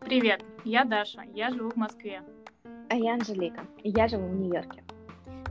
[0.00, 2.22] Привет, я Даша, я живу в Москве.
[2.90, 4.84] А я Анжелика, и я живу в Нью-Йорке.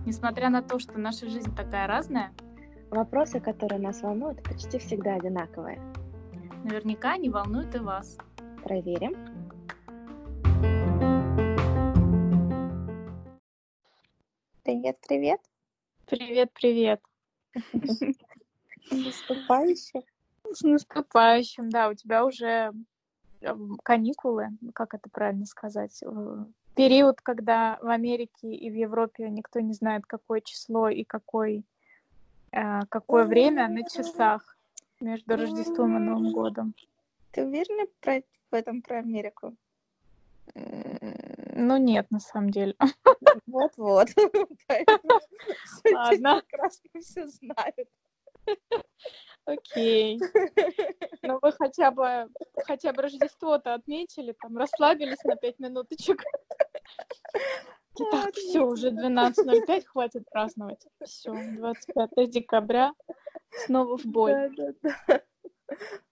[0.06, 2.32] Несмотря на то, что наша жизнь такая разная,
[2.92, 5.82] Вопросы, которые нас волнуют, почти всегда одинаковые.
[6.66, 8.18] наверняка они волнуют и вас.
[8.64, 9.16] Проверим.
[14.64, 15.51] Привет, привет.
[16.12, 17.02] Привет, привет.
[18.92, 20.06] Наступающий.
[20.52, 22.74] С наступающим, да, у тебя уже
[23.40, 26.46] эм, каникулы, как это правильно сказать, э,
[26.76, 31.64] период, когда в Америке и в Европе никто не знает, какое число и какой,
[32.52, 34.58] э, какое время на часах
[35.00, 36.74] между Рождеством и Новым годом.
[37.32, 39.56] Ты уверена про, в этом про Америку?
[41.54, 42.76] Ну нет, на самом деле.
[43.46, 44.08] Вот-вот.
[45.94, 46.42] Ладно.
[46.42, 47.90] прекрасно все знают.
[49.46, 50.20] Окей.
[51.24, 52.30] Ну вы хотя бы
[52.66, 56.24] хотя бы Рождество-то отметили, там расслабились на пять минуточек.
[58.10, 60.88] Так, все, уже 12.05, хватит праздновать.
[61.04, 62.94] Все, 25 декабря,
[63.66, 64.32] снова в бой.
[64.32, 64.50] Да,
[64.82, 65.22] да, да.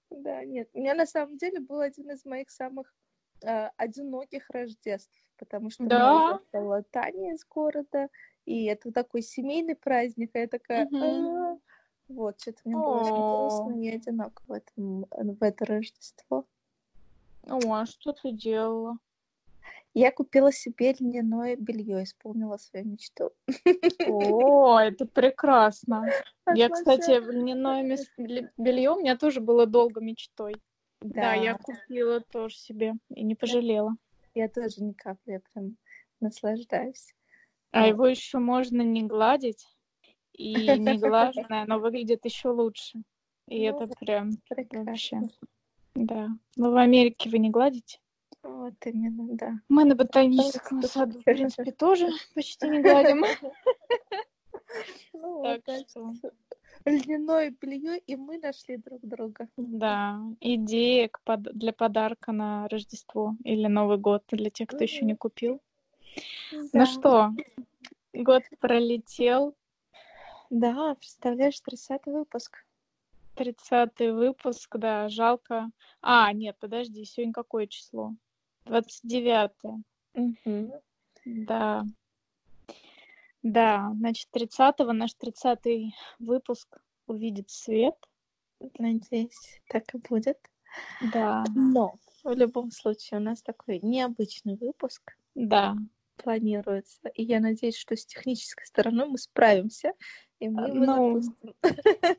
[0.10, 0.70] Да, нет.
[0.74, 2.94] У меня на самом деле был один из моих самых
[3.44, 5.98] э, одиноких Рождеств, потому что Да?
[5.98, 8.10] меня уехала Таня из города,
[8.46, 10.88] и это такой семейный праздник, а я такая...
[10.94, 11.58] «А».
[12.10, 16.46] Вот, что-то мне было очень грустно и одиноко в, этом, в это Рождество.
[17.48, 18.98] О, а что ты делала?
[19.94, 23.32] Я купила себе льняное белье, исполнила свою мечту.
[24.08, 26.10] О, это прекрасно.
[26.54, 27.98] Я, кстати, льняное
[28.58, 30.56] белье у меня тоже было долго мечтой.
[31.02, 33.96] Да, я купила тоже себе и не пожалела.
[34.34, 35.78] Я тоже ни капли, я прям
[36.20, 37.14] наслаждаюсь.
[37.72, 39.66] А его еще можно не гладить,
[40.34, 43.04] и не глаженное, оно выглядит еще лучше.
[43.48, 45.20] И Ну, это прям вообще.
[45.20, 45.30] Прекрасно.
[45.96, 46.30] Да.
[46.56, 48.00] Но в Америке вы не гладите.
[48.44, 49.54] Вот именно, да.
[49.68, 53.24] Мы на ботаническом саду, в принципе, тоже почти не гладим.
[55.14, 56.14] Ну, Так что,
[56.86, 59.48] льняное белье, и мы нашли друг друга.
[59.58, 61.10] да, идея
[61.54, 65.62] для подарка на Рождество или Новый год для тех, кто еще не купил.
[66.52, 66.60] Да.
[66.74, 67.32] Ну что,
[68.14, 69.56] год пролетел,
[70.50, 72.66] Да, представляешь, 30 выпуск.
[73.36, 75.70] 30 выпуск, да, жалко.
[76.02, 78.16] А, нет, подожди, сегодня какое число?
[78.66, 80.72] 29 Мгм.
[81.26, 81.86] Да.
[83.44, 87.96] Да, значит, 30-го наш 30-й выпуск увидит свет.
[88.78, 90.38] Надеюсь, так и будет.
[91.14, 95.76] Да, Но в любом случае у нас такой необычный выпуск да.
[96.18, 97.10] планируется.
[97.14, 99.94] И я надеюсь, что с технической стороной мы справимся.
[100.40, 101.54] И мы его Ну, запустим.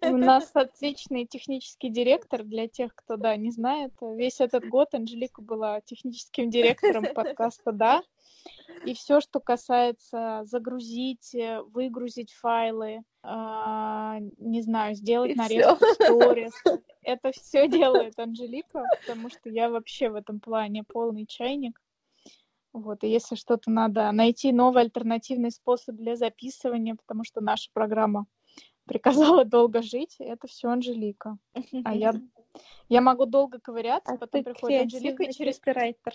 [0.03, 2.43] У нас отличный технический директор.
[2.45, 8.03] Для тех, кто, да, не знает, весь этот год Анжелика была техническим директором подкаста «Да».
[8.85, 16.53] И все, что касается загрузить, э, выгрузить файлы, а, не знаю, сделать И нарезку сторис,
[17.03, 21.79] это все делает Анжелика, потому что я вообще в этом плане полный чайник.
[22.73, 28.27] Вот, и если что-то надо найти новый альтернативный способ для записывания, потому что наша программа
[28.87, 31.37] приказала долго жить, это все Анжелика.
[31.85, 32.13] А я,
[32.89, 35.59] я могу долго ковыряться, А потом приходит Анжелика и через...
[35.59, 36.15] копирайтер.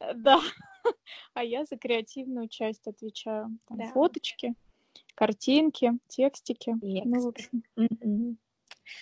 [0.00, 0.40] Э, Да.
[1.34, 3.58] А я за креативную часть отвечаю.
[3.66, 3.86] Там Да.
[3.88, 4.54] Фоточки,
[5.14, 6.74] картинки, текстики.
[6.80, 8.38] Ну, в общем, Мгм.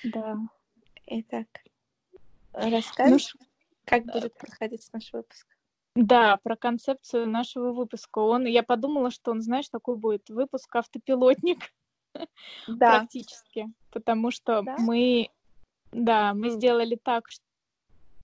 [0.02, 0.36] да.
[1.06, 1.46] Итак,
[2.52, 3.38] Ну, расскажешь, ш-
[3.84, 5.46] как будет проходить наш выпуск?
[5.98, 8.20] Да, про концепцию нашего выпуска.
[8.20, 11.58] Он, я подумала, что он, знаешь, такой будет выпуск автопилотник
[12.68, 12.98] Да.
[13.00, 14.76] практически, потому что Да?
[14.78, 15.28] мы,
[15.90, 17.24] да, мы сделали так,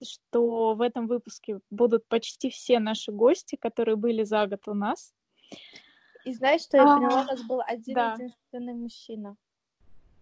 [0.01, 5.13] что в этом выпуске будут почти все наши гости, которые были за год у нас.
[6.25, 7.23] И знаешь, что я поняла?
[7.23, 8.13] У нас был один да.
[8.15, 9.37] единственный мужчина.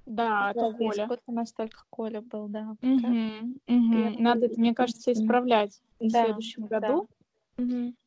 [0.06, 1.06] Да, это Коля.
[1.06, 2.76] год у нас только Коля был, да.
[2.80, 3.60] мгм.
[3.66, 7.02] Первый Надо это, мне кажется, исправлять в следующем да.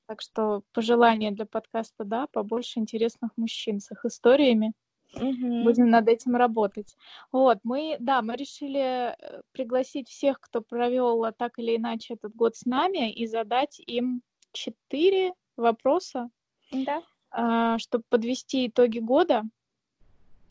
[0.08, 4.74] Так что пожелание для подкаста, да, побольше интересных мужчин с их историями.
[5.14, 5.64] Мгм.
[5.64, 6.96] Будем над этим работать.
[7.32, 12.36] Вот, мы, да, мы решили э, пригласить всех, кто провел а, так или иначе этот
[12.36, 14.22] год с нами, и задать им
[14.52, 16.30] четыре вопроса,
[16.72, 17.78] Да.
[17.80, 19.44] чтобы подвести итоги года.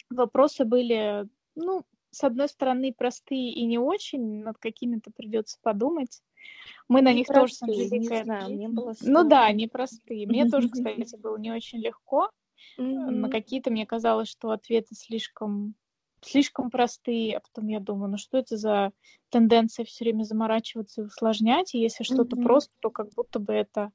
[0.08, 6.22] Вопросы были, ну, с одной стороны, простые и не очень, над какими-то придется подумать.
[6.88, 8.74] Мы на них тоже не мне ответим.
[8.74, 10.26] было Ну да, непростые.
[10.26, 12.30] Мне тоже, кстати, было не очень легко.
[12.78, 13.10] Mm-hmm.
[13.10, 15.74] На какие-то мне казалось, что ответы слишком
[16.24, 18.92] слишком простые, а потом я думаю, ну что это за
[19.28, 22.42] тенденция все время заморачиваться и усложнять, и если что-то mm-hmm.
[22.42, 23.92] просто, то как будто бы это,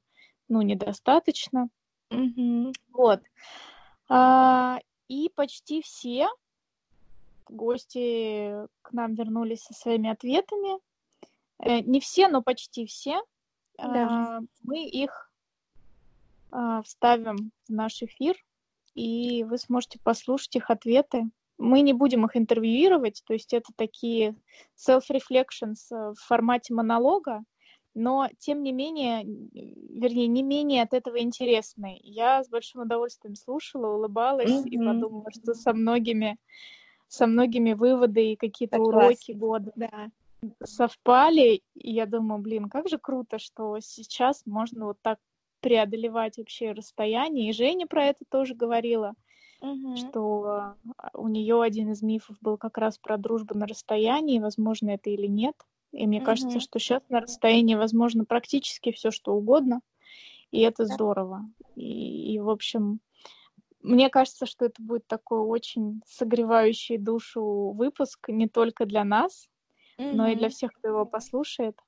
[0.48, 1.68] ну, недостаточно.
[2.10, 2.72] Mm-hmm.
[2.92, 3.20] Вот.
[4.08, 6.28] А, и почти все
[7.48, 10.78] гости к нам вернулись со своими ответами.
[11.62, 13.20] Э, не все, но почти все.
[13.78, 14.38] Да.
[14.38, 15.30] А, мы их
[16.50, 18.36] а, вставим в наш эфир,
[18.94, 21.24] и вы сможете послушать их ответы.
[21.58, 24.34] Мы не будем их интервьюировать, то есть это такие
[24.76, 27.42] self-reflections э, в формате монолога,
[27.94, 31.98] но тем не менее, вернее, не менее от этого интересные.
[32.02, 34.68] Я с большим удовольствием слушала, улыбалась mm-hmm.
[34.68, 36.38] и подумала, что со многими,
[37.08, 40.10] со многими выводы и какие-то уроки года да.
[40.62, 41.62] Совпали.
[41.74, 45.18] И я думаю, блин, как же круто, что сейчас можно вот так
[45.60, 47.50] преодолевать вообще расстояние.
[47.50, 49.14] И Женя про это тоже говорила
[49.60, 49.96] угу.
[49.96, 50.74] что
[51.14, 55.26] у нее один из мифов был как раз про дружбу на расстоянии, возможно это или
[55.26, 55.54] нет.
[55.92, 56.26] И мне угу.
[56.26, 59.80] кажется, что сейчас на расстоянии возможно практически все, что угодно,
[60.50, 60.94] и это да.
[60.94, 61.50] здорово.
[61.76, 63.00] И, и, в общем,
[63.82, 69.48] мне кажется, что это будет такой очень согревающий душу выпуск не только для нас,
[70.00, 71.78] mm но и для всех, кто его послушает.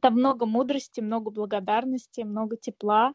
[0.00, 3.14] Там много мудрости, много благодарности, много тепла,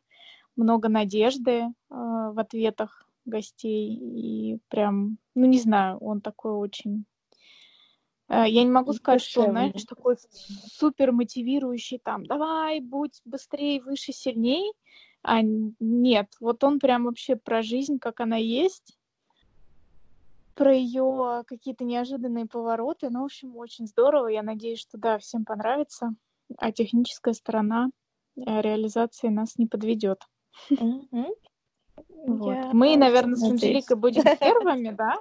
[0.55, 3.95] много надежды э, в ответах гостей.
[3.95, 7.05] И прям, ну не знаю, он такой очень...
[8.27, 14.11] Э, я не могу сказать, что знаешь, такой супер мотивирующий, там, давай, будь быстрее, выше,
[14.11, 14.73] сильней.
[15.21, 18.97] А нет, вот он прям вообще про жизнь, как она есть,
[20.55, 23.09] про ее какие-то неожиданные повороты.
[23.09, 24.27] Ну, в общем, очень здорово.
[24.27, 26.13] Я надеюсь, что да, всем понравится.
[26.57, 27.89] А техническая сторона
[28.35, 30.21] э, реализации нас не подведет.
[30.71, 31.33] Mm-hmm.
[32.27, 32.53] Вот.
[32.53, 35.17] Я Мы, наверное, с Анжеликой будем первыми, да?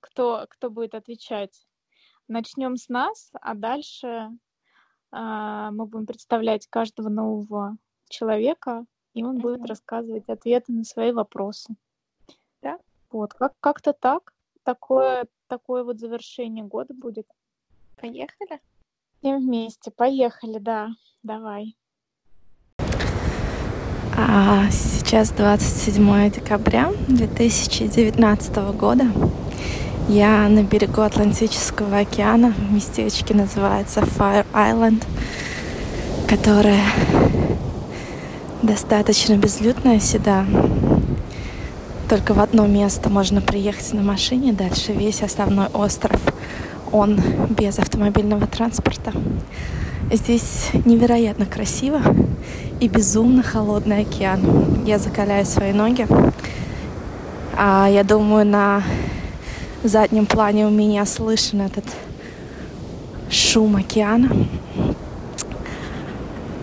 [0.00, 1.66] Кто, кто будет отвечать?
[2.28, 4.30] Начнем с нас, а дальше
[5.10, 7.76] а, мы будем представлять каждого нового
[8.08, 8.84] человека,
[9.14, 11.74] и он будет рассказывать ответы на свои вопросы.
[12.62, 12.78] Да?
[13.10, 14.34] Вот, как- как-то так.
[14.68, 17.26] Такое, такое вот завершение года будет.
[17.98, 18.60] Поехали?
[19.18, 19.90] Всем вместе.
[19.90, 20.88] Поехали, да.
[21.22, 21.74] Давай.
[24.14, 29.06] А сейчас 27 декабря 2019 года.
[30.06, 32.52] Я на берегу Атлантического океана.
[32.70, 35.02] Местечко называется Fire Island,
[36.28, 36.84] которое
[38.62, 40.44] достаточно безлюдное всегда.
[42.08, 46.18] Только в одно место можно приехать на машине, дальше весь основной остров,
[46.90, 47.20] он
[47.50, 49.12] без автомобильного транспорта.
[50.10, 52.00] Здесь невероятно красиво
[52.80, 54.84] и безумно холодный океан.
[54.86, 56.06] Я закаляю свои ноги.
[57.54, 58.82] А я думаю, на
[59.84, 61.84] заднем плане у меня слышен этот
[63.28, 64.30] шум океана.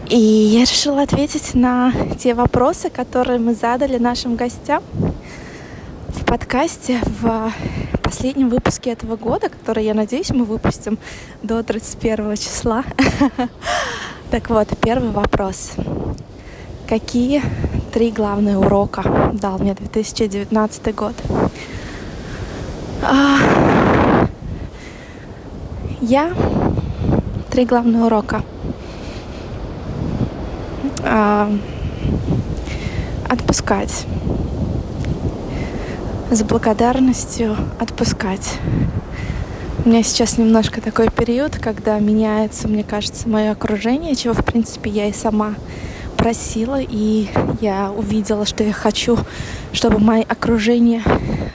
[0.09, 4.81] И я решила ответить на те вопросы, которые мы задали нашим гостям
[6.15, 7.51] в подкасте в
[8.01, 10.97] последнем выпуске этого года, который, я надеюсь, мы выпустим
[11.43, 12.83] до 31 числа.
[14.31, 15.73] Так вот, первый вопрос.
[16.89, 17.43] Какие
[17.93, 21.13] три главные урока дал мне 2019 год?
[23.03, 23.37] А,
[26.01, 26.33] я
[27.51, 28.41] три главных урока.
[31.03, 31.49] А,
[33.29, 34.05] отпускать
[36.31, 38.57] с благодарностью отпускать.
[39.85, 44.89] У меня сейчас немножко такой период, когда меняется, мне кажется, мое окружение, чего, в принципе,
[44.89, 45.53] я и сама
[46.17, 47.27] просила, и
[47.61, 49.17] я увидела, что я хочу,
[49.71, 51.03] чтобы мое окружение,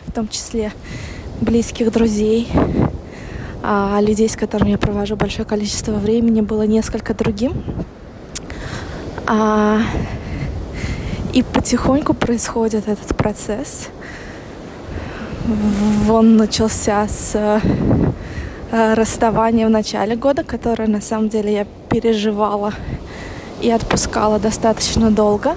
[0.07, 0.73] в том числе
[1.41, 2.49] близких друзей,
[3.63, 7.65] а людей, с которыми я провожу большое количество времени, было несколько другим.
[9.27, 9.81] А,
[11.33, 13.89] и потихоньку происходит этот процесс—
[16.09, 22.73] он начался с э, расставания в начале года, которое на самом деле я переживала
[23.61, 25.55] и отпускала достаточно долго.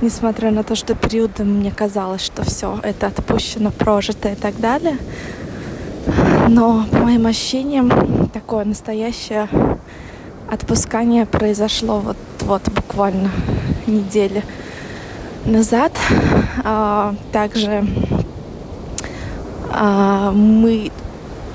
[0.00, 4.96] Несмотря на то, что периодом мне казалось, что все это отпущено, прожито и так далее.
[6.48, 9.48] Но по моим ощущениям такое настоящее
[10.50, 13.30] отпускание произошло вот, вот буквально
[13.86, 14.44] недели
[15.44, 15.92] назад.
[16.64, 17.84] А, также
[19.70, 20.90] мы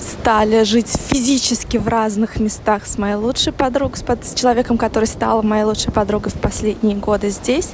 [0.03, 5.41] стали жить физически в разных местах с моей лучшей подругой, с, с человеком, который стала
[5.41, 7.69] моей лучшей подругой в последние годы здесь.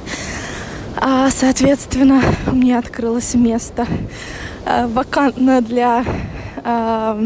[0.96, 3.86] А, соответственно, мне открылось место
[4.64, 6.04] а, вакантно для
[6.64, 7.18] а,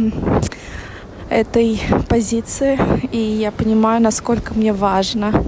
[1.30, 2.78] этой позиции,
[3.10, 5.44] и я понимаю, насколько мне важно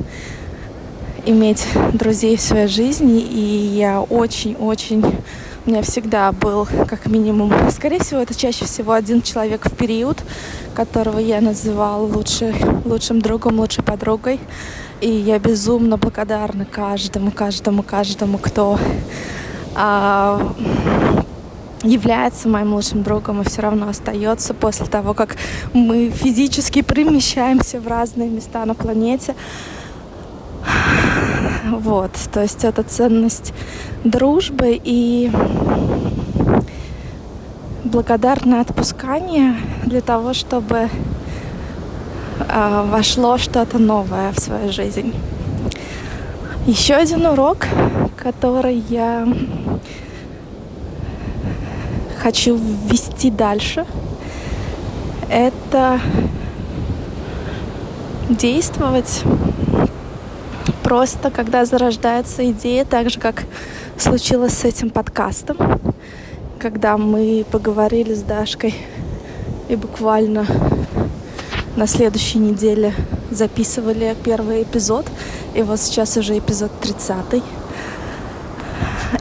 [1.25, 5.04] иметь друзей в своей жизни, и я очень-очень
[5.66, 10.18] меня всегда был как минимум, скорее всего, это чаще всего один человек в период,
[10.75, 12.54] которого я называл лучше,
[12.85, 14.38] лучшим другом, лучшей подругой.
[15.00, 18.78] И я безумно благодарна каждому, каждому, каждому, кто
[19.75, 20.54] а,
[21.82, 25.37] является моим лучшим другом и все равно остается после того, как
[25.73, 29.35] мы физически перемещаемся в разные места на планете.
[31.70, 33.52] Вот, то есть это ценность
[34.04, 35.30] дружбы и
[37.85, 40.88] благодарное отпускание для того, чтобы
[42.38, 45.12] э, вошло что-то новое в свою жизнь.
[46.66, 47.66] Еще один урок,
[48.16, 49.26] который я
[52.23, 53.87] хочу ввести дальше,
[55.28, 56.00] это
[58.28, 59.23] действовать
[60.87, 63.43] просто, когда зарождается идея, так же, как
[63.99, 65.57] случилось с этим подкастом,
[66.61, 68.73] когда мы поговорили с Дашкой
[69.69, 70.47] и буквально
[71.75, 72.95] на следующей неделе
[73.33, 75.07] записывали первый эпизод,
[75.57, 77.43] и вот сейчас уже эпизод 30.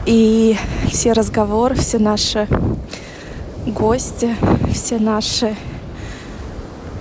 [0.06, 0.56] И
[0.88, 2.46] все разговоры, все наши
[3.66, 4.36] гости,
[4.72, 5.56] все наши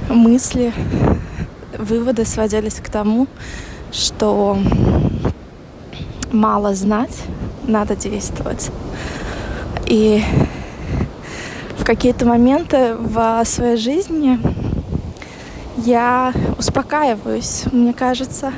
[0.09, 0.73] мысли,
[1.77, 3.27] выводы сводились к тому,
[3.91, 4.57] что
[6.31, 7.17] мало знать,
[7.67, 8.71] надо действовать.
[9.87, 10.23] И
[11.77, 14.39] в какие-то моменты в своей жизни
[15.77, 18.53] я успокаиваюсь, мне кажется,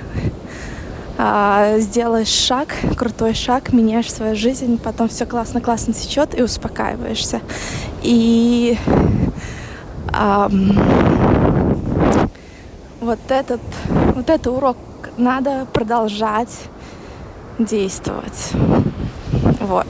[1.17, 7.41] а, сделаешь шаг, крутой шаг, меняешь свою жизнь, потом все классно-классно течет и успокаиваешься.
[8.03, 8.77] И
[13.01, 13.61] вот этот,
[14.15, 14.77] вот этот урок
[15.17, 16.49] надо продолжать
[17.59, 18.51] действовать.
[19.59, 19.87] Вот.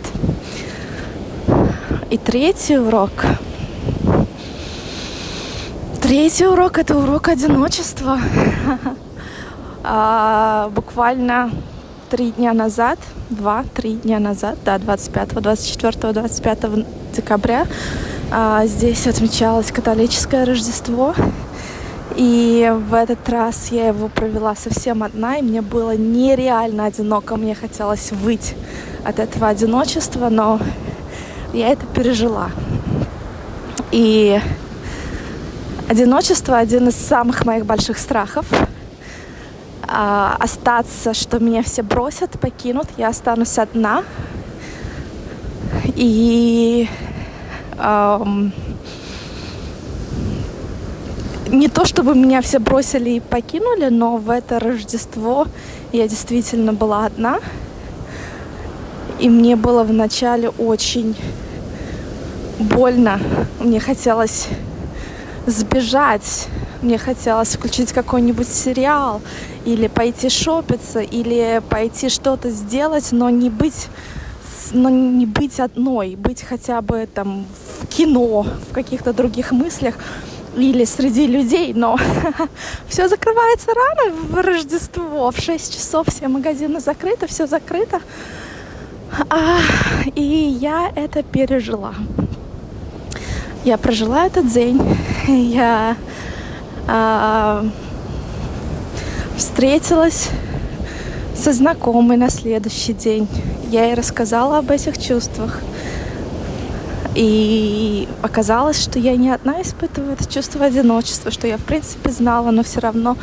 [2.09, 3.11] И третий урок.
[6.01, 8.19] Третий урок это урок одиночества.
[9.83, 11.51] а, буквально
[12.09, 16.59] три дня назад, два-три дня назад, да, 25, 24, 25
[17.13, 17.65] декабря
[18.31, 21.15] а, здесь отмечалось католическое Рождество.
[22.17, 27.35] И в этот раз я его провела совсем одна, и мне было нереально одиноко.
[27.37, 28.55] Мне хотелось выйти
[29.05, 30.59] от этого одиночества, но
[31.53, 32.49] я это пережила.
[33.91, 34.41] И
[35.87, 38.47] одиночество один из самых моих больших страхов.
[39.87, 44.03] А, остаться, что меня все бросят, покинут, я останусь одна.
[45.95, 46.89] И
[47.77, 48.51] эм,
[51.47, 55.47] не то чтобы меня все бросили и покинули, но в это Рождество
[55.91, 57.39] я действительно была одна.
[59.19, 61.15] И мне было вначале очень
[62.59, 63.19] больно.
[63.59, 64.47] Мне хотелось
[65.45, 66.47] сбежать.
[66.81, 69.21] Мне хотелось включить какой-нибудь сериал
[69.65, 73.87] или пойти шопиться, или пойти что-то сделать, но не быть
[74.73, 77.45] но не быть одной, быть хотя бы там
[77.79, 79.95] в кино, в каких-то других мыслях
[80.57, 81.97] или среди людей, но
[82.87, 85.31] все закрывается рано в Рождество.
[85.31, 88.01] В 6 часов все магазины закрыты, все закрыто.
[89.29, 89.59] А,
[90.15, 91.93] и я это пережила.
[93.63, 94.81] Я прожила этот день.
[95.27, 95.95] Я
[96.87, 97.65] а,
[99.37, 100.29] встретилась
[101.35, 103.27] со знакомой на следующий день.
[103.69, 105.61] Я ей рассказала об этих чувствах.
[107.17, 112.51] И оказалось, что я не одна испытываю это чувство одиночества, что я в принципе знала,
[112.51, 113.17] но все равно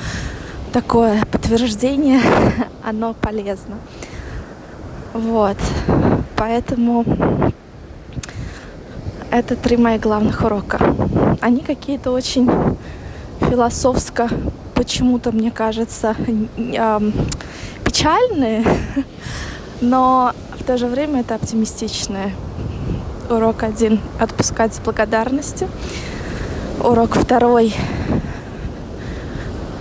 [0.72, 2.20] такое подтверждение,
[2.84, 3.76] оно полезно.
[5.12, 5.56] Вот.
[6.34, 7.04] Поэтому
[9.30, 10.80] это три моих главных урока.
[11.40, 12.50] Они какие-то очень
[13.38, 14.28] философско,
[14.74, 16.16] почему-то, мне кажется,
[17.84, 18.64] печальные,
[19.80, 22.32] но в то же время это оптимистичные
[23.30, 25.68] Урок один— отпускать с благодарностью.
[26.80, 27.74] Урок второй—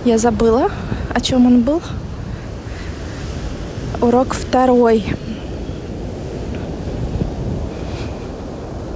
[0.06, 0.70] я забыла,
[1.14, 1.82] о чем он был.
[4.00, 5.04] Урок второй—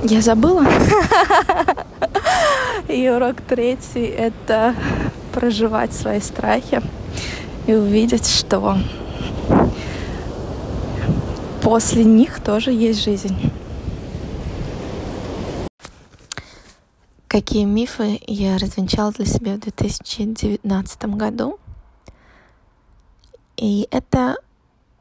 [0.05, 0.64] я забыла.
[2.88, 4.75] И урок третий— это
[5.33, 6.81] проживать свои страхи
[7.67, 8.78] и увидеть, что
[11.61, 13.37] после них тоже есть жизнь.
[17.29, 21.61] Какие мифы я развенчала для себя в 2019 году?
[23.59, 24.39] И это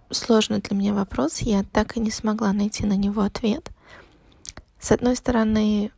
[0.10, 3.72] сложный для меня вопрос, я так и не смогла найти на него ответ.
[4.78, 5.90] С одной стороны,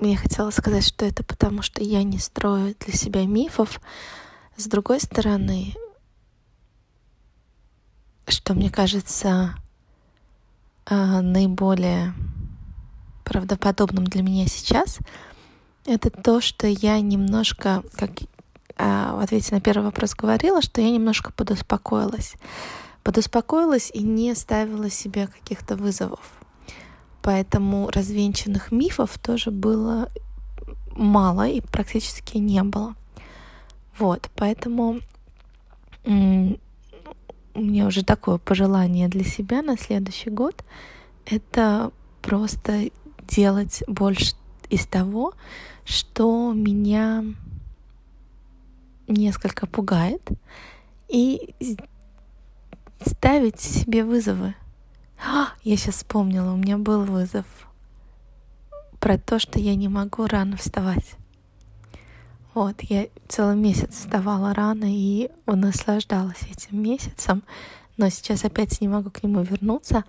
[0.00, 3.82] я хотела сказать, что это потому, что я не строю для себя мифов.
[4.56, 5.74] С другой стороны,
[8.26, 9.54] что мне кажется
[10.86, 12.14] а, наиболее
[13.26, 14.98] правдоподобным для меня сейчас,
[15.84, 18.10] это то, что я немножко, как
[18.76, 22.34] а, в ответе на первый вопрос говорила, что я немножко подуспокоилась.
[23.02, 26.20] Подуспокоилась и не ставила себе каких-то вызовов.
[27.22, 30.08] Поэтому развенчанных мифов тоже было
[30.92, 32.94] мало и практически не было.
[33.98, 35.00] Вот, поэтому
[36.04, 40.64] у меня уже такое пожелание для себя на следующий год—
[41.26, 41.90] это
[42.22, 42.90] просто
[43.26, 44.34] делать больше
[44.68, 45.34] из того,
[45.84, 47.24] что меня
[49.06, 50.22] несколько пугает,
[51.08, 51.54] и
[53.04, 54.54] ставить себе вызовы.
[55.24, 57.46] А, я сейчас вспомнила, у меня был вызов
[59.00, 61.14] про то, что я не могу рано вставать.
[62.54, 67.42] Вот, я целый месяц вставала рано и наслаждалась этим месяцем,
[67.96, 70.04] но сейчас опять не могу к нему вернуться,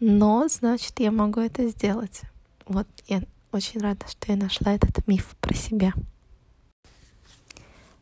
[0.00, 2.22] но, значит, я могу это сделать.
[2.70, 5.92] Вот, я очень рада, что я нашла этот миф про себя.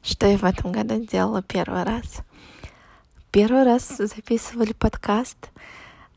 [0.03, 2.19] Что я в этом году делала первый раз?
[3.31, 5.39] Первый раз записывали подкаст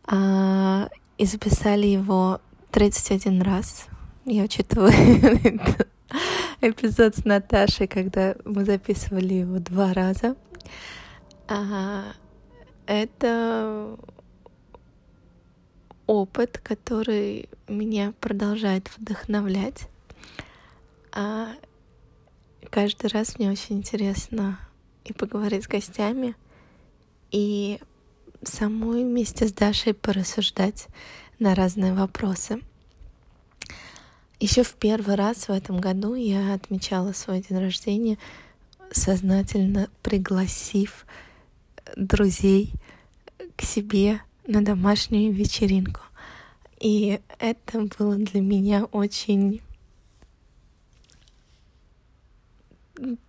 [0.03, 2.41] а, и записали его
[2.72, 3.86] 31 раз.
[4.25, 4.91] Я учитываю
[6.60, 10.36] эпизод с Наташей, когда мы записывали его два раза.
[12.86, 13.98] Это
[16.12, 19.88] опыт, который меня продолжает вдохновлять.
[21.13, 21.53] А
[22.70, 24.60] каждый раз мне очень интересно
[25.06, 26.36] и поговорить с гостями,
[27.32, 27.80] и
[28.43, 30.88] самой вместе с Дашей порассуждать
[31.39, 32.60] на разные вопросы.
[34.41, 38.17] Еще в первый раз в этом году я отмечала свой день рождения,
[38.91, 41.06] сознательно пригласив
[41.95, 42.74] друзей
[43.56, 44.19] к себе
[44.51, 46.01] на домашнюю вечеринку.
[46.79, 49.61] И это было для меня очень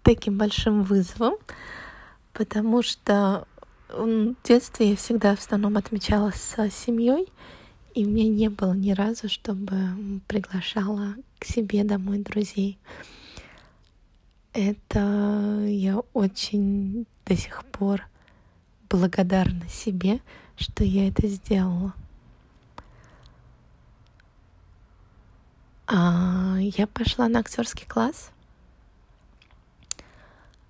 [0.03, 1.35] таким большим вызовом,
[2.33, 3.47] потому что
[3.89, 7.29] в детстве я всегда в основном отмечала с семьей,
[7.95, 12.79] и у меня не было ни разу, чтобы приглашала к себе домой друзей.
[14.55, 18.03] Это я очень до сих пор
[18.89, 20.21] благодарна себе,
[20.57, 21.95] что я это сделала.
[25.87, 28.31] А, я пошла на актерский класс.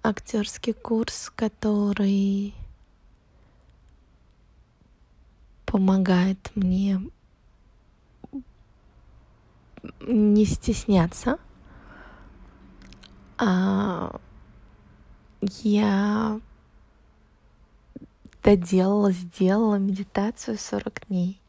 [0.02, 2.54] Актерский курс, который
[5.64, 7.00] помогает мне
[10.00, 11.38] не стесняться.
[13.38, 14.20] А,
[15.40, 16.40] я
[18.42, 21.40] доделала, сделала медитацию 40 дней,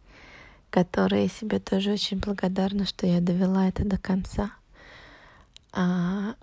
[0.70, 4.52] которой я себе тоже очень благодарна, что я довела это до конца.
[5.72, 6.36] А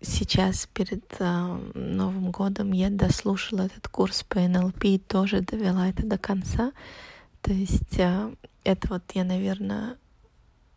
[0.00, 6.06] сейчас перед э, Новым годом я дослушала этот курс по НЛП и тоже довела это
[6.06, 6.72] до конца.
[7.42, 9.98] То есть э, это вот я, наверное,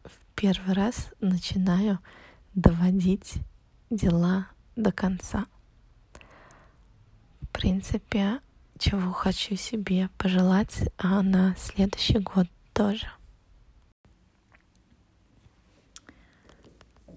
[0.04, 2.00] в первый раз начинаю
[2.54, 3.36] доводить
[3.90, 5.46] дела до конца
[7.50, 8.40] в принципе,
[8.78, 13.08] чего хочу себе пожелать а на следующий год тоже.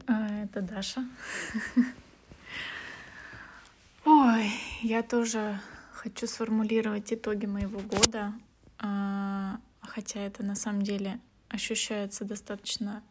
[0.06, 1.04] А, это Даша.
[4.04, 4.50] Ой,
[4.82, 5.60] я тоже
[5.92, 8.32] хочу сформулировать итоги моего года,
[8.78, 13.02] а, хотя это на самом деле ощущается достаточно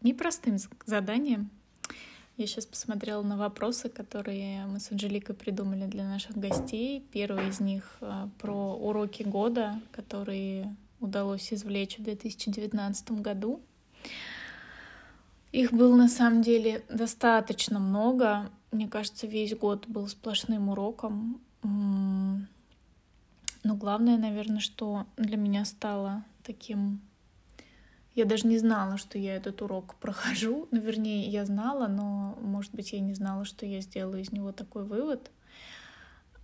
[0.00, 1.50] непростым заданием,
[2.38, 7.04] я сейчас посмотрела на вопросы, которые мы с Анжеликой придумали для наших гостей.
[7.12, 13.60] Первый из них а, про уроки года, которые удалось извлечь в 2019 году.
[15.50, 18.48] Их было на самом деле достаточно много.
[18.70, 21.40] Мне кажется, весь год был сплошным уроком.
[21.62, 22.46] Но
[23.64, 27.00] главное, наверное, что для меня стало таким
[28.18, 30.66] я даже не знала, что я этот урок прохожу.
[30.72, 34.50] Ну, вернее, я знала, но, может быть, я не знала, что я сделаю из него
[34.50, 35.30] такой вывод,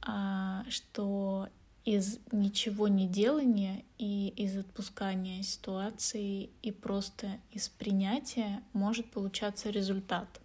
[0.00, 1.48] а, что
[1.84, 10.40] из ничего не делания и из отпускания ситуации и просто из принятия может получаться результат.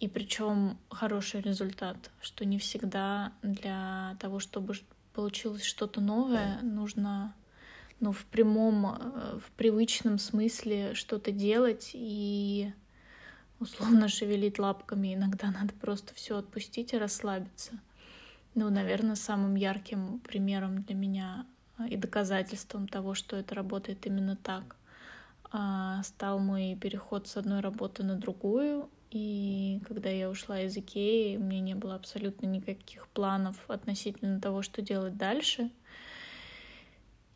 [0.00, 4.74] И причем хороший результат, что не всегда для того, чтобы
[5.14, 7.32] получилось что-то новое, нужно
[8.00, 12.72] ну, в прямом, э, в привычном смысле что-то делать и
[13.60, 15.14] условно шевелить лапками.
[15.14, 17.72] Иногда надо просто все отпустить и расслабиться.
[18.54, 24.34] Ну, наверное, самым ярким примером для меня а, и доказательством того, что это работает именно
[24.34, 24.76] так,
[25.52, 28.88] а, стал мой переход с одной работы на другую.
[29.10, 34.62] И когда я ушла из Икеи, у меня не было абсолютно никаких планов относительно того,
[34.62, 35.70] что делать дальше.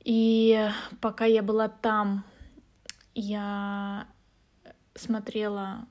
[0.04, 2.24] И пока я была там,
[3.14, 4.06] я
[4.94, 5.86] смотрела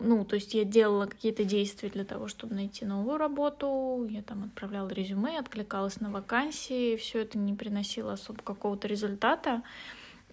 [0.00, 4.44] ну, то есть я делала какие-то действия для того, чтобы найти новую работу, я там
[4.44, 9.62] отправляла резюме, откликалась на вакансии, все это не приносило особо какого-то результата,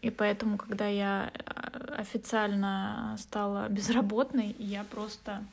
[0.01, 5.43] и поэтому, когда я э, официально стала безработной, я просто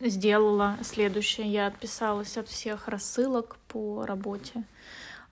[0.00, 1.46] сделала следующее.
[1.46, 4.64] Я отписалась от всех рассылок по работе,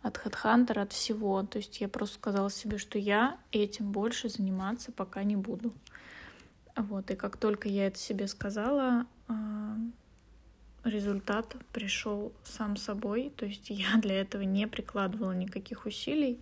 [0.04, 1.42] от HeadHunter, от всего.
[1.42, 5.72] То есть я просто сказала себе, что я этим больше заниматься пока не буду.
[6.76, 9.76] Вот, и как только я это себе сказала, а,
[10.84, 13.32] результат пришел сам собой.
[13.36, 16.38] То есть я для этого не прикладывала никаких усилий.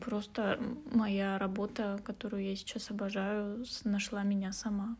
[0.00, 0.58] Просто
[0.92, 4.96] моя работа, которую я сейчас обожаю, нашла меня сама.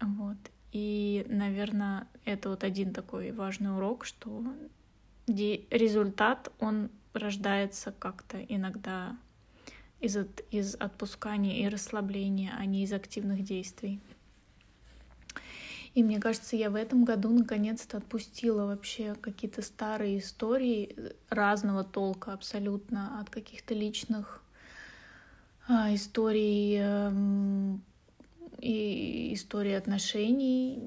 [0.00, 0.36] Вот.
[0.72, 4.44] И, наверное, это вот один такой важный урок, что
[5.26, 9.16] результат, он рождается как-то иногда
[10.00, 14.00] из, от, из отпускания и расслабления, а не из активных действий.
[15.94, 20.94] И мне кажется, я в этом году наконец-то отпустила вообще какие-то старые истории
[21.30, 24.42] разного толка абсолютно, от каких-то личных
[25.68, 27.78] а, историй э,
[28.60, 30.78] и истории отношений,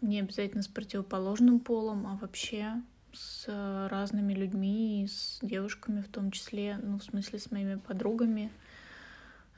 [0.00, 2.82] не обязательно с противоположным полом, а вообще
[3.14, 8.50] с разными людьми, с девушками в том числе, ну, в смысле, с моими подругами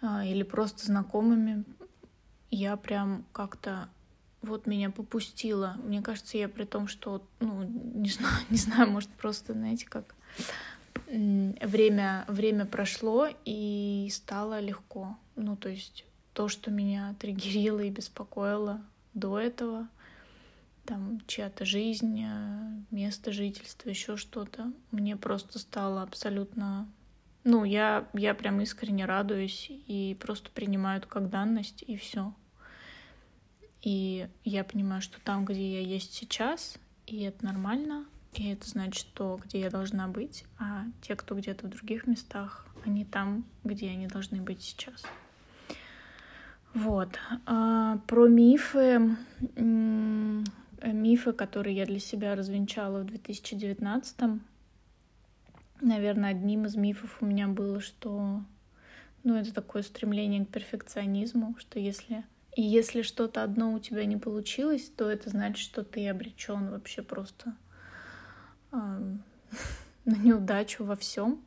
[0.02, 1.64] а, или просто знакомыми.
[2.50, 3.88] Я прям как-то
[4.42, 5.76] вот меня попустила.
[5.82, 10.14] Мне кажется, я при том, что, ну, не знаю, не знаю, может, просто, знаете, как
[11.08, 15.16] время, время прошло и стало легко.
[15.36, 18.80] Ну, то есть то, что меня триггерило и беспокоило
[19.14, 19.88] до этого,
[20.86, 24.72] там чья-то жизнь, э, место жительства, еще что-то.
[24.90, 26.88] Мне просто стало абсолютно...
[27.44, 32.32] Ну, я, я прям искренне радуюсь и просто принимаю это как данность, и все.
[33.82, 39.06] И я понимаю, что там, где я есть сейчас, и это нормально, и это значит
[39.14, 43.90] то, где я должна быть, а те, кто где-то в других местах, они там, где
[43.90, 45.04] они должны быть сейчас.
[46.74, 47.18] Вот.
[47.46, 49.16] А, про мифы
[50.82, 54.40] мифы, которые я для себя развенчала в 2019.
[55.80, 58.42] Наверное, одним из мифов у меня было, что
[59.24, 62.24] ну, это такое стремление к перфекционизму, что если
[62.56, 67.02] и если что-то одно у тебя не получилось, то это значит, что ты обречен вообще
[67.02, 67.54] просто
[68.72, 68.76] э,
[70.06, 71.44] на неудачу во всем.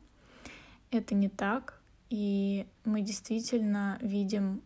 [0.92, 1.80] Это не так.
[2.10, 4.62] И мы действительно видим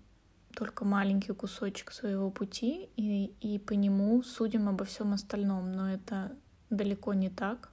[0.55, 5.73] только маленький кусочек своего пути и, и по нему судим обо всем остальном.
[5.73, 6.33] Но это
[6.71, 7.71] далеко не так.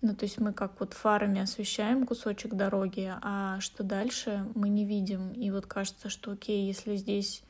[0.00, 4.84] Ну, то есть мы как вот фарами освещаем кусочек дороги, а что дальше мы не
[4.84, 5.32] видим.
[5.32, 7.42] И вот кажется, что окей, если здесь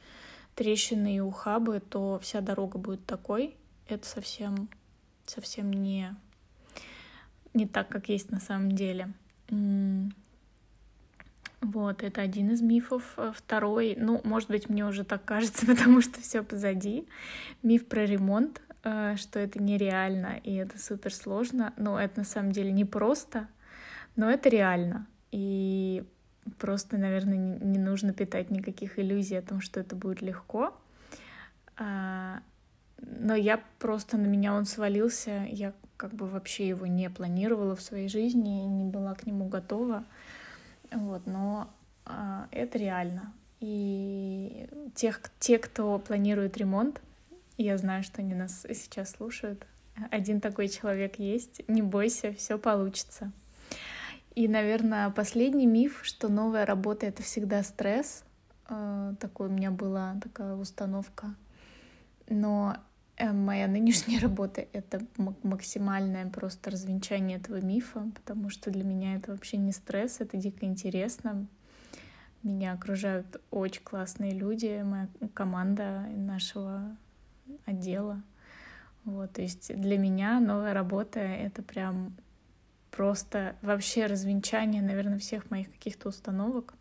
[0.55, 3.55] трещины и ухабы, то вся дорога будет такой.
[3.87, 4.69] Это совсем,
[5.27, 6.17] совсем не,
[7.53, 9.13] не так, как есть на самом деле.
[11.61, 13.03] Вот, это один из мифов.
[13.17, 17.09] Э, второй, ну, может быть, мне уже так кажется, потому что все позади.
[17.63, 21.73] Миф про ремонт, э, что это нереально и это супер сложно.
[21.77, 23.49] Но это на самом деле не просто,
[24.17, 25.07] но это реально.
[25.33, 26.05] И
[26.59, 30.75] просто, наверное, не нужно питать никаких иллюзий о том, что это будет легко.
[31.77, 32.41] А,
[33.01, 37.81] но я просто на меня он свалился, я как бы вообще его не планировала в
[37.81, 40.05] своей жизни, не была к нему готова.
[40.91, 41.71] Вот, но
[42.05, 43.33] а, это реально.
[43.61, 47.01] И тех, те, кто планирует ремонт,
[47.57, 49.67] я знаю, что они нас сейчас слушают.
[50.11, 51.63] Один такой человек есть.
[51.69, 53.33] Не бойся, все получится.
[54.35, 58.25] И, наверное, последний миф, что новая работа это всегда стресс.
[58.67, 61.35] А, такой у меня была такая установка.
[62.29, 62.81] Но э,
[63.21, 65.01] моя нынешняя работа— это
[65.43, 70.67] максимальное просто развенчание этого мифа, потому что для меня это вообще не стресс, это дико
[70.67, 71.47] интересно.
[72.43, 76.97] Меня окружают очень классные люди, моя команда нашего
[77.67, 78.23] отдела.
[79.05, 82.15] Вот, то есть для меня новая работа— это прям
[82.91, 86.75] просто вообще развенчание, наверное, всех моих каких-то установок.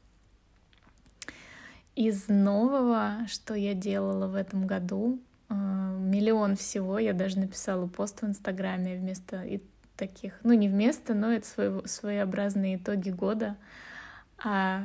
[1.96, 7.00] Из нового, что я делала в этом году, э, миллион всего.
[7.00, 9.44] Я даже написала пост в Инстаграме вместо
[9.96, 13.58] таких, ну не вместо, но это своего, своеобразные итоги года.
[14.44, 14.84] О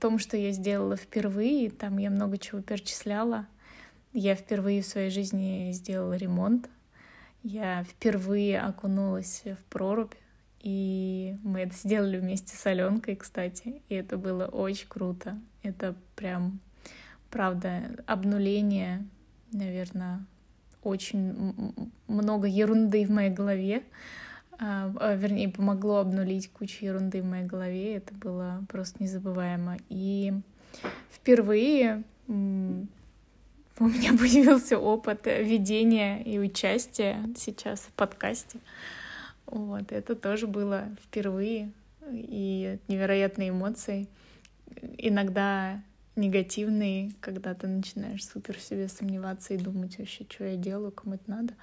[0.00, 3.46] том, что я сделала впервые, там я много чего перечисляла.
[4.12, 6.68] Я впервые в своей жизни сделала ремонт.
[7.42, 10.14] Я впервые окунулась в прорубь.
[10.60, 13.82] И мы это сделали вместе с Аленкой, кстати.
[13.88, 15.38] И это было очень круто.
[15.62, 16.60] Это прям,
[17.30, 19.06] правда, обнуление,
[19.52, 20.24] наверное,
[20.82, 21.74] очень
[22.06, 23.82] много ерунды в моей голове.
[24.60, 27.96] А, а, вернее, помогло обнулить кучу ерунды в моей голове.
[27.96, 29.76] Это было просто незабываемо.
[29.88, 30.32] И
[31.12, 32.88] впервые у меня
[34.18, 38.58] появился опыт ведения и участия сейчас в подкасте.
[39.46, 41.72] Вот, это тоже было впервые,
[42.10, 44.06] и невероятные эмоции,
[44.98, 45.82] иногда
[46.18, 51.14] негативные, когда ты начинаешь супер в себе сомневаться и думать вообще, что я делаю, кому
[51.14, 51.54] это надо,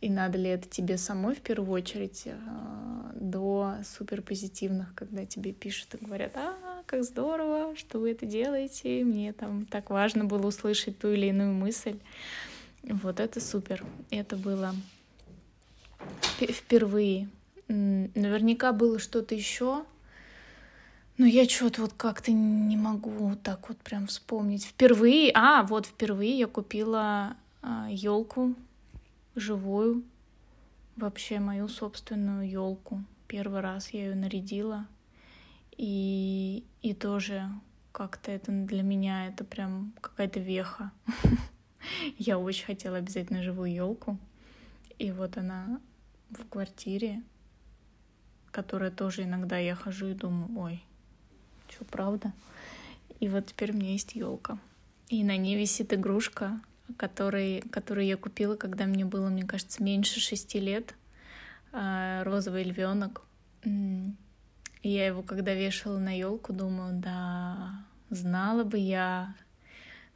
[0.00, 5.52] и надо ли это тебе самой в первую очередь, а, до супер позитивных, когда тебе
[5.52, 10.48] пишут и говорят, а, как здорово, что вы это делаете, мне там так важно было
[10.48, 11.98] услышать ту или иную мысль.
[12.82, 13.84] Вот это супер.
[14.10, 14.74] Это было
[16.38, 17.28] впервые.
[17.68, 19.84] Наверняка было что-то еще,
[21.18, 24.64] но я что-то вот как-то не могу так вот прям вспомнить.
[24.64, 28.54] Впервые, а, вот впервые я купила а, елку
[29.34, 30.04] живую,
[30.96, 33.02] вообще мою собственную елку.
[33.28, 34.86] Первый раз я ее нарядила.
[35.76, 37.48] И, и тоже
[37.92, 40.90] как-то это для меня это прям какая-то веха.
[42.18, 44.18] Я очень хотела обязательно живую елку.
[44.98, 45.80] И вот она
[46.30, 47.22] в квартире,
[48.50, 50.84] которая тоже иногда я хожу и думаю, ой,
[51.70, 52.32] что правда?
[53.20, 54.58] И вот теперь у меня есть елка.
[55.08, 56.60] И на ней висит игрушка,
[56.96, 60.94] который, которую я купила, когда мне было, мне кажется, меньше шести лет.
[61.72, 63.22] А, розовый львенок.
[63.62, 69.34] И я его, когда вешала на елку, думаю, да, знала бы я,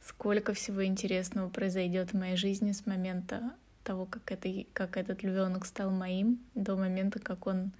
[0.01, 5.65] сколько всего интересного произойдет в моей жизни с момента того, как, это, как этот львенок
[5.65, 7.71] стал моим, до момента, как он,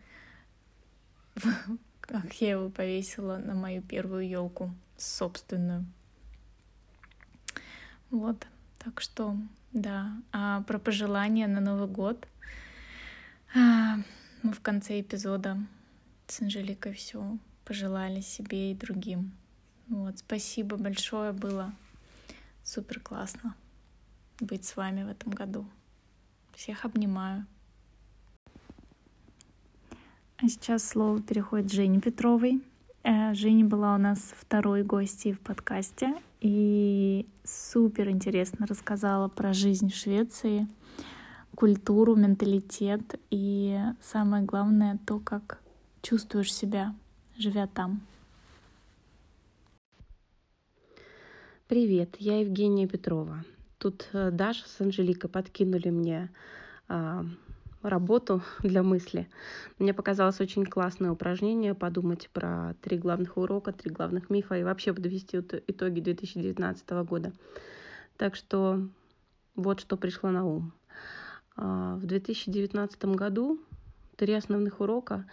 [2.11, 5.85] как я его повесила на мою первую елку собственную.
[8.09, 8.45] Вот,
[8.79, 9.37] так что,
[9.71, 10.11] да.
[10.33, 12.27] А про пожелания на Новый год
[13.55, 13.95] а,
[14.43, 15.57] мы в конце эпизода
[16.27, 19.31] с Анжеликой все пожелали себе и другим.
[19.87, 21.73] Вот, спасибо большое, было
[22.65, 23.55] супер классно
[24.41, 25.65] быть с вами в этом году.
[26.55, 27.45] Всех обнимаю.
[30.43, 32.63] А сейчас слово переходит Жене Петровой.
[33.03, 39.91] Э, Женя была у нас второй гостьей в подкасте и супер интересно рассказала про жизнь
[39.91, 40.67] в Швеции,
[41.53, 45.61] культуру, менталитет и самое главное то, как
[46.01, 46.95] чувствуешь себя,
[47.37, 48.01] живя там.
[51.67, 53.45] Привет, я Евгения Петрова.
[53.77, 56.31] Тут э, Даша с Анжеликой подкинули мне
[56.87, 57.25] а,
[57.81, 59.29] работу для мысли.
[59.79, 64.93] Мне показалось очень классное упражнение подумать про три главных урока, три главных мифа и вообще
[64.93, 67.33] подвести итоги 2019 года.
[68.17, 68.87] Так что
[69.55, 70.73] вот что пришло на ум.
[71.55, 73.59] А, в 2019 году
[74.15, 75.25] три основных урока.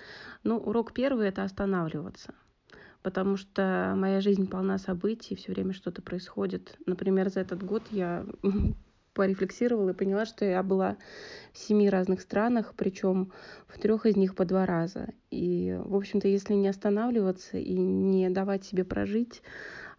[0.44, 2.34] Ну, урок первый— это останавливаться—
[3.02, 6.76] потому что моя жизнь полна событий, все время что-то происходит.
[6.86, 8.26] Например, за этот год я
[9.18, 10.96] порефлексировала и поняла, что я была
[11.52, 13.32] в семи разных странах, причем
[13.66, 15.08] в трех из них по два раза.
[15.30, 19.42] И, в общем-то, если не останавливаться и не давать себе прожить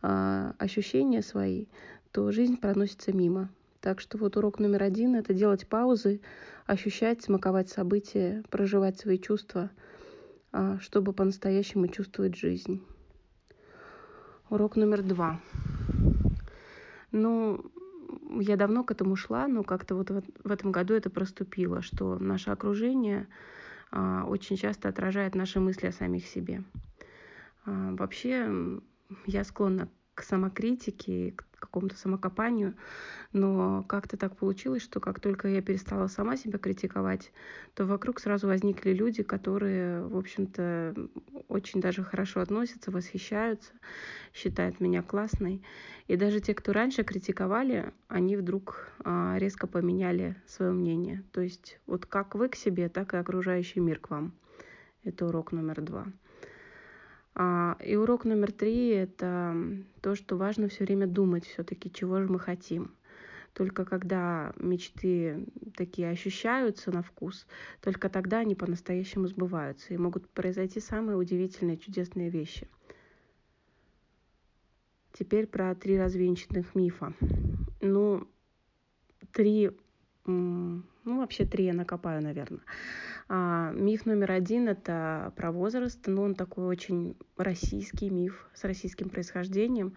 [0.01, 1.67] а, ощущения свои,
[2.12, 3.49] то жизнь проносится мимо.
[3.82, 6.21] Так что вот урок номер один— это делать паузы,
[6.65, 9.69] ощущать, смаковать события, проживать свои чувства—
[10.51, 12.84] а, чтобы по-настоящему чувствовать жизнь.
[14.49, 15.39] Урок номер два.
[17.12, 17.71] Ну,
[18.39, 22.52] я давно к этому шла, но как-то вот в этом году это проступило, что наше
[22.52, 23.28] окружение
[23.91, 26.63] а, очень часто отражает наши мысли о самих себе.
[27.65, 28.80] А, вообще,
[29.26, 32.76] я склонна к самокритике, какому-то самокопанию,
[33.34, 37.32] но как-то так получилось, что как только я перестала сама себя критиковать,
[37.74, 40.95] то вокруг сразу возникли люди, которые, в общем-то,
[41.48, 43.72] очень даже хорошо относятся, восхищаются,
[44.34, 45.62] считают меня классной.
[46.08, 51.24] И даже те, кто раньше критиковали, они вдруг а, резко поменяли свое мнение.
[51.32, 54.34] То есть вот как вы к себе, так и окружающий мир к вам.
[55.04, 56.08] Это урок номер два.
[57.41, 59.56] А, и урок номер три— это
[60.02, 62.93] то, что важно все время думать все-таки, чего же мы хотим.
[63.54, 65.45] Только когда мечты
[65.78, 67.47] такие ощущаются на вкус,
[67.80, 69.93] только тогда они по-настоящему сбываются.
[69.93, 72.67] И могут произойти самые удивительные, чудесные вещи.
[75.13, 77.13] Теперь про три развенчанных мифа.
[77.80, 78.28] Ну,
[79.32, 79.71] три
[80.25, 82.62] ну, вообще три я накопаю, наверное.
[83.32, 86.00] А, миф номер один— это про возраст.
[86.08, 89.94] Ну, он такой очень российский миф с российским происхождением.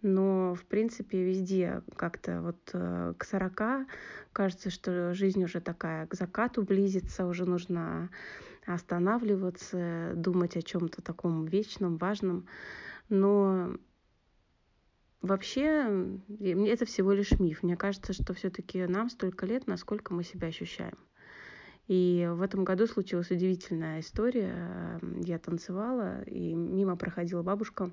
[0.00, 3.88] Но, в принципе, везде как-то вот э, к 40
[4.32, 8.10] кажется, что жизнь уже такая к закату близится, уже нужно
[8.64, 12.46] останавливаться, думать о чем-то таком вечном, важном.
[13.08, 13.74] Но
[15.20, 17.64] Вообще, это всего лишь миф.
[17.64, 20.96] Мне кажется, что все-таки нам столько лет, насколько мы себя ощущаем.
[21.88, 25.00] И в этом году случилась удивительная история.
[25.24, 27.90] Я танцевала, и мимо проходила бабушка,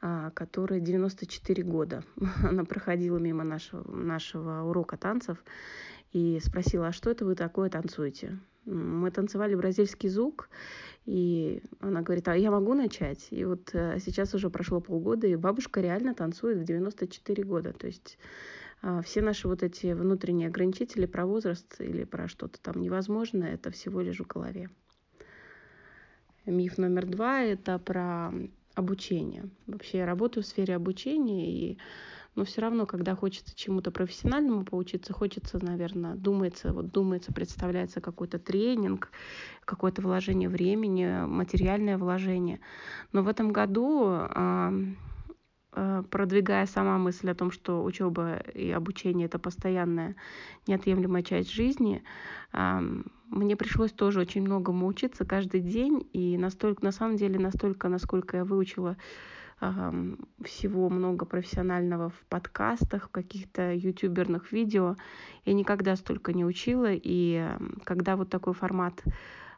[0.00, 2.02] а, которой 94 года.
[2.42, 5.42] Она проходила мимо нашего, нашего урока танцев
[6.12, 8.36] и спросила, а что это вы такое танцуете?
[8.64, 10.48] Мы танцевали бразильский звук,
[11.04, 13.26] и она говорит, а я могу начать?
[13.30, 17.74] И вот э, сейчас уже прошло полгода, и бабушка реально танцует в 94 года.
[17.74, 18.18] То есть
[19.02, 24.00] все наши вот эти внутренние ограничители про возраст или про что-то там невозможно, это всего
[24.00, 24.70] лишь в голове.
[26.46, 28.30] Миф номер два– это про
[28.74, 29.48] обучение.
[29.66, 31.78] Вообще я работаю в сфере обучения, и
[32.34, 38.38] но все равно, когда хочется чему-то профессиональному поучиться, хочется, наверное, думается, вот думается, представляется какой-то
[38.38, 39.10] тренинг,
[39.64, 42.58] какое-то вложение времени, материальное вложение.
[43.12, 44.74] Но в этом году а, а,
[46.10, 50.14] продвигая сама мысль о том, что учеба и обучение это постоянная
[50.66, 52.02] неотъемлемая часть жизни,
[52.52, 52.82] а,
[53.28, 58.36] мне пришлось тоже очень многому учиться каждый день, и настолько, на самом деле, настолько, насколько
[58.36, 58.96] я выучила
[60.42, 64.96] всего много профессионального в подкастах, в каких-то ютуберных видео.
[65.44, 67.48] Я никогда столько не учила, и
[67.84, 69.02] когда вот такой формат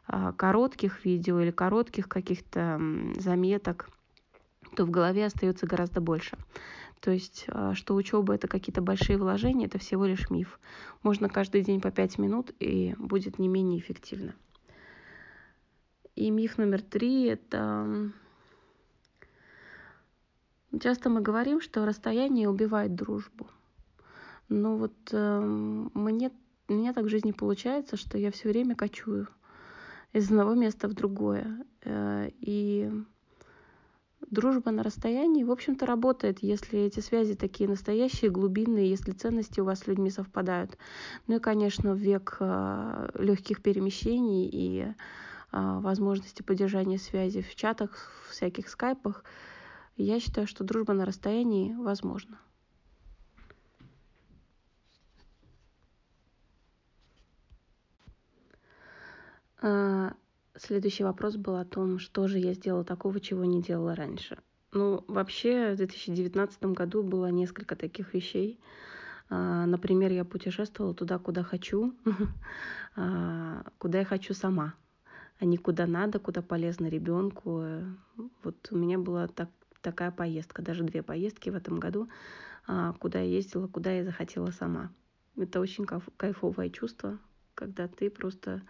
[0.07, 2.79] а, коротких видео или коротких каких-то
[3.17, 3.89] заметок,
[4.77, 6.37] то в голове остается гораздо больше.
[6.99, 10.59] То есть, а, что учеба это какие-то большие вложения, это всего лишь миф.
[11.01, 14.35] Можно каждый день по пять минут, и будет не менее эффективно.
[16.15, 18.11] И миф номер три это
[20.79, 23.47] Часто мы говорим, что расстояние убивает дружбу.
[24.47, 26.29] Но вот э, мне,
[26.67, 29.27] у меня так в жизни получается, что я все время кочую
[30.13, 31.65] из одного места в другое.
[31.83, 32.91] Э, и
[34.27, 39.65] дружба на расстоянии, в общем-то, работает, если эти связи такие настоящие, глубинные, если ценности у
[39.65, 40.77] вас с людьми совпадают.
[41.27, 44.93] Ну и, конечно, в век э, легких перемещений и э,
[45.51, 49.23] возможности поддержания связи в чатах, в всяких скайпах–
[49.97, 52.39] я считаю, что дружба на расстоянии возможна.
[60.59, 64.37] Следующий вопрос был о том, что же я сделала такого, чего не делала раньше.
[64.73, 68.59] Ну, вообще, в 2019 году было несколько таких вещей.
[69.29, 71.93] А, например, я путешествовала туда, куда хочу,
[72.95, 74.73] а, куда я хочу сама,
[75.39, 77.63] а не куда надо, куда полезно ребенку.
[78.43, 79.49] Вот у меня была так,
[79.81, 82.09] такая поездка, даже две поездки в этом году,
[82.65, 84.91] а, куда я ездила, куда я захотела сама.
[85.37, 87.19] Это очень кайфовое чувство,
[87.53, 88.63] когда ты просто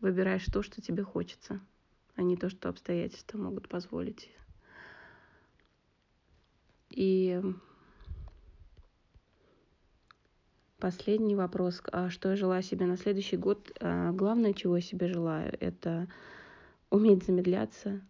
[0.00, 1.60] выбираешь то, что тебе хочется,
[2.14, 4.30] а не то, что обстоятельства могут позволить.
[6.90, 7.40] И
[10.78, 11.82] последний вопрос.
[11.92, 13.70] А что я желаю себе на следующий год?
[13.80, 16.08] А, главное, чего я себе желаю, это
[16.90, 18.00] уметь замедляться,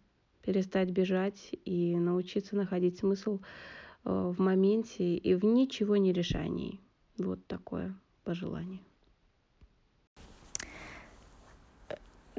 [0.43, 3.39] перестать бежать и научиться находить смысл
[4.05, 6.79] э, в моменте и в ничего не решании.
[7.17, 8.81] Вот такое пожелание.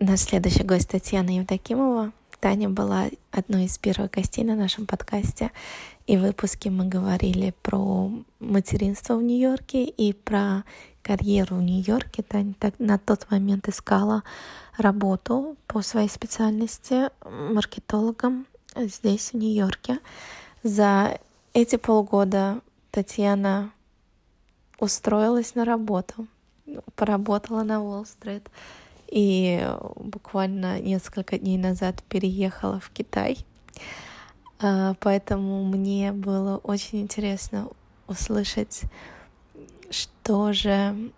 [0.01, 2.12] Наш следующий гость Татьяна Евдокимова.
[2.38, 5.51] Таня была одной из первых гостей на нашем подкасте.
[6.07, 10.62] И в выпуске мы говорили про материнство в Нью-Йорке и про
[11.03, 12.22] карьеру в Нью-Йорке.
[12.22, 14.22] Таня на тот момент искала
[14.76, 17.11] работу по своей специальности
[17.53, 18.46] маркетологом
[18.76, 19.99] здесь, в Нью-Йорке.
[20.62, 21.18] За
[21.55, 22.61] эти полгода
[22.92, 23.72] Татьяна
[24.78, 26.28] устроилась на работу,
[26.94, 28.49] поработала на Уолл-стрит
[29.11, 33.38] и буквально несколько дней назад переехала в Китай.
[34.61, 37.68] А, поэтому мне было очень интересно
[38.06, 38.82] услышать,
[39.90, 41.11] что же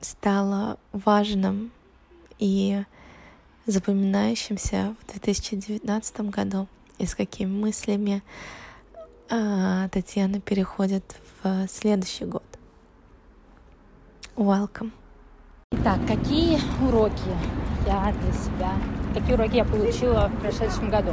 [0.00, 1.70] стало важным
[2.38, 2.82] и
[3.66, 6.66] запоминающимся в 2019 году
[6.98, 8.22] и с какими мыслями
[9.28, 11.04] а, Татьяна переходит
[11.42, 12.44] в следующий год.
[14.36, 14.92] Welcome.
[15.72, 17.30] Итак, какие уроки
[17.86, 18.72] я для себя,
[19.14, 21.12] какие уроки я получила в прошедшем году?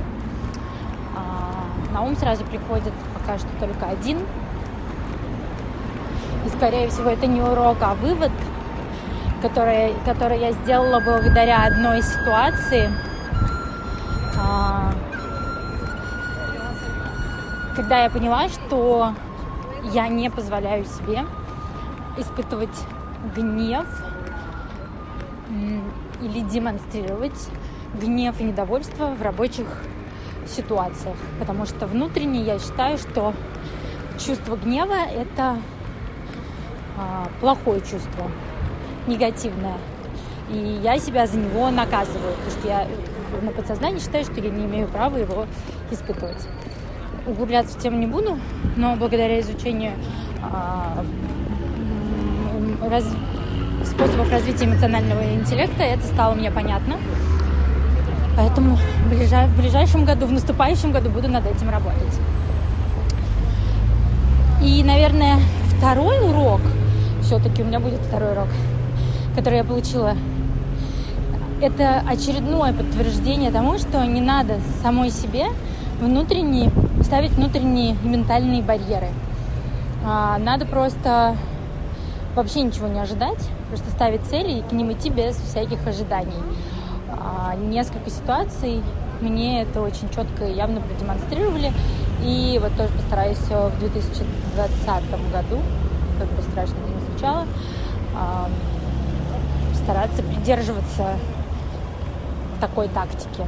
[1.15, 4.17] А, на ум сразу приходит пока что только один.
[6.43, 8.31] И, скорее всего, это не урок, а вывод,
[9.43, 12.89] который, который я сделала благодаря одной ситуации.
[14.37, 14.91] А,
[17.75, 19.13] когда я поняла, что
[19.93, 21.25] я не позволяю себе
[22.17, 22.83] испытывать
[23.35, 23.85] гнев
[26.21, 27.49] или демонстрировать
[27.99, 29.67] гнев и недовольство в рабочих
[30.47, 31.15] ситуациях.
[31.39, 33.33] Потому что внутренне я считаю, что
[34.17, 35.57] чувство гнева– это
[36.97, 38.29] а, плохое чувство,
[39.07, 39.77] негативное.
[40.49, 42.87] И я себя за него наказываю, потому что я
[43.41, 45.45] на подсознании считаю, что я не имею права его
[45.91, 46.47] испытывать.
[47.25, 48.39] Углубляться в тему не буду,
[48.77, 49.93] но благодаря изучению
[50.41, 51.03] а,
[52.81, 53.05] раз,
[53.97, 56.97] способов развития эмоционального интеллекта это стало мне понятно.
[58.35, 62.19] Поэтому в, ближай, в ближайшем году, в наступающем году буду над этим работать.
[64.61, 65.37] И, наверное,
[65.75, 66.61] второй урок,
[67.23, 68.49] все-таки у меня будет второй урок,
[69.35, 70.13] который я получила,
[71.59, 75.47] это очередное подтверждение тому, что не надо самой себе
[75.99, 76.69] внутренние,
[77.01, 79.07] ставить внутренние ментальные барьеры.
[80.05, 81.35] А, надо просто
[82.37, 86.39] вообще ничего не ожидать, просто ставить цели и к ним идти без всяких ожиданий.
[87.09, 88.83] А, несколько ситуаций
[89.21, 91.73] мне это очень четко и явно продемонстрировали.
[92.23, 95.61] И вот тоже постараюсь в 2020 году,
[96.19, 97.47] как бы страшно это не звучало,
[98.15, 98.49] а,
[99.73, 101.17] стараться придерживаться
[102.61, 103.45] такой тактики.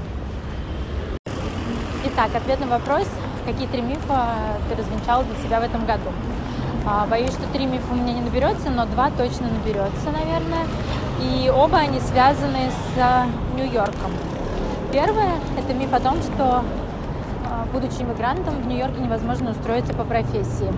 [2.05, 3.07] Итак, ответ на вопрос,
[3.45, 4.29] какие три мифа
[4.67, 6.09] ты развенчала для себя в этом году.
[6.85, 10.65] А, боюсь, что три мифа у меня не наберется, но два точно наберется, наверное.
[11.21, 14.11] И оба они связаны с а, Нью-Йорком.
[14.91, 16.63] Первое– это миф о том, что,
[17.45, 20.71] а, будучи иммигрантом, в Нью-Йорке невозможно устроиться по профессии.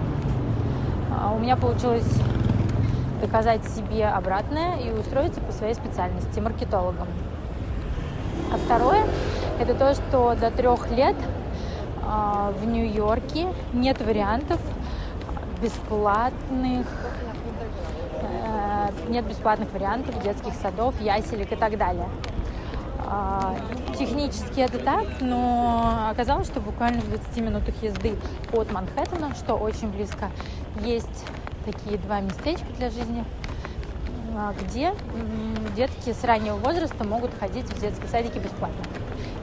[1.33, 2.09] У меня получилось
[3.21, 7.07] доказать себе обратное и устроиться по своей специальности– маркетологом.
[8.51, 9.03] А второе–
[9.59, 11.15] это то, что до трех лет
[12.59, 14.59] в Нью-Йорке нет вариантов
[15.61, 16.87] бесплатных
[18.21, 22.07] э, нет бесплатных вариантов детских садов, яселек и так далее.
[23.13, 23.55] А,
[23.97, 28.15] технически это так, но оказалось, что буквально в 20 минутах езды
[28.53, 30.31] от Манхэттена, что очень близко,
[30.81, 31.25] есть
[31.65, 33.25] такие два местечка для жизни,
[34.35, 34.93] а, где
[35.75, 38.83] детки с раннего возраста могут ходить в детские садики бесплатно.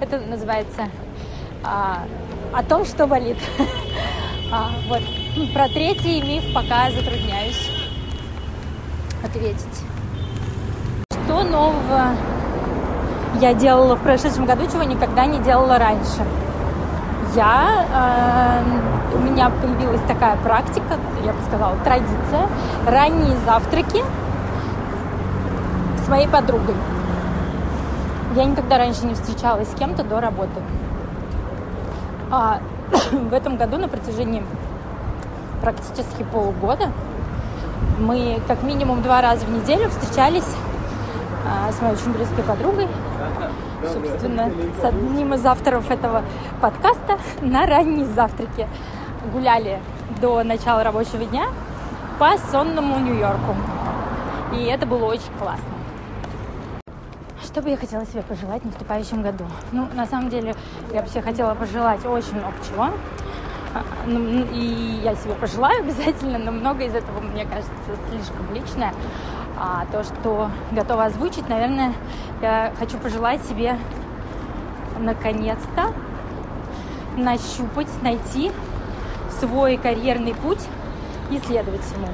[0.01, 0.89] Это называется
[1.63, 2.07] а,
[2.53, 3.39] о том, что болит.
[4.89, 5.03] Вот.
[5.39, 7.71] Про третий миф пока затрудняюсь
[9.25, 9.85] ответить.
[11.13, 12.07] Что нового
[13.41, 16.25] я делала в прошедшем году, чего никогда не делала раньше?
[17.37, 22.49] Я, э, у меня появилась такая практика, я бы сказала, традиция,
[22.85, 24.03] ранние завтраки
[26.05, 26.75] с моей подругой.
[28.35, 30.61] Я никогда раньше не встречалась с кем-то до работы.
[32.29, 32.59] А
[33.13, 34.43] в этом году на протяжении
[35.73, 36.91] практически полугода
[37.99, 40.47] мы как минимум два раза в неделю встречались
[41.47, 42.89] а, с моей очень близкой подругой,
[43.83, 44.51] собственно,
[44.81, 46.23] с одним из авторов этого
[46.63, 48.67] подкаста на ранние завтраки.
[49.31, 49.81] Гуляли
[50.23, 51.49] до начала рабочего дня
[52.19, 53.55] по сонному Нью-Йорку.
[54.55, 55.67] И это было очень классно.
[57.43, 59.45] Что бы я хотела себе пожелать в наступающем году?
[59.73, 60.55] Ну, на самом деле,
[60.95, 62.89] я бы себе хотела пожелать очень много чего.
[63.79, 67.73] А, ну, и я себе пожелаю обязательно, но много из этого, мне кажется,
[68.11, 68.93] слишком личное.
[69.61, 71.93] А то, что готова озвучить, наверное,
[72.41, 73.77] я хочу пожелать себе
[74.99, 75.93] наконец-то
[77.17, 78.53] нащупать, найти
[79.41, 80.65] свой карьерный путь
[81.31, 82.09] и следовать ему.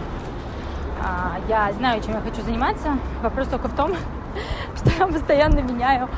[1.03, 2.99] А, я знаю, чем я хочу заниматься.
[3.23, 3.93] Вопрос только в том,
[4.77, 6.09] что я постоянно меняю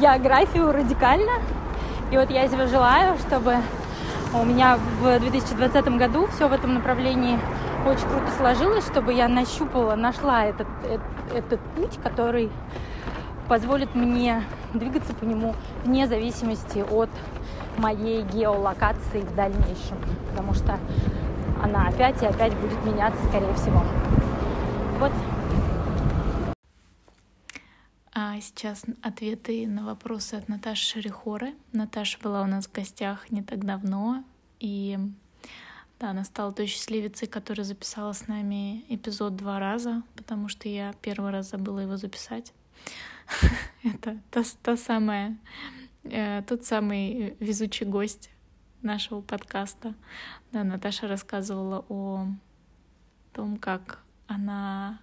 [0.00, 1.32] географию радикально.
[2.10, 3.56] И вот я себе желаю, чтобы
[4.34, 7.38] у меня в 2020 году все в этом направлении
[7.86, 12.50] очень круто сложилось, чтобы я нащупала, нашла этот, этот, этот путь, который
[13.48, 15.54] позволит мне двигаться по нему
[15.84, 17.10] вне зависимости от
[17.76, 19.98] моей геолокации в дальнейшем,
[20.30, 20.78] потому что
[21.62, 23.82] она опять и опять будет меняться, скорее всего.
[24.98, 25.12] Вот.
[28.14, 31.54] А сейчас ответы на вопросы от Наташи Шерихоры.
[31.72, 34.22] Наташа была у нас в гостях не так давно,
[34.60, 34.98] и
[35.98, 40.92] да, она стала той счастливицей, которая записала с нами эпизод два раза, потому что я
[41.00, 42.52] первый раз забыла его записать.
[43.82, 45.38] Это та, та самая,
[46.02, 48.28] э, тот самый везучий гость
[48.82, 49.94] нашего подкаста.
[50.50, 52.26] Да, Наташа рассказывала о
[53.32, 55.00] том, как она,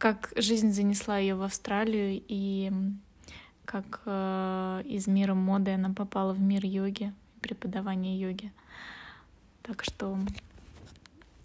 [0.00, 2.72] как жизнь занесла ее в Австралию и
[3.66, 8.50] как э, из мира моды она попала в мир йоги, преподавания йоги.
[9.62, 10.18] Так что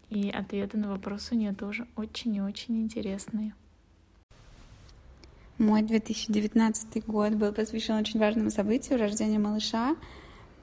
[0.10, 3.54] и ответы на вопросы у нее тоже очень и очень интересные.
[5.58, 9.98] Мой 2019 год был посвящен очень важному событию— рождению малыша.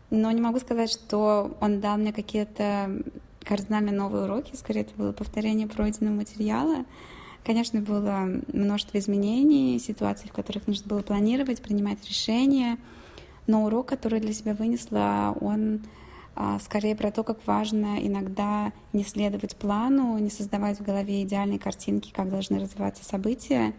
[0.09, 3.03] Но не могу сказать, что он дал мне какие-то
[3.45, 4.57] кардинально новые уроки.
[4.57, 6.87] Скорее, это было повторение пройденного материала.
[7.45, 12.79] Конечно, было множество изменений, ситуаций, в которых нужно было планировать, принимать решения.
[13.47, 15.81] Но урок, который для себя вынесла, он
[16.37, 21.59] а, скорее про то, как важно иногда не следовать плану, не создавать в голове идеальные
[21.59, 23.75] картинки, как должны развиваться события,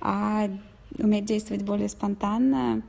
[0.00, 0.50] а
[0.98, 2.82] уметь действовать более спонтанно,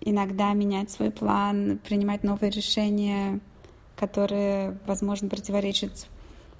[0.00, 3.38] иногда менять свой план, принимать новые решения,
[3.96, 6.08] которые, возможно, противоречат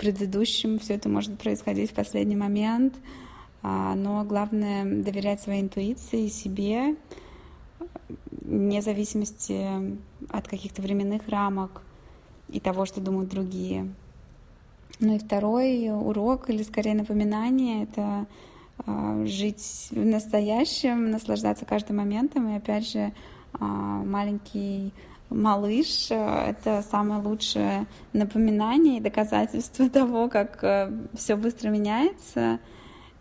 [0.01, 0.79] предыдущим.
[0.79, 2.95] Все это может происходить в последний момент.
[3.63, 6.97] А, но главное— доверять своей интуиции, себе,
[8.31, 9.99] вне зависимости
[10.31, 11.83] от каких-то временных рамок
[12.49, 13.93] и того, что думают другие.
[14.99, 18.27] Ну и второй урок, или скорее напоминание, это
[18.87, 22.49] а, жить в настоящем, наслаждаться каждым моментом.
[22.49, 23.13] И опять же,
[23.53, 24.93] а, маленький
[25.31, 32.59] малыш— это самое лучшее напоминание и доказательство того, как э, все быстро меняется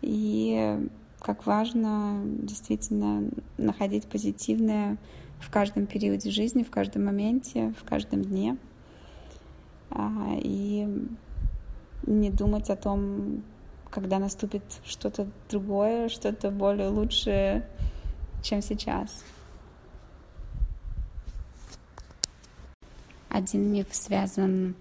[0.02, 0.78] и
[1.20, 4.96] как важно действительно находить позитивное
[5.38, 8.56] в каждом периоде жизни, в каждом моменте, в каждом дне.
[9.90, 10.88] А, и
[12.06, 13.42] не думать о том,
[13.90, 17.66] когда наступит что-то другое, что-то более лучшее,
[18.42, 19.24] чем сейчас.
[23.30, 24.74] Один миф связан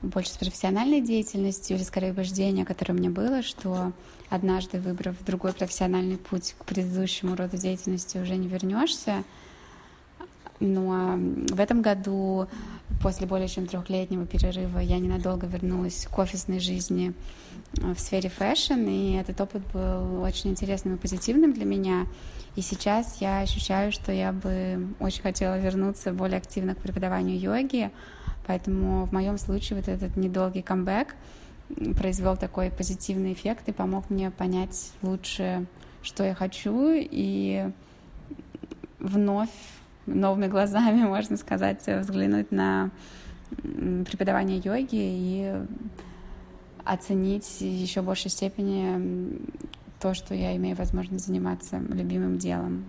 [0.00, 3.92] больше с профессиональной деятельностью или скорее вождение, которое у меня было, что
[4.30, 9.24] однажды выбрав другой профессиональный путь к предыдущему роду деятельности уже не вернешься.
[10.64, 11.18] Но
[11.50, 12.46] в этом году,
[13.02, 17.14] после более чем трехлетнего перерыва, я ненадолго вернулась к офисной жизни
[17.72, 22.06] в сфере fashion, и этот опыт был очень интересным и позитивным для меня.
[22.54, 27.90] И сейчас я ощущаю, что я бы очень хотела вернуться более активно к преподаванию йоги,
[28.46, 31.16] поэтому в моем случае вот этот недолгий камбэк
[31.98, 35.66] произвел такой позитивный эффект и помог мне понять лучше,
[36.04, 37.68] что я хочу, и
[39.00, 39.50] вновь
[40.06, 42.90] новыми глазами, можно сказать, взглянуть на
[43.50, 45.54] преподавание йоги и
[46.84, 49.38] оценить еще большей степени
[50.00, 52.84] то, что я имею возможность заниматься любимым делом.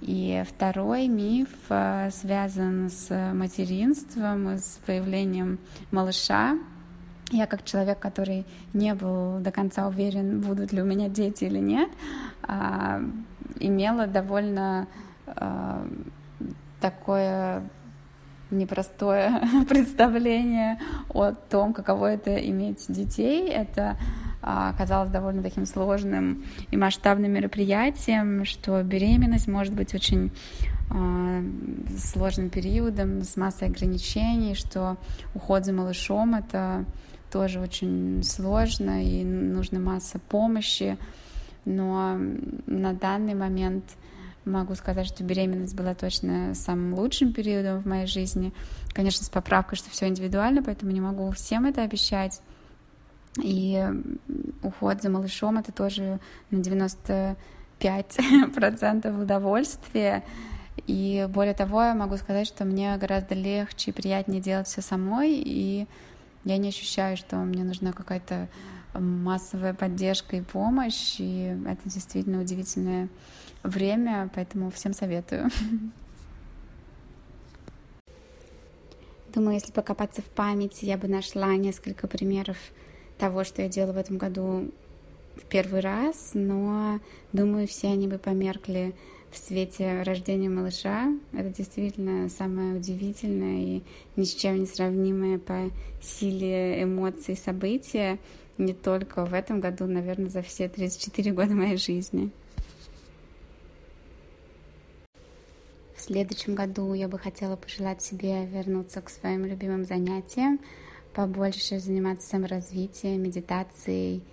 [0.00, 5.60] И второй миф э, связан с материнством, с появлением
[5.92, 6.58] малыша.
[7.30, 8.44] Я как человек, который
[8.74, 11.88] не был до конца уверен, будут ли у меня дети или нет,
[12.42, 13.00] а,
[13.60, 14.88] имела довольно
[16.80, 17.62] такое
[18.52, 20.78] непростое представление
[21.08, 23.48] о том, каково это иметь детей.
[23.48, 23.96] Это
[24.42, 30.32] а, оказалось довольно таким сложным и масштабным мероприятием, что беременность может быть очень
[30.90, 31.42] а,
[31.96, 34.96] сложным периодом, с массой ограничений, что
[35.34, 36.84] уход за малышом— это
[37.30, 40.98] тоже очень сложно и нужна масса помощи.
[41.64, 42.18] Но
[42.66, 43.84] на данный момент—
[44.44, 48.52] Могу сказать, что беременность была точно самым лучшим периодом в моей жизни.
[48.92, 52.42] Конечно, с поправкой, что все индивидуально, поэтому не могу всем это обещать.
[53.40, 53.80] И
[54.62, 56.18] уход за малышом— это тоже
[56.50, 60.24] на 95% удовольствия.
[60.86, 65.34] И более того, я могу сказать, что мне гораздо легче и приятнее делать все самой,
[65.34, 65.86] и
[66.44, 68.48] я не ощущаю, что мне нужна какая-то
[68.94, 73.08] массовая поддержка и помощь, и это действительно удивительное
[73.62, 75.50] время, поэтому всем советую.
[79.34, 82.58] Думаю, если покопаться в памяти, я бы нашла несколько примеров
[83.18, 84.70] того, что я делала в этом году
[85.36, 87.00] в первый раз, но
[87.32, 88.94] думаю, все они бы померкли
[89.30, 91.08] в свете рождения малыша.
[91.32, 93.82] Это действительно самое удивительное и
[94.16, 95.70] ни с чем не сравнимое по
[96.02, 98.18] силе эмоций события
[98.58, 102.30] не только в этом году, наверное, за все 34 года моей жизни.
[106.02, 110.58] В следующем году я бы хотела пожелать себе вернуться к своим любимым занятиям,
[111.14, 114.24] побольше заниматься саморазвитием, медитацией,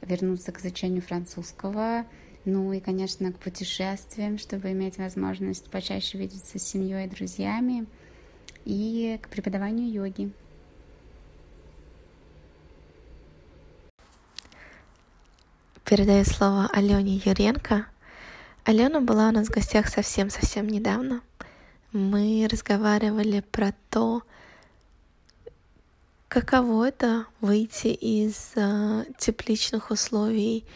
[0.00, 2.04] вернуться к изучению французского,
[2.44, 7.86] ну и, конечно, к путешествиям, чтобы иметь возможность почаще видеться с семьей и друзьями,
[8.64, 10.30] и к преподаванию йоги.
[15.84, 17.86] Передаю слово Алене Юренко.
[18.68, 21.22] Алена была у нас в гостях совсем-совсем недавно.
[21.92, 24.22] Мы разговаривали про то,
[26.28, 30.66] каково это выйти из э, тепличных условий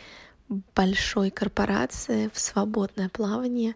[0.75, 3.75] большой корпорации в свободное плавание,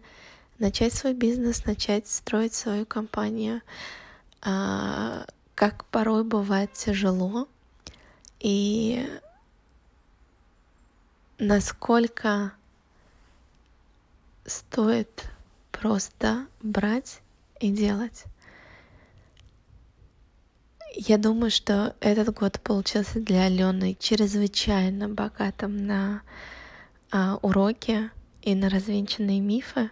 [0.57, 3.61] начать свой бизнес, начать строить свою компанию.
[4.41, 7.47] А, как порой бывает тяжело
[8.39, 9.07] и
[11.37, 12.53] насколько
[14.47, 15.29] стоит
[15.71, 17.21] просто брать
[17.59, 18.23] и делать.
[20.95, 26.23] Я думаю, что этот год получился для Алены чрезвычайно богатым на
[27.11, 28.09] а, уроки
[28.41, 29.91] и на развенчанные мифы.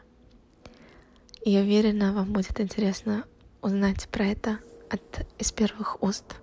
[1.43, 3.26] И уверена, вам будет интересно
[3.62, 6.38] узнать про это от, из первых уст.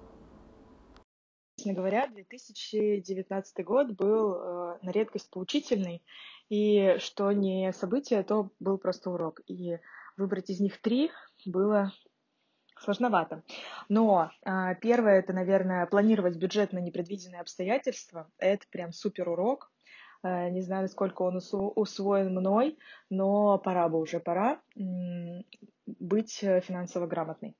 [1.56, 6.02] Честно говоря, 2019 год был э, на редкость поучительный,
[6.48, 9.40] и что не событие, то был просто урок.
[9.46, 9.78] И
[10.16, 11.10] выбрать из них три
[11.46, 11.92] было
[12.78, 13.42] сложновато.
[13.88, 18.30] Но э, первое это, наверное, планировать бюджет на непредвиденные обстоятельства.
[18.38, 19.71] Это прям супер урок.
[20.22, 21.40] Э, не знаю, насколько он
[21.76, 22.78] усвоен мной,
[23.10, 24.60] но пора бы уже, пора
[25.86, 27.56] быть э, финансово грамотной.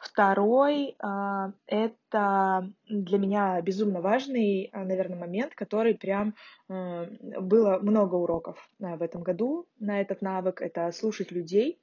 [0.00, 6.34] Второй а,— это для меня безумно важный, а, наверное, момент, который прям
[6.68, 7.06] э,
[7.40, 10.60] было много уроков в этом году на этот навык.
[10.60, 11.80] Это слушать людей.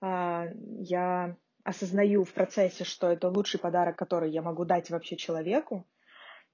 [0.00, 0.46] А,
[0.78, 5.86] я осознаю в процессе, что это лучший подарок, который я могу дать вообще человеку.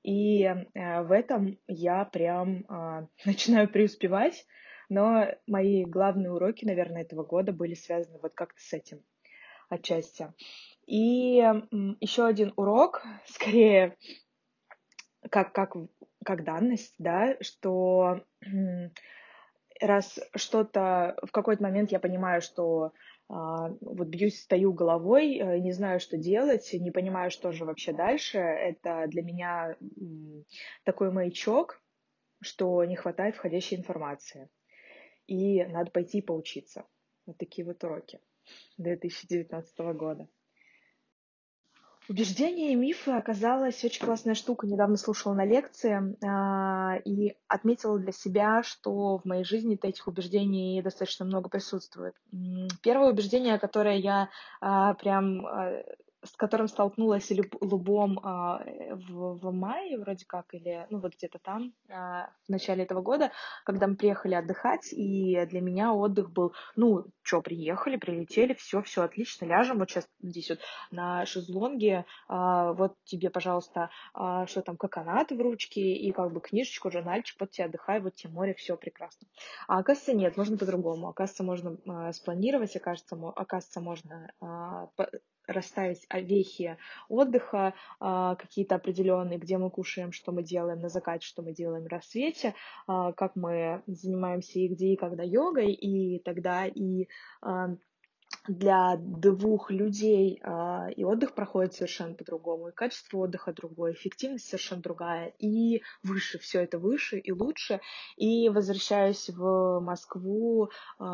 [0.05, 4.46] И э, в этом я прям э, начинаю преуспевать.
[4.90, 9.02] Но мои главные уроки, наверное, этого года были связаны вот как-то с этим
[9.70, 10.32] отчасти.
[10.86, 11.36] И
[12.00, 13.96] еще один урок, скорее,
[15.30, 15.74] как, как,
[16.22, 18.20] как данность, да, что
[19.80, 22.92] раз что-то в какой-то момент я понимаю, что а,
[23.28, 28.38] вот бьюсь, стою головой, э, не знаю, что делать, не понимаю, что же вообще дальше.
[28.38, 29.76] Это для меня
[30.84, 31.82] такой маячок,
[32.42, 34.50] что не хватает входящей информации.
[35.26, 36.86] И надо пойти поучиться.
[37.26, 38.20] Вот такие вот уроки
[38.76, 40.28] 2019 года.
[42.09, 44.66] Убеждения и мифы оказалась очень классная штука.
[44.66, 50.82] Недавно слушала на лекции э, и отметила для себя, что в моей жизни этих убеждений
[50.82, 52.14] достаточно много присутствует.
[52.82, 54.28] Первое убеждение, которое я
[54.61, 55.84] э, прям э,
[56.24, 61.72] с которым столкнулась Лубом а, в, в мае вроде как, или ну вот где-то там,
[61.90, 63.30] а, в начале этого года,
[63.64, 69.02] когда мы приехали отдыхать, и для меня отдых был, ну, что, приехали, прилетели, все, все
[69.02, 70.60] отлично, ляжем вот сейчас здесь вот
[70.90, 76.90] на шезлонге, а, вот тебе, пожалуйста, что там, коконат в ручке, и как бы книжечку,
[76.90, 79.26] журнальчик, вот тебе отдыхай, вот тебе море, все прекрасно.
[79.68, 84.30] А оказывается, нет, можно по-другому, оказывается, можно спланировать, оказывается, оказывается, можно
[85.47, 86.76] расставить вехи
[87.09, 91.84] отдыха а, какие-то определенные, где мы кушаем, что мы делаем на закате, что мы делаем
[91.84, 92.55] в рассвете,
[92.86, 97.09] а, как мы занимаемся и где и когда йогой, и тогда и
[97.42, 97.76] а,
[98.47, 104.82] для двух людей э, и отдых проходит совершенно по-другому, и качество отдыха другое, эффективность совершенно
[104.82, 107.80] другая, и выше, все это выше и лучше.
[108.16, 110.70] И возвращаясь в Москву,
[111.01, 111.05] э,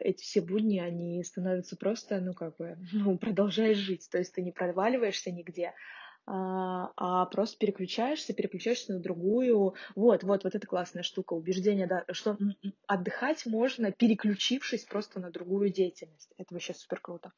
[0.00, 4.42] эти все будни, они становятся просто, ну, как бы, ну, продолжаешь жить, то есть ты
[4.42, 5.74] не проваливаешься нигде,
[6.26, 9.74] а, а просто переключаешься, переключаешься на другую.
[9.94, 12.36] Вот, вот, вот это классная штука, убеждение, да, что
[12.86, 16.32] отдыхать можно, переключившись просто на другую деятельность.
[16.36, 17.32] Это вообще супер круто.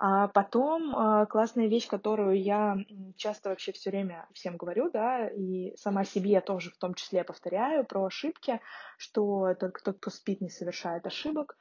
[0.00, 2.76] А потом а, классная вещь, которую я
[3.16, 7.84] часто вообще все время всем говорю, да, и сама себе тоже в том числе повторяю
[7.84, 8.60] про ошибки,
[8.96, 11.58] что только тот, кто спит, не совершает ошибок.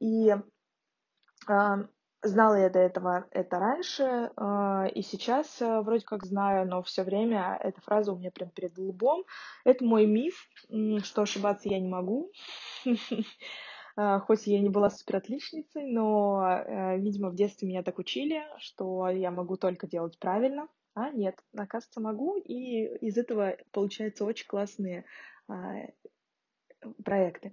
[0.00, 0.34] И
[2.26, 4.02] знала я до этого это раньше,
[4.36, 8.50] э, и сейчас э, вроде как знаю, но все время эта фраза у меня прям
[8.50, 9.24] перед лбом.
[9.64, 10.48] Это мой миф,
[11.04, 12.30] что ошибаться я не могу.
[13.96, 18.42] Э, хоть я не была супер отличницей, но, э, видимо, в детстве меня так учили,
[18.58, 20.68] что я могу только делать правильно.
[20.94, 25.04] А нет, оказывается, могу, и из этого получаются очень классные
[25.46, 25.74] а,
[27.04, 27.52] проекты.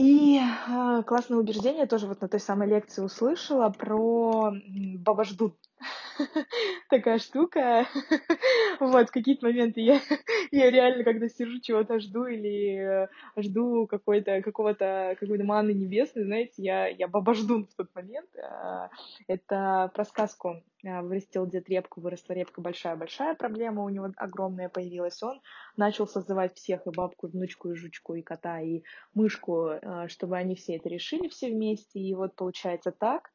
[0.00, 4.50] И э, классное убеждение тоже вот на той самой лекции услышала про
[4.96, 5.58] баба ждут.
[6.90, 7.86] Такая штука.
[8.80, 10.00] вот, в какие-то моменты я,
[10.50, 16.54] я реально, когда сижу, чего-то жду или э, жду какой-то, какого-то, какой-то маны небесной, знаете,
[16.56, 18.28] я, я баба жду в тот момент.
[18.36, 18.90] А,
[19.28, 25.22] это про сказку а, вырастил дед репку, выросла репка большая-большая проблема у него огромная появилась.
[25.22, 25.40] Он
[25.76, 28.82] начал созывать всех, и бабку, и внучку, и жучку, и кота, и
[29.14, 32.00] мышку, а, чтобы они все это решили все вместе.
[32.00, 33.30] И вот получается так.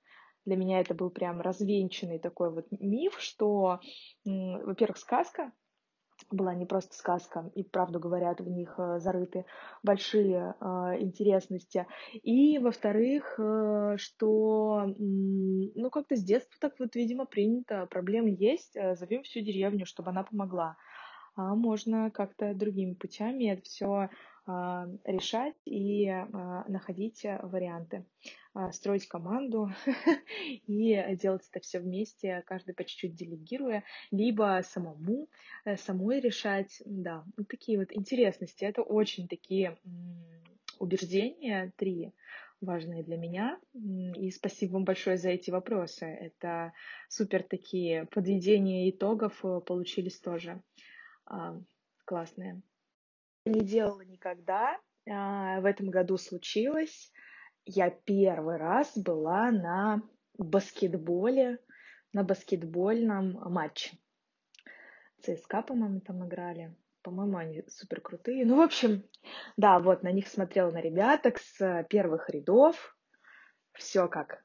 [0.45, 3.79] Для меня это был прям развенчанный такой вот миф, что,
[4.23, 5.51] во-первых, сказка,
[6.31, 9.45] была не просто сказка, и правду говорят, в них э, зарыты
[9.83, 10.65] большие э,
[10.99, 11.87] интересности.
[12.13, 18.95] И, во-вторых, э, что, ну, как-то с детства так вот, видимо, принято, проблем есть, э,
[18.95, 20.77] зовем всю деревню, чтобы она помогла.
[21.35, 24.09] А можно как-то другими путями это все
[24.47, 28.05] решать и а, находить э, варианты,
[28.53, 29.71] а, строить команду
[30.67, 35.29] и делать это все вместе, каждый по чуть-чуть делегируя, либо самому,
[35.65, 36.83] э, самой решать.
[36.85, 38.65] Да, вот такие вот интересности.
[38.65, 39.79] Это очень такие
[40.77, 42.13] убеждения, три
[42.61, 43.59] важные для меня.
[43.73, 46.05] И спасибо вам большое за эти вопросы.
[46.05, 46.73] Это
[47.09, 50.61] супер такие подведения итогов э, получились тоже
[52.05, 52.61] классные
[53.45, 54.79] не делала никогда.
[55.09, 57.11] А, в этом году случилось.
[57.65, 60.01] Я первый раз была на
[60.37, 61.59] баскетболе,
[62.13, 63.97] на баскетбольном матче.
[65.21, 66.75] ЦСКА, по-моему, там играли.
[67.01, 68.45] По-моему, они супер крутые.
[68.45, 69.03] Ну, в общем,
[69.57, 72.97] да, вот на них смотрела на ребяток с первых рядов.
[73.73, 74.43] Все как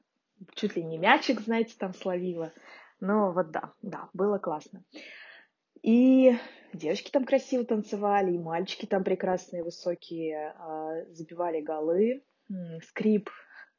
[0.55, 2.51] чуть ли не мячик, знаете, там словила.
[2.99, 4.83] Но вот да, да, было классно.
[5.81, 6.35] И
[6.73, 12.23] девочки там красиво танцевали, и мальчики там прекрасные, высокие, а, забивали голы.
[12.83, 13.29] Скрип,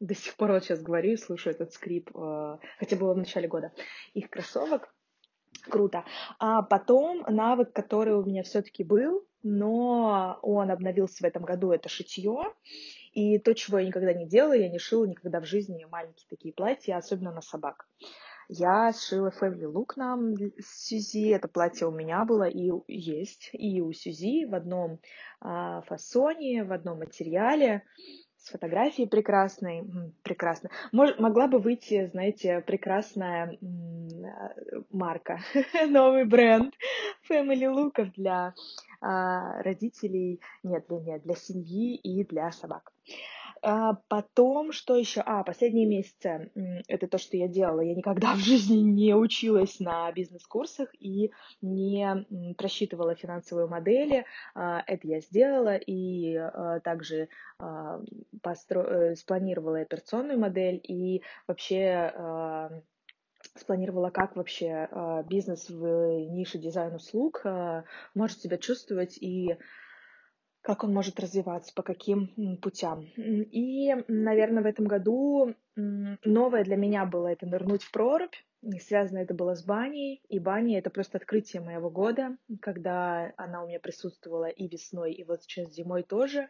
[0.00, 3.48] до сих пор вот сейчас говорю и слушаю этот скрип, а, хотя было в начале
[3.48, 3.72] года,
[4.14, 4.94] их кроссовок.
[5.68, 6.04] Круто.
[6.38, 11.88] А потом навык, который у меня все-таки был, но он обновился в этом году, это
[11.88, 12.52] шитье.
[13.12, 16.54] И то, чего я никогда не делала, я не шила никогда в жизни маленькие такие
[16.54, 17.86] платья, особенно на собак.
[18.54, 21.30] Я сшила Family Look нам с Сюзи.
[21.30, 24.98] Это платье у меня было и есть, и у Сюзи в одном
[25.40, 27.82] а, фасоне, в одном материале
[28.36, 29.84] с фотографией прекрасной,
[30.22, 30.68] прекрасно.
[30.92, 34.54] Мож, могла бы выйти, знаете, прекрасная а,
[34.90, 35.40] марка,
[35.88, 36.74] новый бренд
[37.30, 38.52] Family Look для
[39.00, 42.92] а, родителей, нет, для, нет, для семьи и для собак.
[43.64, 45.20] А потом, что еще?
[45.20, 46.50] А, последние месяцы,
[46.88, 47.80] это то, что я делала.
[47.80, 54.26] Я никогда в жизни не училась на бизнес-курсах и не просчитывала финансовые модели.
[54.56, 57.28] А, это я сделала и а, также
[57.60, 58.00] а,
[58.42, 58.82] постро...
[58.82, 62.82] Э, спланировала операционную модель и вообще
[63.54, 64.88] спланировала, как вообще
[65.28, 65.84] бизнес в
[66.30, 67.44] нише дизайн-услуг
[68.14, 69.56] может себя чувствовать и
[70.62, 73.02] как он может развиваться, по каким путям.
[73.16, 78.34] И, наверное, в этом году новое для меня было это нырнуть в прорубь.
[78.80, 80.22] Связано это было с баней.
[80.28, 85.24] И баня— это просто открытие моего года, когда она у меня присутствовала и весной, и
[85.24, 86.48] вот сейчас зимой тоже.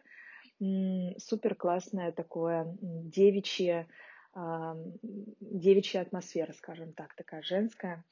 [1.17, 3.87] Супер классное такое девичье,
[4.35, 8.05] девичья атмосфера, скажем так, такая женская,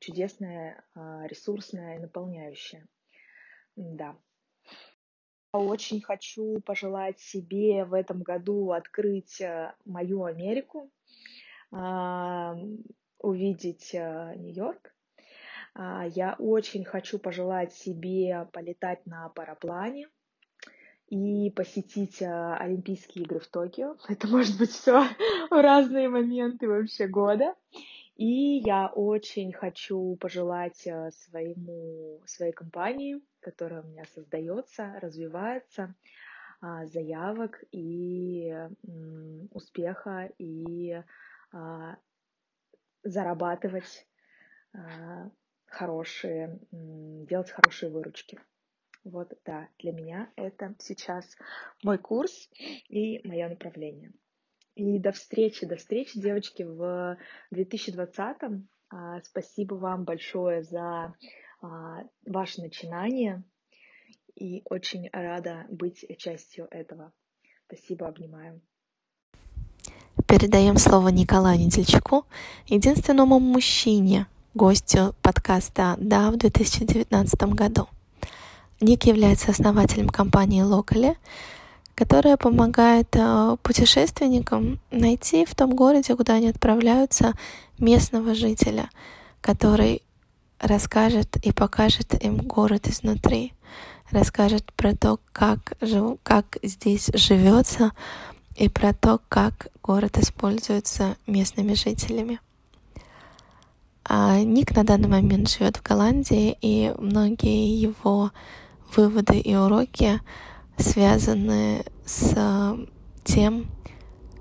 [0.00, 2.86] чудесная, а, ресурсная наполняющая.
[3.76, 4.16] Да,
[5.58, 10.90] очень хочу пожелать себе в этом году открыть э, мою Америку,
[13.26, 14.94] увидеть э, Нью-Йорк.
[15.74, 20.08] А, я очень хочу пожелать себе полетать на параплане
[21.08, 23.96] и посетить э, Олимпийские игры в Токио.
[24.08, 25.02] Это может быть все
[25.50, 27.54] в разные моменты вообще года.
[28.16, 35.94] И я очень хочу пожелать своему, своей компании, которая у меня создается, развивается,
[36.60, 38.52] а, заявок и
[39.52, 41.00] успеха, и
[41.52, 41.96] а,
[43.04, 44.08] зарабатывать
[44.74, 45.30] а,
[45.66, 48.40] хорошие, делать хорошие выручки.
[49.04, 51.36] Вот, да, для меня это сейчас
[51.84, 52.50] мой курс
[52.88, 54.12] и мое направление.
[54.74, 57.16] И до встречи, до встречи, девочки, в
[57.52, 58.66] 2020.
[58.88, 61.14] А, спасибо вам большое за
[61.60, 63.42] ваше начинание.
[64.34, 67.12] И очень рада быть частью этого.
[67.66, 68.60] Спасибо, обнимаю.
[70.26, 72.26] Передаем слово Николаю Недельчаку,
[72.66, 77.88] единственному мужчине, гостю подкаста «Да» в 2019 году.
[78.80, 81.16] Ник является основателем компании Locally,
[81.94, 87.32] которая помогает э, путешественникам найти в том городе, куда они отправляются,
[87.78, 88.90] местного жителя,
[89.40, 90.02] который
[90.58, 93.52] расскажет и покажет им город изнутри,
[94.10, 97.92] расскажет про то, как, жив, как здесь живется,
[98.56, 102.40] и про то, как город используется местными жителями.
[104.04, 108.30] А Ник на данный момент живет в Голландии, и многие его
[108.94, 110.20] выводы и уроки
[110.78, 112.76] связаны с
[113.24, 113.66] тем,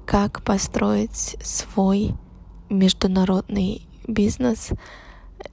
[0.05, 2.13] как построить свой
[2.69, 4.69] международный бизнес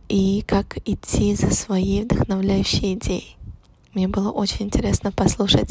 [0.09, 3.37] и как идти за своей вдохновляющей идеей.
[3.95, 5.71] Мне было очень интересно послушать,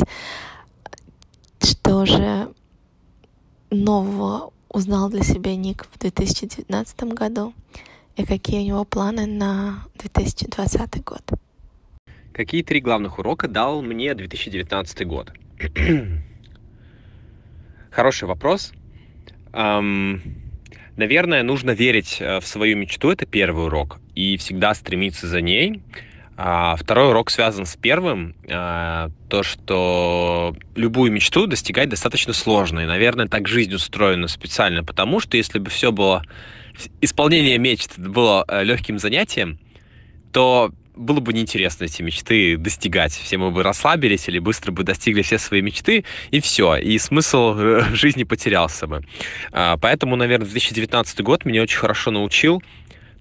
[1.60, 2.54] что же
[3.70, 7.54] нового узнал для себя Ник в 2019 году
[8.16, 11.22] и какие у него планы на 2020 год.
[12.34, 15.34] Какие три главных урока дал мне 2019 год?
[17.92, 18.72] Хороший вопрос.
[19.54, 20.22] Эм,
[21.02, 25.82] наверное, нужно верить э, в свою мечту, это первый урок, и всегда стремиться за ней.
[26.38, 32.80] А второй урок связан с первым, а, то, что любую мечту достигать достаточно сложно.
[32.80, 36.24] И, наверное, так жизнь устроена специально потому, что если бы все было,
[37.02, 39.60] исполнение мечт было э, легким занятием,
[40.32, 43.14] то было бы неинтересно эти мечты достигать.
[43.14, 46.76] Все мы бы расслабились или быстро бы достигли все свои мечты, и все.
[46.76, 49.04] И смысл э, жизни потерялся бы.
[49.52, 52.62] А, поэтому, наверное, 2019 год меня очень хорошо научил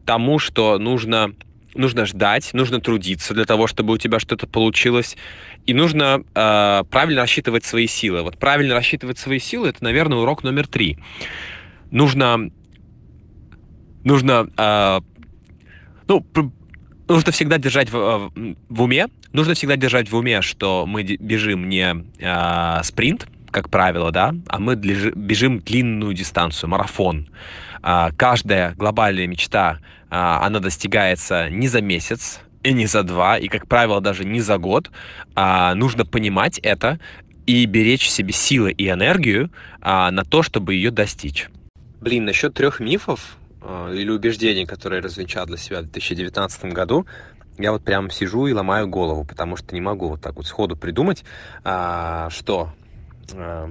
[0.05, 1.35] тому, что нужно
[1.75, 5.17] нужно ждать, нужно трудиться для того, чтобы у тебя что-то получилось,
[5.67, 8.23] и нужно э, правильно рассчитывать свои силы.
[8.23, 10.99] Вот правильно рассчитывать свои силы это, наверное, урок номер три.
[11.93, 12.51] Нужно,
[14.03, 15.01] нужно, э,
[16.09, 16.27] ну,
[17.11, 18.33] нужно всегда держать в,
[18.69, 24.11] в уме, нужно всегда держать в уме, что мы бежим не э, спринт, как правило,
[24.13, 27.29] да, а мы бежим длинную дистанцию, марафон.
[27.83, 29.79] Э, каждая глобальная мечта
[30.11, 34.41] а, она достигается не за месяц, и не за два, и, как правило, даже не
[34.41, 34.91] за год.
[35.35, 36.99] А, нужно понимать это
[37.47, 39.51] и беречь в себе силы и энергию
[39.81, 41.49] а, на то, чтобы ее достичь.
[42.01, 47.07] Блин, насчет трех мифов или убеждений, которые я развенчал для себя в 2019 году,
[47.59, 50.77] я вот прям сижу и ломаю голову, потому что не могу вот так вот сходу
[50.77, 51.25] придумать,
[51.65, 52.73] а, что...
[53.35, 53.71] А,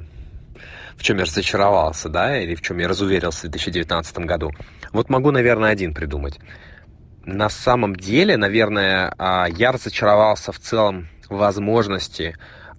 [0.95, 4.51] в чем я разочаровался, да, или в чем я разуверился в 2019 году.
[4.91, 6.39] Вот могу, наверное, один придумать.
[7.25, 12.35] На самом деле, наверное, а, я разочаровался в целом возможности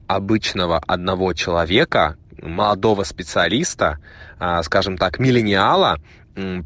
[0.06, 3.98] обычного одного человека, молодого специалиста,
[4.38, 5.98] а, скажем так, миллениала,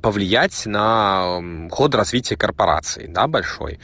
[0.03, 1.41] повлиять на
[1.71, 3.79] ход развития корпорации, да, большой.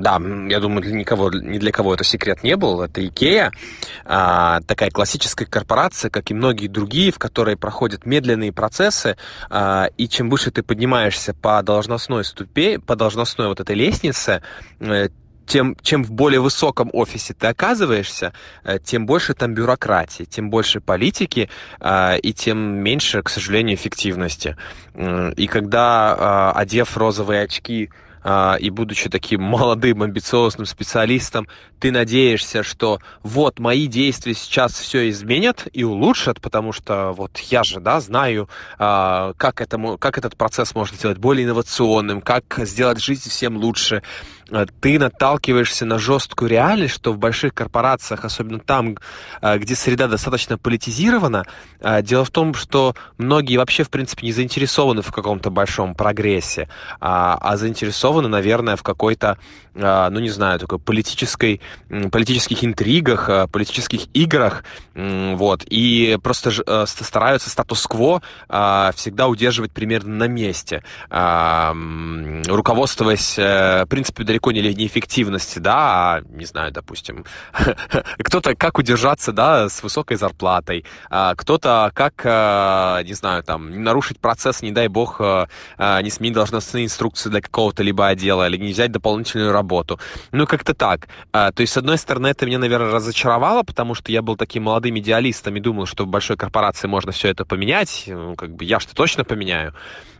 [0.00, 2.80] Да, я думаю, для никого, ни для кого это секрет не был.
[2.80, 3.52] Это Икея,
[4.06, 9.16] а, такая классическая корпорация, как и многие другие, в которой проходят медленные процессы,
[9.50, 14.42] а, и чем выше ты поднимаешься по должностной ступе, по должностной вот этой лестнице,
[14.80, 15.10] э,
[15.50, 18.32] тем, чем в более высоком офисе ты оказываешься,
[18.62, 24.56] э, тем больше там бюрократии, тем больше политики, э, и тем меньше, к сожалению, эффективности.
[25.36, 27.90] И когда, одев розовые очки,
[28.60, 31.48] и будучи таким молодым, амбициозным специалистом,
[31.78, 37.62] ты надеешься, что вот мои действия сейчас все изменят и улучшат, потому что вот я
[37.62, 43.30] же, да, знаю, как, это, как этот процесс можно сделать более инновационным, как сделать жизнь
[43.30, 44.02] всем лучше.
[44.50, 48.96] А, ты наталкиваешься на жесткую реальность, что в больших корпорациях, особенно там,
[49.42, 51.44] где среда достаточно политизирована,
[52.02, 56.68] дело в том, что многие вообще, в принципе, не заинтересованы в каком-то большом прогрессе,
[57.00, 59.38] а заинтересованы, наверное, в какой-то,
[59.74, 61.60] ну, не знаю, такой политической
[62.10, 70.16] политических интригах, э, политических играх, вот, и просто э, стараются статус-кво э, всегда удерживать примерно
[70.16, 73.34] на месте, руководствуясь
[73.88, 75.76] принципами далеко не неэффективности, да,
[76.16, 77.24] а, не знаю, допустим,
[78.18, 84.18] кто-то как удержаться, да, с высокой зарплатой, а, кто-то как, а, не знаю, там, нарушить
[84.18, 85.48] процесс, не дай бог, а,
[86.02, 90.00] не сменить должностные инструкции для какого-то либо отдела, или не взять дополнительную работу.
[90.32, 91.08] Ну, как-то так.
[91.32, 94.98] То есть, с одной стороны, это меня, наверное, разочаровало, потому что я был таким молодым
[94.98, 98.04] идеалистом и думал, что в большой корпорации можно все это поменять.
[98.06, 99.74] Ну, как бы я что точно поменяю.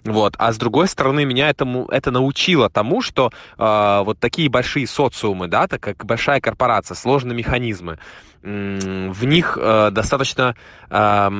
[0.05, 0.35] Вот.
[0.39, 5.49] А с другой стороны, меня этому, это научило тому, что э, вот такие большие социумы,
[5.49, 7.99] да, так как большая корпорация, сложные механизмы,
[8.43, 10.55] в них э, достаточно,
[10.89, 11.31] э,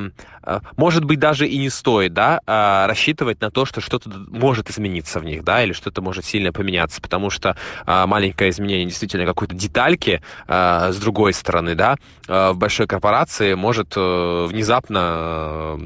[0.77, 5.19] может быть, даже и не стоит, да, э, рассчитывать на то, что что-то может измениться
[5.21, 9.55] в них, да, или что-то может сильно поменяться, потому что э, маленькое изменение действительно какой-то
[9.55, 11.97] детальки, э, с другой стороны, да,
[12.29, 15.79] в большой корпорации может э, внезапно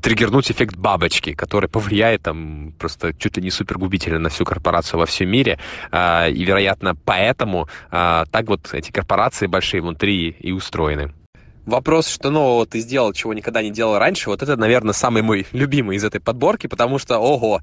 [0.00, 5.06] триггернуть эффект бабочки, который повлияет там просто чуть ли не супергубительно на всю корпорацию во
[5.06, 5.58] всем мире,
[5.92, 11.12] и, вероятно, поэтому так вот эти корпорации большие внутри внутри и устроены.
[11.66, 15.46] Вопрос, что нового ты сделал, чего никогда не делал раньше, вот это, наверное, самый мой
[15.52, 17.60] любимый из этой подборки, потому что, ого,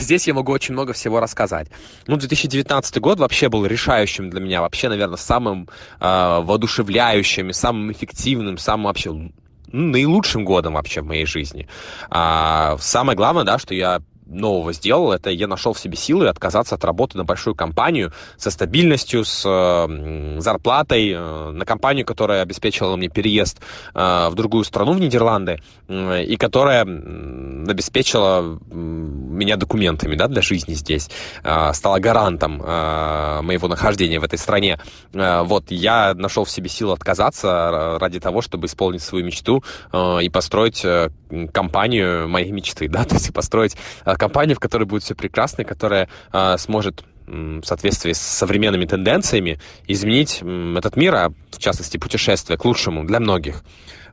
[0.00, 1.68] здесь я могу очень много всего рассказать.
[2.08, 5.68] Ну, 2019 год вообще был решающим для меня, вообще, наверное, самым
[6.00, 9.32] э, воодушевляющим, самым эффективным, самым вообще ну,
[9.72, 11.68] наилучшим годом вообще в моей жизни.
[12.10, 16.74] А, самое главное, да, что я нового сделал, это я нашел в себе силы отказаться
[16.74, 22.96] от работы на большую компанию со стабильностью, с э, зарплатой, э, на компанию, которая обеспечивала
[22.96, 23.60] мне переезд
[23.94, 30.74] э, в другую страну, в Нидерланды, э, и которая обеспечила меня документами да, для жизни
[30.74, 31.08] здесь,
[31.42, 34.78] э, стала гарантом э, моего нахождения в этой стране.
[35.12, 39.62] Э, вот, я нашел в себе силы отказаться ради того, чтобы исполнить свою мечту
[39.92, 41.10] э, и построить э,
[41.52, 43.76] компанию моей мечты, да, то есть построить
[44.18, 49.58] компанию, в которой будет все прекрасно, которая э, сможет в соответствии с современными тенденциями
[49.88, 53.64] изменить этот мир, а в частности путешествие к лучшему для многих.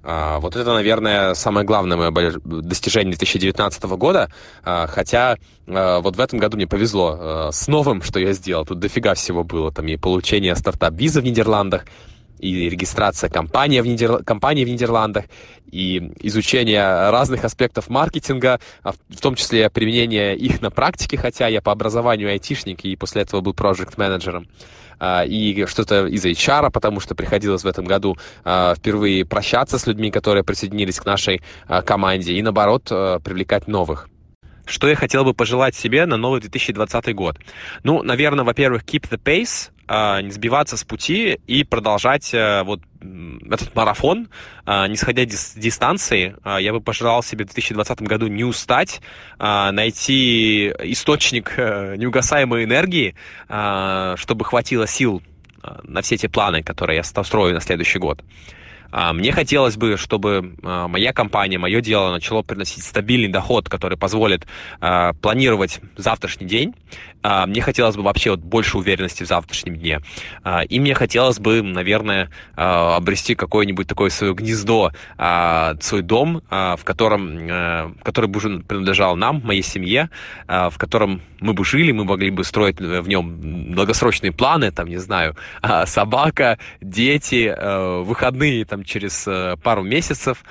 [0.02, 4.32] А, вот это, наверное, самое главное мое достижение 2019 года,
[4.64, 5.38] а, хотя
[5.68, 8.66] вот в этом году мне повезло с новым, что я сделал.
[8.66, 9.72] Тут дофига всего было.
[9.72, 11.86] Там и получение стартап-визы в Нидерландах,
[12.44, 14.24] и регистрация компании в, Нидер...
[14.24, 15.26] компании в Нидерландах,
[15.72, 21.62] и изучение разных аспектов маркетинга, а в том числе применение их на практике, хотя я
[21.62, 24.48] по образованию айтишник и после этого был проект-менеджером
[25.00, 29.88] а, и что-то из HR, потому что приходилось в этом году а, впервые прощаться с
[29.88, 31.42] людьми, которые присоединились к нашей
[31.86, 34.10] команде, и наоборот привлекать новых.
[34.66, 37.38] Что я хотел бы пожелать себе на новый 2020 год?
[37.84, 42.80] Ну, наверное, во-первых, keep the pace, а, не сбиваться с пути и продолжать э, вот
[43.02, 44.30] этот марафон,
[44.66, 46.38] а, не сходя с дистанции.
[46.44, 49.02] А, я бы пожелал себе в 2020 году не устать,
[49.38, 55.22] найти источник э, неугасаемой энергии, чтобы хватило сил
[55.84, 58.22] на все эти планы, которые я строю на следующий год.
[59.14, 64.46] Мне хотелось бы, чтобы моя компания, мое дело начало приносить стабильный доход, который позволит
[64.80, 66.74] планировать завтрашний день,
[67.24, 70.02] а, мне хотелось бы вообще вот больше уверенности в завтрашнем дне.
[70.44, 74.92] А, и мне хотелось бы, наверное, а, обрести какое-нибудь такое свое гнездо,
[75.80, 80.10] свой дом, в котором, э, который бы уже принадлежал нам, моей семье,
[80.48, 84.98] в котором мы бы жили, мы могли бы строить в нем долгосрочные планы, там, не
[84.98, 85.38] знаю,
[85.86, 90.44] собака, дети, э, выходные там через э, пару месяцев,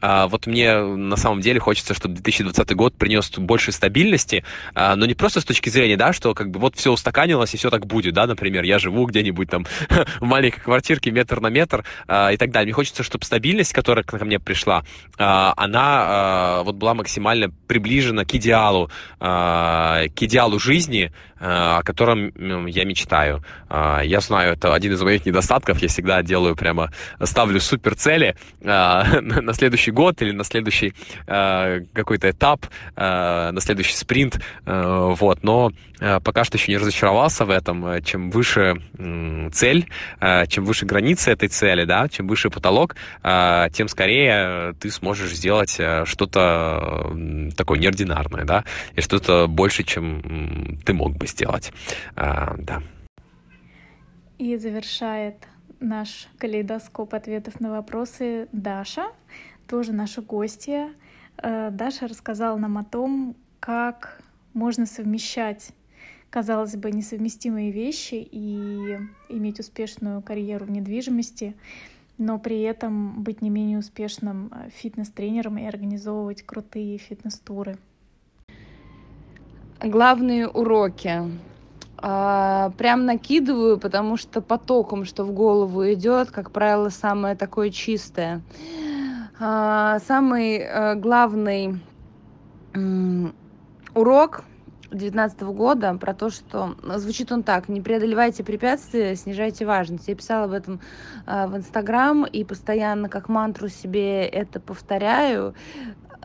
[0.00, 5.06] а, вот мне на самом деле хочется, чтобы 2020 год принес больше стабильности, а, но
[5.06, 7.86] не просто с точки зрения, да, что как бы вот все устаканилось и все так
[7.86, 9.66] будет, да, например, я живу где-нибудь там
[10.20, 12.66] в маленькой квартирке метр на метр а, и так далее.
[12.66, 14.84] Мне хочется, чтобы стабильность, которая ко мне пришла,
[15.16, 22.32] она вот была максимально приближена к идеалу, к идеалу жизни, о котором
[22.66, 23.42] я мечтаю.
[23.70, 25.78] Я знаю, это один из моих недостатков.
[25.78, 26.90] Я всегда делаю прямо,
[27.22, 30.94] ставлю супер цели на следующий год или на следующий
[31.26, 32.66] какой-то этап,
[32.96, 34.40] на следующий спринт.
[34.64, 35.42] Вот.
[35.42, 35.72] Но
[36.24, 38.02] пока что еще не разочаровался в этом.
[38.02, 38.76] Чем выше
[39.52, 39.86] цель,
[40.48, 47.12] чем выше границы этой цели, да, чем выше потолок, тем скорее ты сможешь сделать что-то
[47.56, 48.64] такое неординарное, да,
[48.94, 51.72] и что-то больше, чем ты мог бы бы сделать.
[52.14, 52.82] А, да.
[54.38, 55.46] И завершает
[55.80, 59.06] наш калейдоскоп ответов на вопросы Даша,
[59.66, 60.92] тоже наша гостья.
[61.38, 64.22] Э, Даша рассказала нам о том, как
[64.54, 65.70] можно совмещать,
[66.30, 68.98] казалось бы, несовместимые вещи и
[69.28, 71.56] иметь успешную карьеру в недвижимости,
[72.18, 77.78] но при этом быть не менее успешным фитнес-тренером и организовывать крутые фитнес-туры
[79.80, 81.22] главные уроки
[81.98, 88.42] а, прям накидываю, потому что потоком, что в голову идет, как правило, самое такое чистое.
[89.38, 91.80] А, самый а, главный
[93.94, 94.44] урок
[94.90, 100.08] 2019 года про то, что звучит он так, не преодолевайте препятствия, снижайте важность.
[100.08, 100.80] Я писала об этом
[101.26, 105.54] э, в Инстаграм и постоянно как мантру себе это повторяю,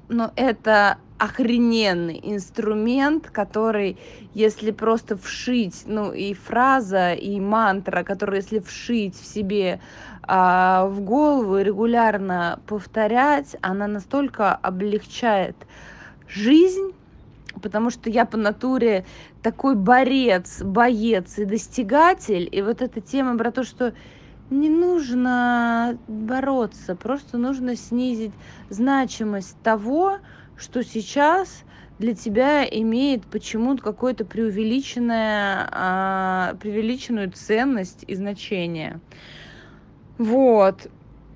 [0.09, 3.99] но это охрененный инструмент, который,
[4.33, 9.79] если просто вшить, ну и фраза, и мантра, которую если вшить в себе
[10.23, 15.67] а, в голову и регулярно повторять, она настолько облегчает
[16.27, 16.91] жизнь,
[17.61, 19.05] потому что я по натуре
[19.43, 23.93] такой борец, боец и достигатель, и вот эта тема про то, что
[24.49, 28.33] не нужно бороться, просто нужно снизить
[28.69, 30.17] значимость того,
[30.61, 31.63] что сейчас
[31.99, 38.99] для тебя имеет почему-то какое-то преувеличенное, а, преувеличенную ценность и значение.
[40.17, 40.87] Вот.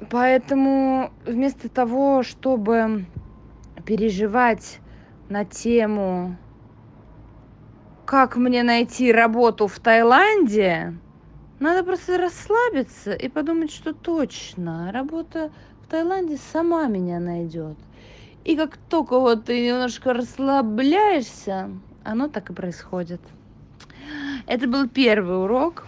[0.10, 3.06] Поэтому вместо того, чтобы
[3.86, 4.80] переживать
[5.30, 6.38] на тему,
[8.06, 10.94] как мне найти работу в Таиланде,
[11.60, 15.52] надо просто расслабиться и подумать, что точно, работа
[15.82, 17.78] в Таиланде сама меня найдет.
[18.46, 21.72] И как только вот ты немножко расслабляешься,
[22.04, 23.20] оно так и происходит.
[24.46, 25.88] Это был первый урок.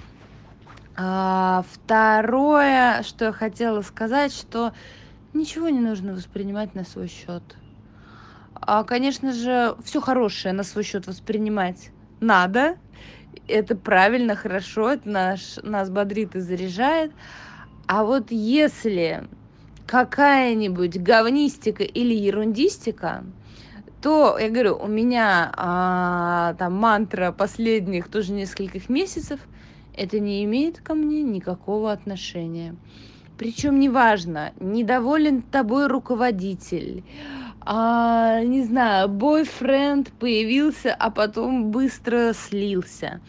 [0.96, 4.74] А, второе, что я хотела сказать, что
[5.34, 7.44] ничего не нужно воспринимать на свой счет.
[8.56, 12.78] А, конечно же, все хорошее на свой счет воспринимать надо.
[13.48, 17.12] Это правильно, хорошо, это наш, нас бодрит и заряжает.
[17.86, 19.28] А вот если
[19.88, 23.24] какая-нибудь говнистика или ерундистика,
[24.02, 29.40] то, я говорю, у меня а, там мантра последних тоже нескольких месяцев,
[29.96, 32.76] это не имеет ко мне никакого отношения.
[33.38, 37.04] Причем неважно, недоволен тобой руководитель,
[37.62, 43.22] а, не знаю, бойфренд появился, а потом быстро слился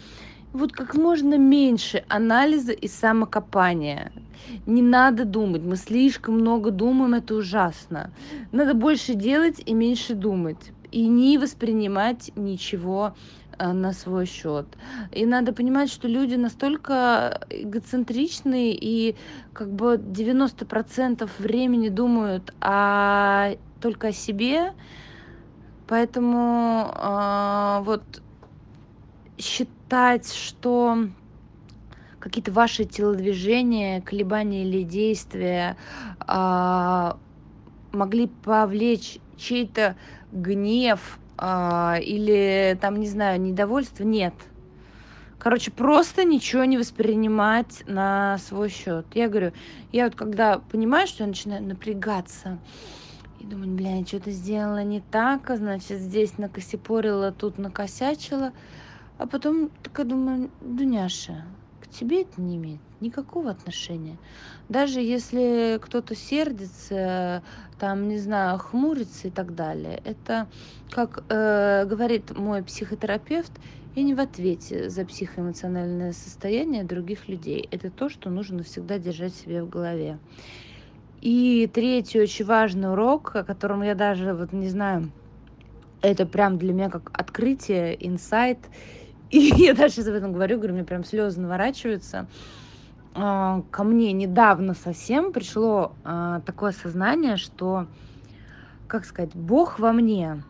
[0.53, 4.13] вот как можно меньше анализа и самокопания.
[4.67, 8.13] Не надо думать, мы слишком много думаем, это ужасно.
[8.53, 10.73] Надо больше делать и меньше думать.
[10.91, 13.15] И не воспринимать ничего
[13.59, 14.67] э, на свой счет.
[15.13, 19.17] И надо понимать, что люди настолько эгоцентричны и
[19.53, 23.51] как бы 90% времени думают о,
[23.83, 24.73] только о себе.
[25.87, 28.03] Поэтому э, вот
[29.37, 29.78] считать,
[30.33, 31.09] что
[32.19, 35.77] какие-то ваши телодвижения, колебания или действия
[36.21, 37.17] а,
[37.93, 39.97] могли повлечь чей-то
[40.33, 44.35] гнев а, или там, не знаю, недовольство, нет.
[45.39, 49.07] Короче, просто ничего не воспринимать на свой счет.
[49.15, 49.53] Я говорю,
[49.93, 52.59] я вот когда понимаю, что я начинаю напрягаться,
[53.39, 58.53] и думаю, бля, я что-то сделала не так, а значит, здесь накосипорила, тут накосячила,
[59.19, 61.45] а потом такая думаю, Дуняша,
[61.81, 64.19] к тебе это не имеет никакого отношения.
[64.69, 67.43] Даже если кто-то сердится,
[67.79, 70.01] там, не знаю, хмурится и так далее.
[70.05, 70.49] Это,
[70.91, 73.61] как э, говорит мой психотерапевт,
[73.95, 77.67] я не в ответе за психоэмоциональное состояние других людей.
[77.71, 80.21] Это то, что нужно всегда держать себе в голове.
[81.21, 85.13] И третий очень важный урок, о котором я даже вот не знаю,
[86.01, 88.71] это прям для меня как открытие, инсайт
[89.31, 92.27] и я сейчас об этом говорю, говорю, мне прям слезы наворачиваются.
[93.15, 97.87] А, ко мне недавно совсем пришло а, такое сознание, что,
[98.87, 100.43] как сказать, Бог во мне.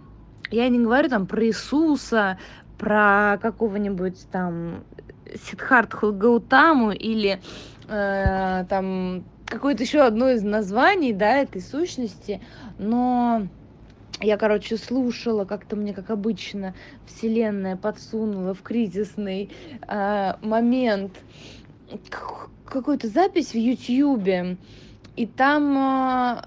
[0.50, 2.38] Я не говорю там про Иисуса,
[2.78, 4.84] про какого-нибудь там
[5.34, 7.42] Сидхартху Гаутаму или
[7.88, 12.40] э, там какое-то еще одно из названий, да, этой сущности,
[12.78, 13.48] но
[14.20, 16.74] я, короче, слушала, как-то мне, как обычно,
[17.06, 19.50] вселенная подсунула в кризисный
[19.86, 21.12] э, момент
[22.66, 24.56] какую-то запись в Ютьюбе,
[25.16, 26.42] и там э,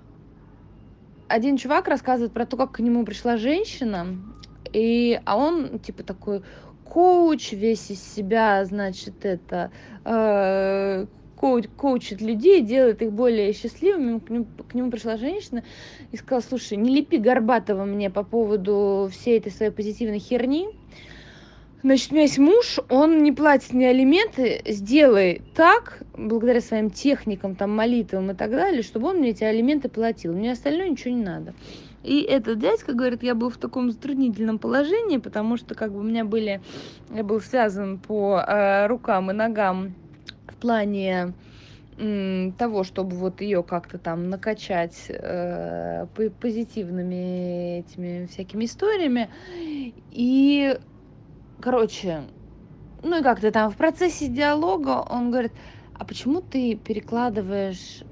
[1.27, 4.17] один чувак рассказывает про то, как к нему пришла женщина,
[4.73, 6.43] и, а он, типа, такой
[6.83, 9.71] коуч, весь из себя, значит, это,
[10.03, 11.05] э,
[11.41, 14.19] коуч, коучит людей, делает их более счастливыми.
[14.19, 15.63] К нему, к нему пришла женщина
[16.11, 20.67] и сказала, слушай, не лепи Горбатова мне по поводу всей этой своей позитивной херни.
[21.81, 27.55] Значит, у меня есть муж, он не платит мне алименты, сделай так, благодаря своим техникам,
[27.55, 30.33] там, молитвам и так далее, чтобы он мне эти алименты платил.
[30.33, 31.55] Мне остальное ничего не надо.
[32.03, 36.03] И этот дядька говорит, я был в таком затруднительном положении, потому что как бы у
[36.03, 36.61] меня были,
[37.15, 39.95] я был связан по э, рукам и ногам
[40.47, 41.35] в плане
[42.57, 46.07] того, чтобы вот ее как-то там накачать э,
[46.39, 49.29] позитивными этими всякими историями.
[50.09, 50.79] И,
[51.61, 52.23] короче,
[53.03, 55.53] ну и как-то там в процессе диалога он говорит,
[55.93, 58.03] а почему ты перекладываешь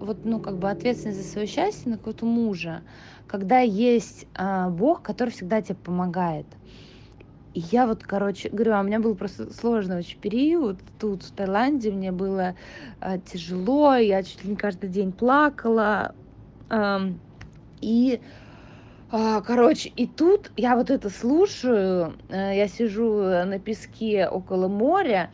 [0.00, 2.84] вот, ну, как бы ответственность за свое счастье на какого-то мужа,
[3.26, 6.57] когда есть а, Бог, который всегда тебе помогает.
[7.54, 11.32] И я вот, короче, говорю, а у меня был просто сложный очень период тут, в
[11.32, 12.56] Таиланде, мне было
[13.00, 16.14] а, тяжело, я чуть ли не каждый день плакала.
[16.70, 17.00] А,
[17.80, 18.22] и,
[19.10, 25.32] а, короче, и тут я вот это слушаю, а, я сижу на песке около моря,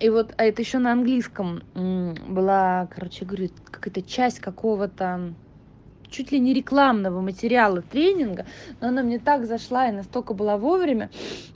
[0.00, 5.34] и вот, а это еще на английском была, короче, говорю, какая-то часть какого-то
[6.14, 8.46] чуть ли не рекламного материала тренинга,
[8.80, 11.10] но она мне так зашла и настолько была вовремя,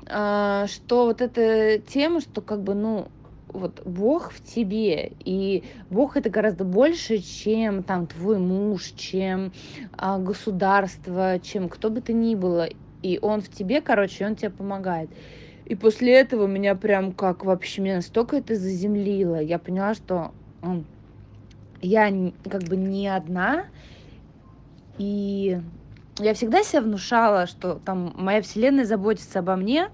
[0.08, 3.08] а, что вот эта тема, что как бы, ну,
[3.52, 9.52] вот Бог в тебе, и Бог это гораздо больше, чем там твой муж, чем
[9.96, 12.68] а, государство, чем кто бы то ни было,
[13.02, 15.10] и Он в тебе, короче, Он тебе помогает.
[15.64, 19.40] И после этого меня прям как вообще, меня настолько это заземлило.
[19.40, 20.32] Я поняла, что
[21.80, 23.64] я как бы не одна,
[24.98, 25.60] и
[26.18, 29.88] я всегда себя внушала, что там моя вселенная заботится обо мне.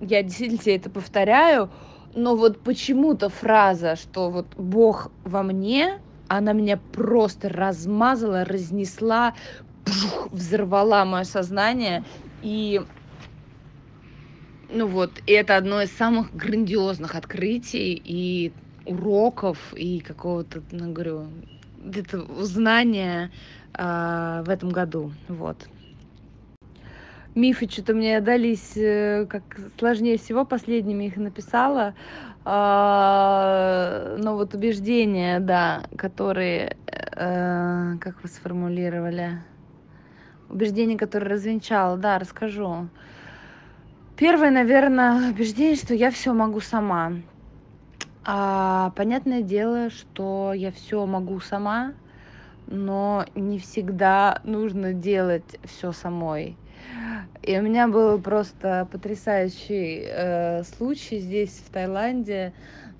[0.00, 1.70] Я действительно себе это повторяю.
[2.14, 9.34] Но вот почему-то фраза, что вот Бог во мне, она меня просто размазала, разнесла,
[9.84, 12.04] пжух, взорвала мое сознание.
[12.42, 12.80] И
[14.68, 18.52] ну вот, и это одно из самых грандиозных открытий и
[18.84, 21.28] уроков, и какого-то, ну, говорю,
[21.78, 23.30] где-то узнания
[23.76, 25.12] а, в этом году.
[25.28, 25.68] Вот.
[27.34, 29.42] Мифы что-то мне дались э, как
[29.78, 31.94] сложнее всего, последними их написала.
[32.46, 39.42] А, но вот убеждения, да, которые, э, как вы сформулировали,
[40.48, 42.88] убеждения, которые развенчала, да, расскажу.
[44.16, 47.12] Первое, наверное, убеждение, что я все могу сама.
[48.24, 51.92] А, понятное дело, что я все могу сама,
[52.66, 56.56] но не всегда нужно делать все самой.
[57.42, 62.52] И у меня был просто потрясающий э, случай здесь, в Таиланде,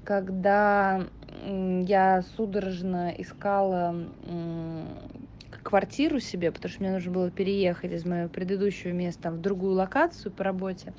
[0.05, 1.07] когда
[1.47, 3.95] я судорожно искала
[4.25, 4.85] э,
[5.63, 10.33] квартиру себе, потому что мне нужно было переехать из моего предыдущего места в другую локацию
[10.33, 10.93] по работе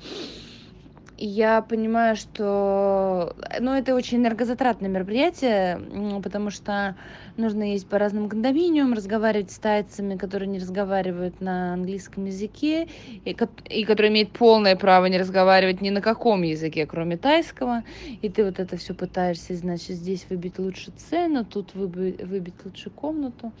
[1.18, 5.80] я понимаю, что ну, это очень энергозатратное мероприятие,
[6.22, 6.94] потому что
[7.36, 12.88] нужно ездить по разным кондоминиумам, разговаривать с тайцами, которые не разговаривают на английском языке,
[13.24, 13.36] и,
[13.68, 17.82] и которые имеют полное право не разговаривать ни на каком языке, кроме тайского.
[18.22, 22.90] И ты вот это все пытаешься, значит, здесь выбить лучше цену, тут выбить, выбить лучше
[22.90, 23.52] комнату.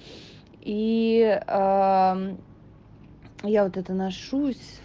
[0.60, 1.38] И
[3.44, 4.80] я вот это ношусь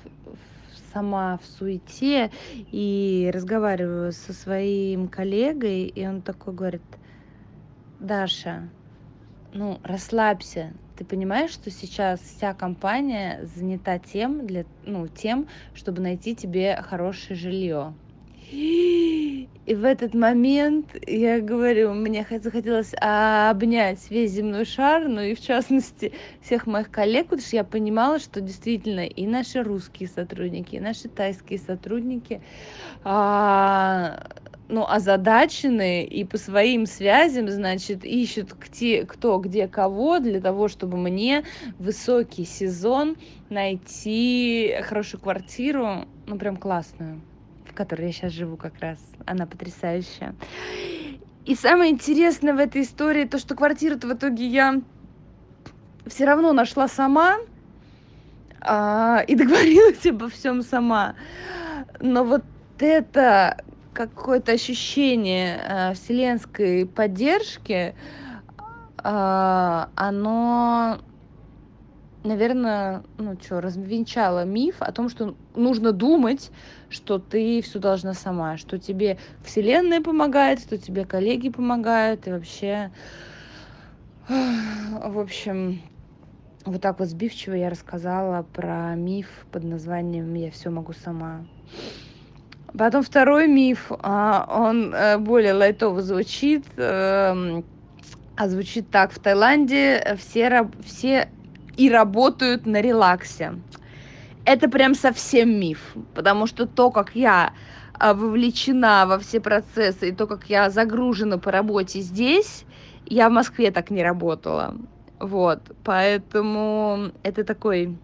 [0.94, 2.32] сама в суете
[2.72, 7.00] и разговариваю со своим коллегой, и он такой говорит,
[8.00, 8.74] Даша,
[9.54, 10.74] ну, расслабься.
[10.96, 17.38] Ты понимаешь, что сейчас вся компания занята тем, для, ну, тем, чтобы найти тебе хорошее
[17.40, 17.98] жилье.
[18.52, 25.42] И в этот момент я говорю, мне захотелось обнять весь земной шар, ну и в
[25.42, 30.80] частности всех моих коллег, потому что я понимала, что действительно и наши русские сотрудники, и
[30.82, 32.42] наши тайские сотрудники,
[33.04, 34.28] а,
[34.68, 40.98] ну, озадачены и по своим связям, значит, ищут где, кто где кого для того, чтобы
[40.98, 41.44] мне
[41.78, 43.16] высокий сезон
[43.50, 47.22] найти хорошую квартиру, ну, прям классную
[47.74, 49.00] в которой я сейчас живу как раз.
[49.26, 50.36] Она потрясающая.
[51.46, 54.80] И самое интересное в этой истории то, что квартиру-то в итоге я
[56.06, 57.38] все равно нашла сама
[58.62, 61.16] а, и договорилась обо всем сама.
[62.00, 62.44] Но вот
[62.78, 63.64] это
[63.94, 67.96] какое-то ощущение а, вселенской поддержки,
[69.00, 71.00] а, оно
[72.24, 76.52] наверное, ну что, развенчала миф о том, что нужно думать,
[76.90, 82.92] что ты все должна сама, что тебе вселенная помогает, что тебе коллеги помогают, и вообще,
[84.28, 85.82] в общем,
[86.66, 91.46] вот так вот сбивчиво я рассказала про миф под названием «Я все могу сама».
[92.76, 97.64] Потом второй миф, а, он э, более лайтово звучит, эм,
[98.36, 99.12] а звучит так.
[99.12, 101.30] В Таиланде все, все
[101.78, 103.56] и работают на релаксе.
[104.46, 107.54] Это прям совсем миф, потому что то, как я
[107.94, 112.66] а, вовлечена во все процессы, и то, как я загружена по работе здесь,
[113.06, 114.76] я в Москве так не работала.
[115.20, 117.98] Вот, поэтому это такой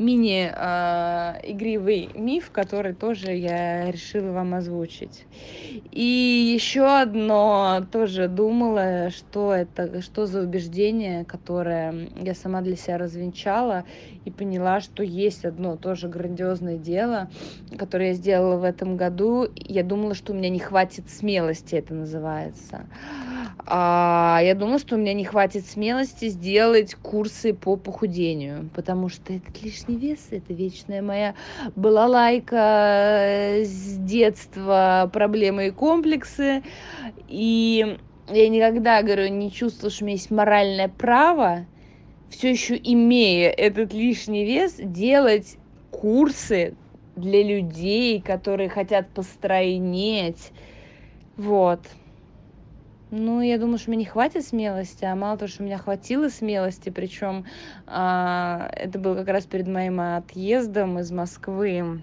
[0.00, 5.26] мини э, игривый миф, который тоже я решила вам озвучить.
[5.92, 12.98] И еще одно тоже думала, что это, что за убеждение, которое я сама для себя
[12.98, 13.84] развенчала
[14.24, 17.30] и поняла, что есть одно тоже грандиозное дело,
[17.78, 19.48] которое я сделала в этом году.
[19.54, 22.86] Я думала, что у меня не хватит смелости, это называется.
[23.66, 29.32] А, я думала, что у меня не хватит смелости сделать курсы по похудению, потому что
[29.32, 31.34] этот лишний лишний вес– это вечная моя
[31.74, 36.62] была лайка э, с детства, проблемы и комплексы.
[37.28, 37.96] И
[38.28, 41.66] я никогда, говорю, не чувствую, что у меня есть моральное право,
[42.28, 45.56] все еще имея этот лишний вес, делать
[45.90, 46.74] курсы
[47.16, 50.52] для людей, которые хотят постройнеть.
[51.36, 51.80] Вот.
[53.12, 56.28] Ну, я думаю, что мне не хватит смелости, а мало того, что у меня хватило
[56.28, 57.44] смелости, причем
[57.86, 62.02] а, это было как раз перед моим отъездом из Москвы.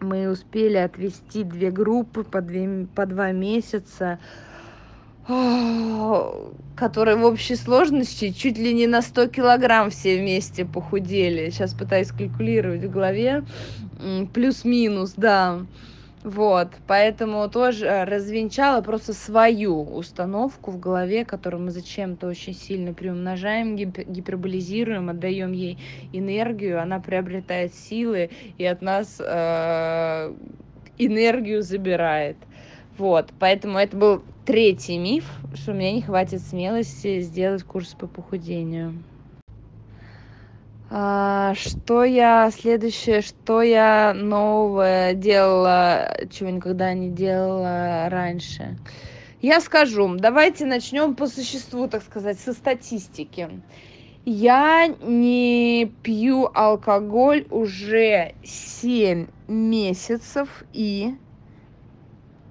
[0.00, 4.18] Мы успели отвести две группы по, две, по два месяца,
[6.76, 11.48] которые в общей сложности чуть ли не на 100 килограмм все вместе похудели.
[11.48, 13.44] Сейчас пытаюсь калькулировать в голове.
[14.34, 15.64] Плюс-минус, да.
[16.24, 22.94] Вот, поэтому тоже э, развенчала просто свою установку в голове, которую мы зачем-то очень сильно
[22.94, 25.78] приумножаем, гиперболизируем, отдаем ей
[26.14, 30.34] энергию, она приобретает силы и от нас э,
[30.96, 32.38] энергию забирает.
[32.96, 38.06] Вот, поэтому это был третий миф, что у меня не хватит смелости сделать курс по
[38.06, 38.94] похудению.
[40.96, 48.78] А, что я следующее, что я новое делала, чего никогда не делала раньше?
[49.42, 53.60] Я скажу, давайте начнем по существу, так сказать, со статистики.
[54.24, 61.16] Я не пью алкоголь уже 7 месяцев и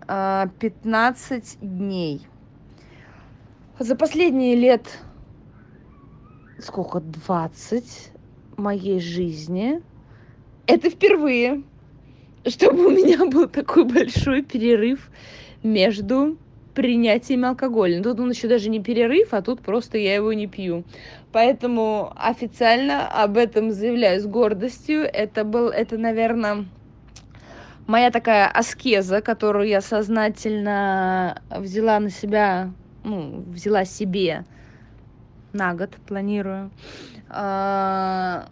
[0.01, 2.27] 15 а, дней.
[3.79, 4.99] За последние лет
[6.59, 8.12] сколько, 20,
[8.57, 9.81] моей жизни
[10.65, 11.63] это впервые,
[12.47, 15.09] чтобы у меня был такой большой перерыв
[15.61, 16.37] между
[16.73, 18.01] принятием алкоголя.
[18.01, 20.83] Тут он еще даже не перерыв, а тут просто я его не пью.
[21.31, 25.01] Поэтому официально об этом заявляю с гордостью.
[25.01, 26.65] Это был, это, наверное,
[27.87, 32.71] моя такая аскеза, которую я сознательно взяла на себя,
[33.03, 34.45] ну, взяла себе
[35.53, 36.71] на год, планирую.
[37.29, 38.47] А,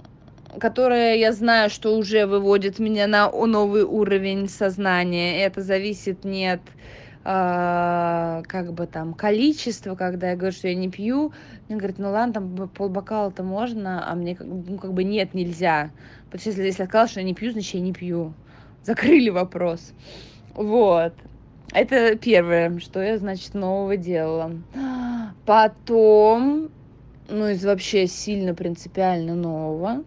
[0.59, 5.43] которая, я знаю, что уже выводит меня на новый уровень сознания.
[5.43, 6.61] Это зависит не от
[7.23, 11.31] э, как бы там количества, когда я говорю, что я не пью,
[11.67, 15.91] мне говорят, ну ладно, там полбокала-то можно, а мне ну, как бы нет, нельзя.
[16.25, 18.33] Потому что если, если я сказала, что я не пью, значит я не пью.
[18.83, 19.93] Закрыли вопрос.
[20.55, 21.13] Вот.
[21.73, 24.51] Это первое, что я, значит, нового делала.
[25.45, 26.69] Потом
[27.31, 30.03] ну, из вообще сильно принципиально нового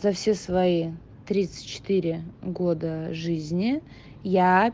[0.00, 0.92] за все свои
[1.26, 3.82] 34 года жизни
[4.22, 4.72] я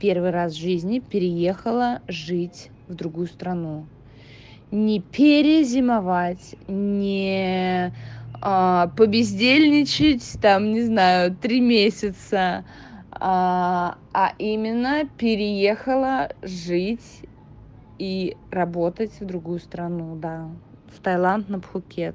[0.00, 3.86] первый раз в жизни переехала жить в другую страну.
[4.72, 7.94] Не перезимовать, не
[8.40, 12.64] а, побездельничать, там, не знаю, три месяца,
[13.12, 17.22] а, а именно переехала жить
[17.98, 20.48] и работать в другую страну, да
[20.92, 22.14] в Таиланд на Пхукет.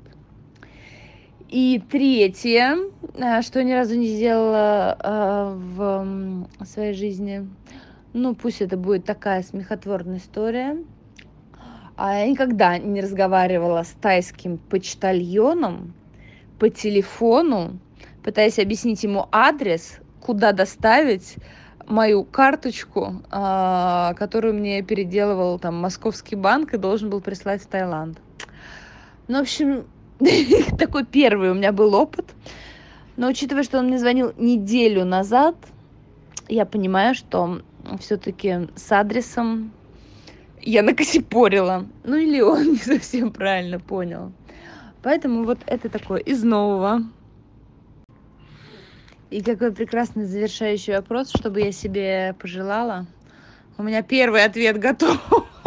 [1.49, 2.77] И третье,
[3.13, 7.47] э, что ни разу не сделала э, в своей жизни,
[8.11, 10.77] ну пусть это будет такая смехотворная история,
[11.95, 15.93] а я никогда не разговаривала с тайским почтальоном
[16.59, 17.79] по телефону,
[18.23, 21.37] пытаясь объяснить ему адрес, куда доставить
[21.87, 28.19] мою карточку, э, которую мне переделывал там московский банк и должен был прислать в Таиланд.
[29.27, 29.85] Ну, в общем,
[30.77, 32.25] такой первый у меня был опыт.
[33.17, 35.55] Но учитывая, что он мне звонил неделю назад,
[36.47, 37.61] я понимаю, что
[37.99, 39.71] все-таки с адресом
[40.61, 41.85] я накосипорила.
[42.03, 44.31] Ну или он не совсем правильно понял.
[45.01, 47.03] Поэтому вот это такое из нового.
[49.29, 53.07] И какой прекрасный завершающий вопрос, чтобы я себе пожелала.
[53.77, 55.19] У меня первый ответ готов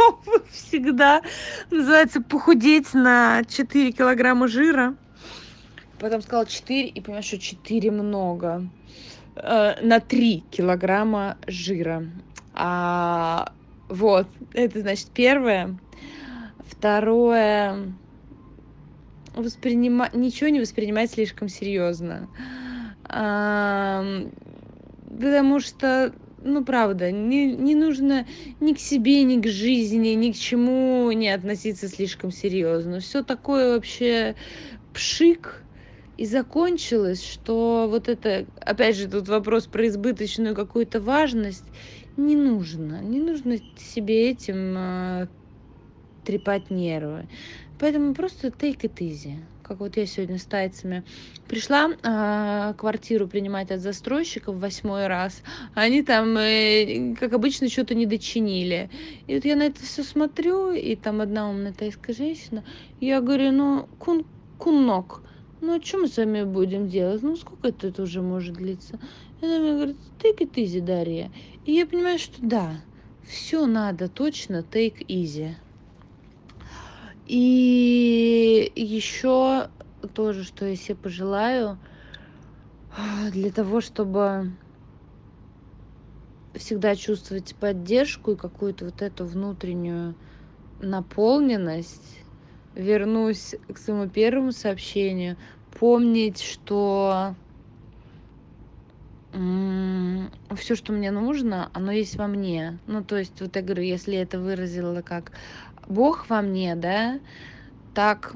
[0.51, 1.23] всегда.
[1.71, 4.97] Называется похудеть на 4 килограмма жира.
[6.01, 8.69] потом сказала 4 и понимаю, что 4 много.
[9.37, 12.05] Э, на 3 килограмма жира.
[12.53, 13.53] А,
[13.89, 15.79] вот, это значит первое.
[16.67, 17.93] Второе,
[19.37, 22.29] воспринимать, ничего не воспринимать слишком серьезно.
[23.05, 24.05] А,
[25.09, 26.13] потому что
[26.43, 28.27] ну, правда, не, не нужно
[28.61, 33.01] ни к себе, ни к жизни, ни к чему не относиться слишком серьезно.
[33.01, 34.35] Все такое вообще
[34.93, 35.65] пшик,
[36.17, 41.65] и закончилось, что вот это, опять же, тут вопрос про избыточную какую-то важность,
[42.17, 45.29] не нужно, не нужно себе этим э,
[46.25, 47.27] трепать нервы.
[47.79, 49.39] Поэтому просто take it easy
[49.71, 51.05] как вот я сегодня с тайцами
[51.47, 55.45] пришла э, квартиру принимать от застройщиков восьмой раз,
[55.75, 58.91] они там, э, как обычно, что-то не дочинили.
[59.29, 62.65] И вот я на это все смотрю, и там одна умная тайская женщина,
[63.01, 64.27] я говорю, ну, кун,
[64.59, 65.23] кунок,
[65.61, 67.23] ну, а что мы с вами будем делать?
[67.23, 68.99] Ну, сколько это уже может длиться?
[69.41, 71.31] И она мне говорит, take it easy, Дарья.
[71.65, 72.81] И я понимаю, что да,
[73.23, 75.55] все надо точно take easy.
[77.33, 79.69] И еще
[80.15, 81.79] тоже, что я себе пожелаю,
[83.31, 84.51] для того, чтобы
[86.57, 90.17] всегда чувствовать поддержку и какую-то вот эту внутреннюю
[90.81, 92.25] наполненность,
[92.75, 95.37] вернусь к своему первому сообщению,
[95.79, 97.37] помнить, что
[100.57, 102.81] все, что мне нужно, оно есть во мне.
[102.87, 105.31] Ну, то есть, вот я говорю, если это выразила как
[105.89, 107.21] Бог во мне, да,
[107.95, 108.35] так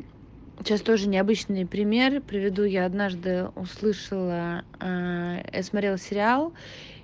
[0.58, 2.64] сейчас тоже необычный пример приведу.
[2.64, 6.54] Я однажды услышала, э, я смотрела сериал,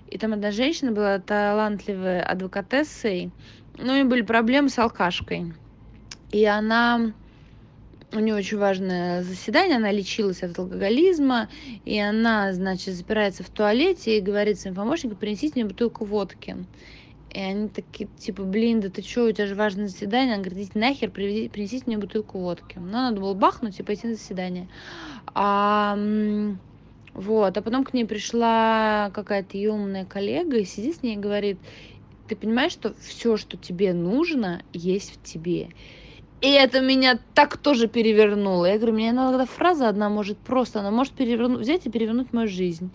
[0.07, 3.31] и там одна женщина была талантливой адвокатессой,
[3.79, 5.55] но у нее были проблемы с алкашкой.
[6.31, 7.13] И она
[8.13, 11.49] у нее очень важное заседание, она лечилась от алкоголизма,
[11.85, 16.57] и она, значит, запирается в туалете и говорит своим помощникам, принесите мне бутылку водки.
[17.33, 20.35] И они такие, типа, блин, да ты что, у тебя же важное заседание.
[20.35, 22.79] Она говорит, нахер, привези, принесите мне бутылку водки.
[22.79, 24.69] Ну, надо было бахнуть и пойти на заседание.
[25.35, 25.97] А,
[27.15, 31.21] вот, а потом к ней пришла какая-то ее умная коллега и сидит с ней и
[31.21, 31.61] говорит,
[32.27, 35.71] ты понимаешь, что все, что тебе нужно, есть в тебе.
[36.41, 38.65] И это меня так тоже перевернуло.
[38.65, 42.49] Я говорю, мне иногда фраза одна может просто, она может перевернуть, взять и перевернуть мою
[42.49, 42.93] жизнь.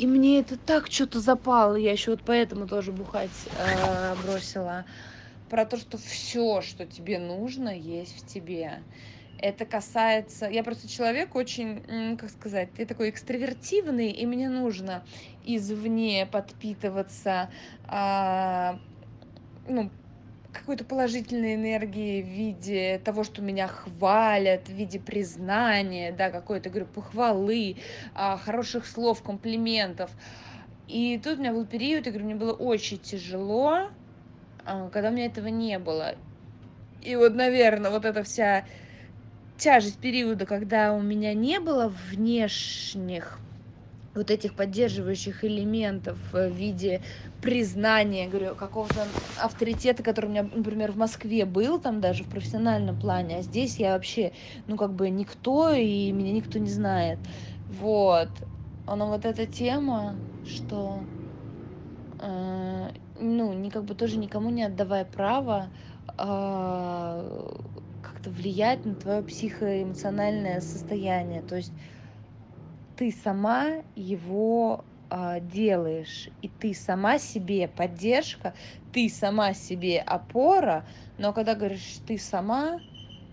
[0.00, 1.76] И мне это так что-то запало.
[1.76, 4.86] Я еще вот поэтому тоже бухать э, бросила.
[5.50, 8.82] Про то, что все, что тебе нужно, есть в тебе.
[9.36, 10.46] Это касается...
[10.48, 15.04] Я просто человек очень, как сказать, я такой экстравертивный, и мне нужно
[15.44, 17.50] извне подпитываться
[17.86, 18.78] э,
[19.68, 19.90] ну,
[20.52, 26.86] какой-то положительной энергии в виде того, что меня хвалят, в виде признания, да, какой-то, говорю,
[26.86, 27.76] похвалы,
[28.14, 30.10] а, хороших слов, комплиментов.
[30.88, 33.88] И тут у меня был период, я говорю, мне было очень тяжело,
[34.64, 36.14] а, когда у меня этого не было.
[37.02, 38.64] И вот, наверное, вот эта вся
[39.56, 43.38] тяжесть периода, когда у меня не было внешних
[44.14, 47.02] вот этих поддерживающих элементов в виде
[47.40, 52.96] признания, говорю, какого-то авторитета, который у меня, например, в Москве был, там даже в профессиональном
[52.98, 54.32] плане, а здесь я вообще,
[54.66, 57.26] ну, как бы никто, и меня никто не знает.
[57.68, 58.42] Вот.
[58.86, 61.06] Но вот эта тема, что,
[62.18, 65.72] э, ну, не как бы тоже никому не отдавая право
[66.18, 66.22] э,
[68.00, 71.42] как-то влиять на твое психоэмоциональное состояние.
[71.42, 71.74] То есть
[73.00, 78.52] ты сама его э, делаешь, и ты сама себе поддержка,
[78.92, 80.84] ты сама себе опора,
[81.16, 82.78] но когда говоришь ты сама,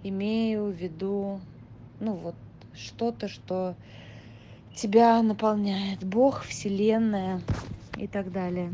[0.03, 1.41] имею в виду,
[1.99, 2.35] ну вот,
[2.73, 3.75] что-то, что
[4.73, 7.41] тебя наполняет, Бог, Вселенная
[7.97, 8.73] и так далее.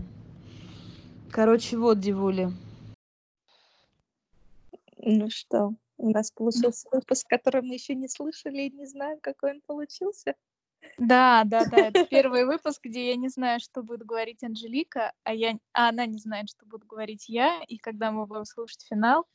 [1.31, 2.51] Короче, вот, Дивули.
[4.99, 9.53] Ну что, у нас получился выпуск, который мы еще не слышали и не знаем, какой
[9.53, 10.35] он получился.
[10.97, 15.33] Да, да, да, это первый выпуск, где я не знаю, что будет говорить Анжелика, а,
[15.33, 19.25] я, а она не знает, что буду говорить я, и когда мы будем слушать финал,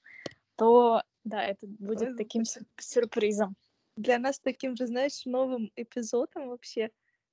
[0.56, 2.42] то, да, это будет таким
[2.78, 3.56] сюрпризом.
[3.96, 6.90] Для нас таким же, знаешь, новым эпизодом вообще,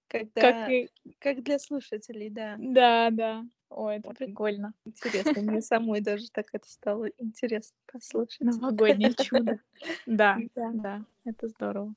[0.07, 0.41] когда...
[0.41, 0.89] Как, и...
[1.19, 2.55] как для слушателей, да.
[2.57, 3.45] Да, да.
[3.69, 4.73] Ой, это прикольно.
[4.85, 8.39] Интересно, мне самой даже так это стало интересно послушать.
[8.39, 9.59] Новогоднее чудо.
[10.05, 11.93] Да, да, это здорово.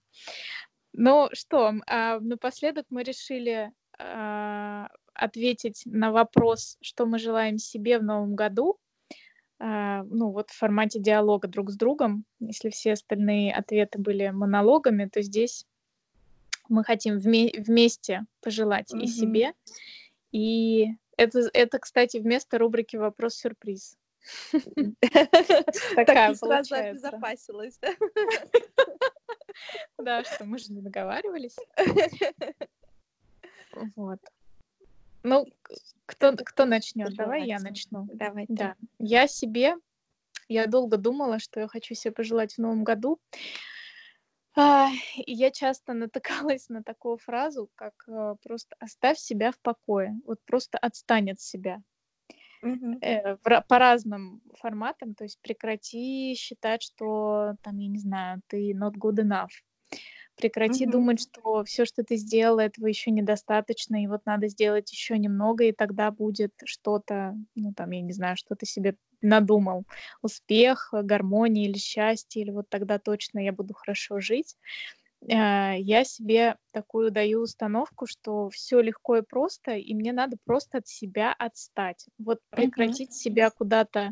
[1.00, 3.70] Ну что, а, напоследок мы решили
[4.00, 8.80] а, ответить на вопрос, что мы желаем себе в новом году.
[9.60, 12.24] А, ну вот в формате диалога друг с другом.
[12.40, 15.66] Если все остальные ответы были монологами, то здесь
[16.68, 19.54] Мы хотим вме- вместе пожелать и себе,
[20.32, 23.96] и это, это, кстати, вместо рубрики «Вопрос-сюрприз».
[25.96, 27.94] Такая сразу обезопасилась, да?
[29.98, 31.56] Да, что мы же не договаривались.
[33.94, 34.18] Вот.
[35.22, 35.46] Ну,
[36.06, 37.14] кто, кто начнет?
[37.14, 38.08] Давай я начну.
[38.12, 38.46] Давай.
[38.48, 38.76] Да.
[38.98, 39.76] Я себе,
[40.48, 43.20] я долго думала, что я хочу себе пожелать в новом году.
[44.56, 50.18] И я часто натыкалась на такую фразу, как э, просто оставь себя в покое.
[50.24, 51.80] Вот просто отстань от себя.
[53.00, 53.36] Э,
[53.68, 59.16] по разным форматам, то есть прекрати считать, что там, я не знаю, ты not good
[59.22, 59.50] enough.
[60.36, 60.86] Прекрати Мгм.
[60.86, 65.64] думать, что все, что ты сделала, этого еще недостаточно, и вот надо сделать еще немного,
[65.64, 69.84] и тогда будет что-то, ну там, я не знаю, что ты себе надумал.
[70.22, 74.56] Успех, гармония или счастье, или вот тогда точно я буду хорошо жить.
[75.22, 80.78] Э, Я себе такую даю установку, что все легко и просто, и мне надо просто
[80.78, 82.06] от себя отстать.
[82.18, 84.10] Вот прекратить себя куда-то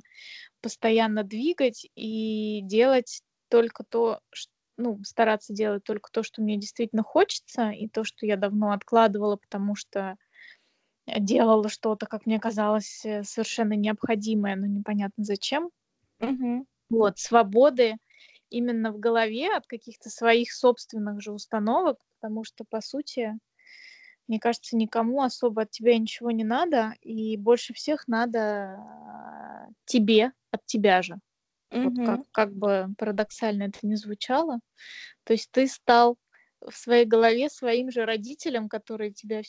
[0.62, 7.02] постоянно двигать и делать только то, ш- ну, стараться делать только то, что мне действительно
[7.04, 10.16] хочется, и то, что я давно откладывала, потому что
[11.18, 15.70] делала что-то, как мне казалось, э, совершенно необходимое, но непонятно зачем.
[16.20, 16.66] Мгм.
[16.88, 17.96] Вот, свободы
[18.56, 23.34] именно в голове от каких-то своих собственных же установок, потому что, по сути,
[24.28, 30.32] мне кажется, никому особо от тебя ничего не надо, и больше всех надо а, тебе,
[30.50, 31.18] от тебя же.
[31.82, 34.60] Вот как, как бы парадоксально это ни звучало.
[35.24, 36.18] То есть ты стал
[36.60, 39.42] в своей голове своим же родителем, которые тебя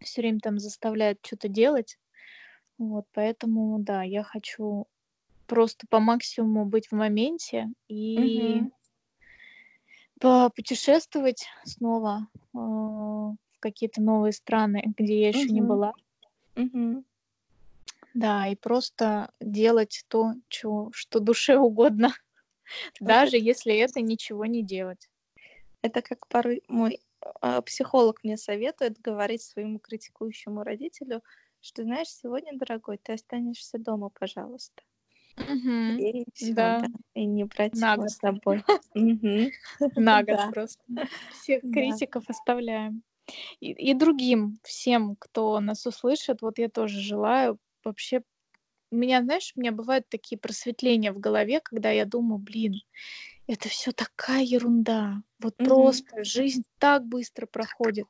[0.00, 1.98] все время там заставляют что-то делать.
[2.78, 4.86] Вот, поэтому, да, я хочу
[5.46, 8.70] просто по максимуму быть в моменте и Мгм.
[10.54, 15.62] путешествовать снова э, в какие-то новые страны, где я еще не Мгм.
[15.62, 15.92] была.
[16.56, 17.04] Мгм.
[18.14, 22.14] Да, и просто делать то, чё, что душе угодно,
[23.00, 25.10] даже если это ничего не делать.
[25.82, 27.00] это как порой мой
[27.40, 31.22] а, психолог мне советует говорить своему критикующему родителю,
[31.60, 34.82] что знаешь, сегодня, дорогой, ты останешься дома, пожалуйста.
[35.36, 35.98] Мгм.
[35.98, 36.88] И все, Да, да.
[37.14, 38.62] И не брать на его с собой.
[39.96, 40.82] На год просто.
[41.32, 43.02] Всех критиков оставляем.
[43.60, 48.22] И, и другим, всем, кто нас услышит, вот я тоже желаю вообще...
[48.90, 52.74] У меня, знаешь, у меня бывают такие просветления в голове, когда я думаю, блин,
[53.48, 55.22] это все такая ерунда.
[55.40, 55.68] Вот Мгм.
[55.68, 58.06] просто жизнь так быстро проходит.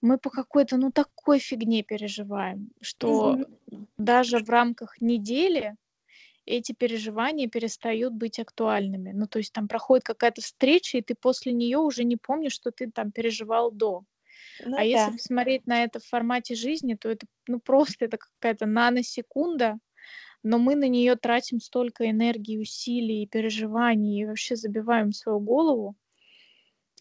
[0.00, 3.36] Мы по какой-то, ну, такой фигне переживаем, что
[3.70, 3.86] Мгм.
[3.98, 5.76] даже в рамках недели
[6.48, 9.12] эти переживания перестают быть актуальными.
[9.12, 12.70] Ну, то есть там проходит какая-то встреча, и ты после нее уже не помнишь, что
[12.70, 14.04] ты там переживал до.
[14.64, 15.16] Ну А если да.
[15.16, 19.78] посмотреть на это в формате жизни, то это ну просто это какая-то наносекунда,
[20.42, 25.96] но мы на нее тратим столько энергии, усилий, переживаний и вообще забиваем свою голову.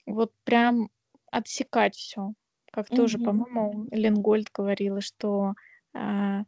[0.06, 0.90] Вот прям
[1.32, 2.34] отсекать все.
[2.72, 3.26] Как тоже, Мгм.
[3.26, 5.54] по-моему, Эллен Гольд говорила, что
[5.94, 6.46] м,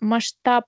[0.00, 0.64] масштаб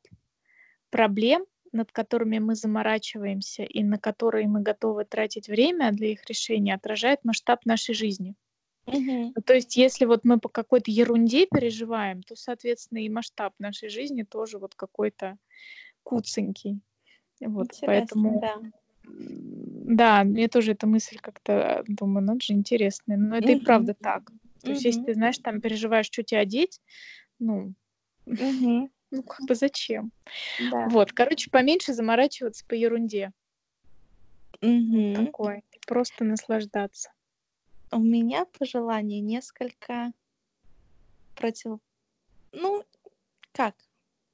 [0.91, 6.75] проблем, над которыми мы заморачиваемся и на которые мы готовы тратить время для их решения,
[6.75, 8.35] отражает масштаб нашей жизни.
[8.87, 9.35] Мгм.
[9.35, 13.89] Ну, то есть, если вот мы по какой-то ерунде переживаем, то, соответственно, и масштаб нашей
[13.89, 15.37] жизни тоже вот какой-то
[16.05, 16.81] куценький.
[17.41, 18.61] Вот, Интересно, поэтому, да.
[19.05, 23.17] да, мне тоже эта мысль как-то, думаю, ну, это же интересно.
[23.17, 23.65] Но это и Мгм.
[23.65, 24.31] правда так.
[24.65, 26.81] То есть, если ты, знаешь, там переживаешь, что тебе одеть,
[27.39, 27.75] ну,
[28.39, 28.89] Мгм.
[29.11, 30.13] Ну, как бы зачем?
[30.59, 30.89] Да.
[30.91, 33.33] Вот, короче, поменьше заморачиваться по ерунде.
[34.61, 35.27] Мгм.
[35.27, 35.63] такое.
[35.87, 37.13] Просто наслаждаться.
[37.93, 40.13] У меня пожелание несколько
[41.35, 41.79] против...
[42.53, 42.85] Ну,
[43.53, 43.75] как?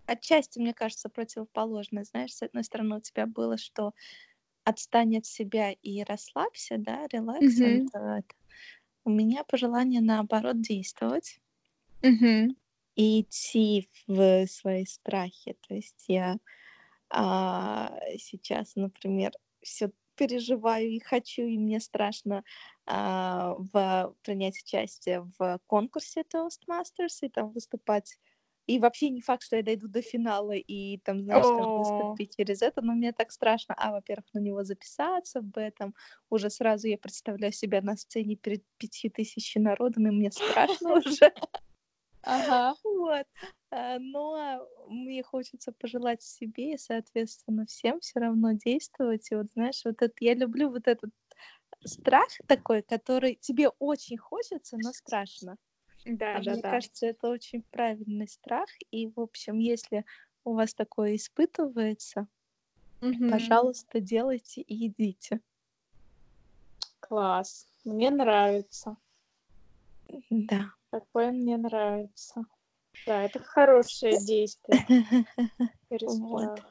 [0.07, 2.05] Отчасти, мне кажется, противоположное.
[2.05, 3.93] Знаешь, с одной стороны, у тебя было, что
[4.65, 7.61] отстань от себя и расслабься, да, релакс.
[7.61, 8.23] это.
[9.05, 11.41] У меня пожелание, наоборот, действовать
[12.03, 12.57] Мгм.
[12.97, 15.57] И идти в свои страхи.
[15.69, 16.39] То есть я
[17.11, 19.33] а, сейчас, например,
[19.63, 22.43] все переживаю и хочу, и мне страшно
[22.87, 28.19] а, в, принять участие в конкурсе Toastmasters и там выступать.
[28.67, 32.63] И вообще не факт, что я дойду до финала и там, знаешь, там выступить через
[32.63, 35.95] это, но мне так страшно, а, во-первых, на него записаться, в этом
[36.31, 41.33] уже сразу я представляю себя на сцене перед пяти тысячи народом, и мне страшно уже.
[42.27, 42.75] Ага.
[42.85, 43.27] Вот.
[43.71, 49.31] А, Но мне хочется пожелать себе и, соответственно, всем все равно действовать.
[49.31, 51.11] И вот, знаешь, вот это я люблю вот этот
[51.85, 55.59] страх такой, который тебе очень хочется, но страшно.
[56.23, 56.73] Да, А да, мне да.
[56.73, 58.69] кажется, это очень правильный страх.
[58.91, 60.05] И, в общем, если
[60.45, 62.29] у вас такое испытывается,
[63.03, 63.27] Мгм.
[63.27, 65.41] пожалуйста, делайте и идите.
[67.01, 67.67] Класс.
[67.85, 68.99] Мне нравится.
[70.31, 70.75] Да.
[70.97, 72.47] Такое мне нравится.
[73.07, 74.81] Да, это хорошее действие.
[75.91, 76.63] Вот.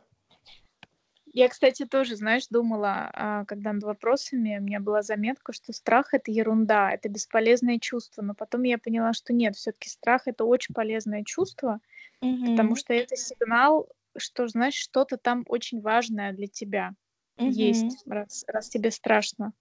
[1.31, 6.15] Я, кстати, тоже, знаешь, думала, а, когда над вопросами, у меня была заметка, что страх
[6.15, 8.23] это ерунда, это бесполезное чувство.
[8.23, 11.79] Но потом я поняла, что нет, все-таки страх это очень полезное чувство,
[12.19, 12.75] потому Мгм.
[12.75, 16.95] что это сигнал, что, знаешь, что-то там очень важное для тебя
[17.37, 17.97] Мгм.
[17.99, 19.53] есть, раз, раз тебе страшно.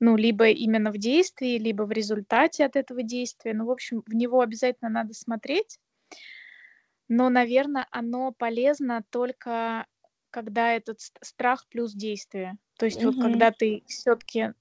[0.00, 3.54] Ну, либо именно в действии, либо в результате от этого действия.
[3.54, 5.78] Ну, в общем, в него обязательно надо смотреть.
[7.08, 9.86] Но, наверное, оно полезно только
[10.30, 12.56] когда этот ст- страх плюс действие.
[12.78, 13.16] То есть вот Мгм.
[13.16, 14.54] когда ты все-таки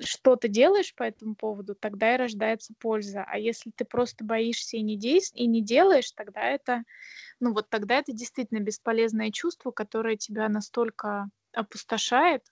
[0.00, 3.24] что-то делаешь по этому поводу, тогда и рождается польза.
[3.26, 5.34] А если ты просто боишься и не, действ...
[5.36, 6.82] и не делаешь, тогда это,
[7.40, 12.44] ну вот тогда это действительно бесполезное чувство, которое тебя настолько опустошает,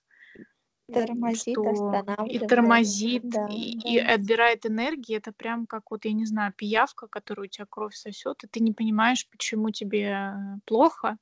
[0.90, 2.40] Тормозит, что и останавливает.
[2.40, 3.98] тормозит, Да, и, и да.
[3.98, 5.16] отбирает энергии.
[5.16, 8.60] Это прям как вот, я не знаю, пиявка, которую у тебя кровь сосет, и ты
[8.60, 10.32] не понимаешь, почему тебе э,
[10.66, 11.18] плохо,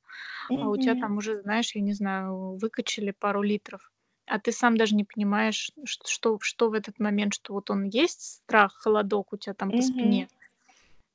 [0.60, 3.92] а у тебя там уже, знаешь, я не знаю, выкачали пару литров.
[4.26, 7.84] А ты сам даже не понимаешь, ш- что, что в этот момент, что вот он
[7.84, 9.82] есть, страх, холодок у тебя там по Мгм.
[9.82, 10.28] спине,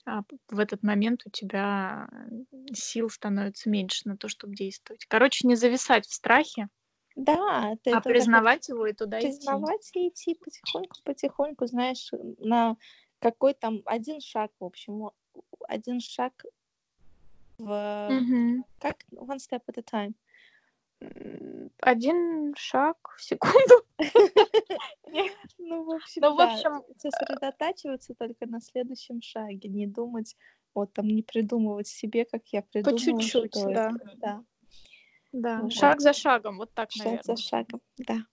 [0.06, 5.06] а в этот момент у тебя э, сил становится меньше на то, чтобы действовать.
[5.08, 6.68] Короче, не зависать в страхе,
[7.16, 9.30] Да, ты а признавать его и туда идти.
[9.30, 12.78] признавать и идти потихоньку, потихоньку, знаешь, на
[13.20, 15.12] какой там один шаг, в общем,
[15.68, 16.46] один шаг
[17.58, 18.10] в...
[18.10, 18.66] Мгм.
[18.80, 18.96] Как?
[19.12, 20.14] One step at a time.
[21.80, 23.86] Один шаг в секунду.
[25.64, 30.36] Ну, в общем, Ну, в общем, сосредотачиваться только на следующем шаге, не думать,
[30.74, 33.92] вот там, не придумывать себе, как я по придумала, чуть-чуть, что да.
[34.18, 34.44] Да,
[35.32, 37.36] Да, шаг за шагом, вот так, Шаг за наверное.
[37.38, 38.26] шагом, да.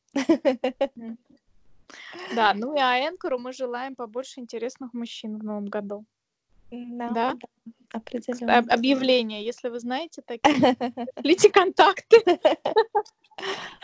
[2.35, 6.05] Да, ну и а Энкору мы желаем побольше интересных мужчин в новом году.
[6.71, 7.15] Да, Да?
[7.15, 7.45] да, Об-
[8.03, 8.59] определенно.
[8.59, 10.43] Объявление, если вы знаете такие,
[11.23, 12.19] шлите контакты.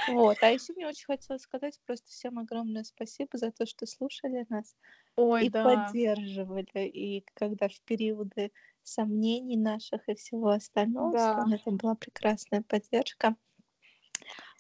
[0.07, 4.45] Вот, а еще мне очень хотелось сказать просто всем огромное спасибо за то, что слушали
[4.51, 4.77] нас
[5.17, 5.65] Ой, и да.
[5.65, 8.53] поддерживали, и когда в периоды
[8.83, 11.47] сомнений наших и всего остального, Да.
[11.51, 13.35] это была прекрасная поддержка.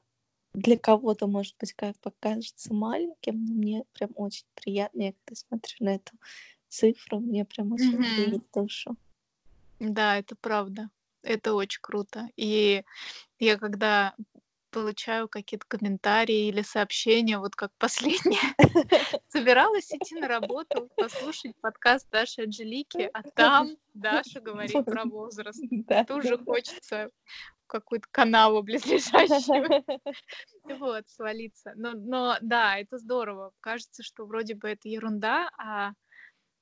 [0.55, 5.77] для кого-то, может быть, как покажется маленьким, но мне прям очень приятно, я когда смотрю
[5.81, 6.12] на эту
[6.69, 8.07] цифру, мне прям очень Мгм.
[8.16, 8.97] греет душу.
[9.81, 10.91] Да, это правда.
[11.23, 12.28] Это очень круто.
[12.37, 12.85] И
[13.41, 14.15] я когда
[14.71, 18.41] получаю какие-то комментарии или сообщения, вот как последнее,
[19.29, 25.61] собиралась идти на работу, послушать подкаст Даши Анжелики, а там Даша говорит про возраст.
[25.71, 26.45] Да, Тут же да, да.
[26.45, 27.11] хочется
[27.65, 29.85] в какую-то канаву близлежащую
[30.65, 31.73] вот, свалиться.
[31.77, 33.53] Но, но да, это здорово.
[33.61, 35.93] Кажется, что вроде бы это ерунда, а,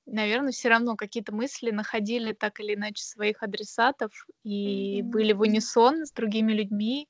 [0.06, 4.12] наверное, все равно какие-то мысли находили так или иначе своих адресатов
[4.42, 5.10] и Мгм.
[5.10, 7.08] были в унисон с другими людьми.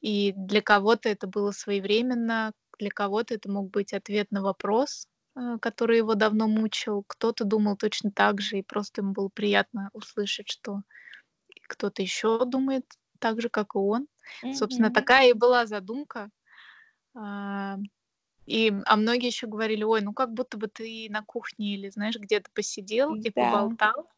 [0.00, 5.58] И для кого-то это было своевременно, для кого-то это мог быть ответ на вопрос, э,
[5.60, 7.04] который его давно мучил.
[7.06, 10.82] Кто-то думал точно так же, и просто ему было приятно услышать, что
[11.68, 12.84] кто-то еще думает
[13.20, 14.08] так же, как и он.
[14.50, 14.92] Собственно, Мгм.
[14.92, 16.30] такая и была задумка.
[17.14, 17.78] А,
[18.46, 22.16] И, а многие еще говорили, ой, ну как будто бы ты на кухне или, знаешь,
[22.18, 24.10] где-то посидел и Да, поболтал.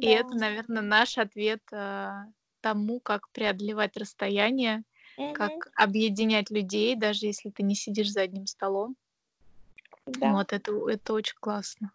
[0.00, 0.12] И да.
[0.12, 2.26] это, наверное, наш ответ а,
[2.62, 4.84] тому, как преодолевать расстояние,
[5.18, 5.34] Мгм.
[5.34, 8.96] как объединять людей, даже если ты не сидишь за одним столом.
[10.06, 10.32] Да.
[10.32, 11.92] Вот, это, это очень классно.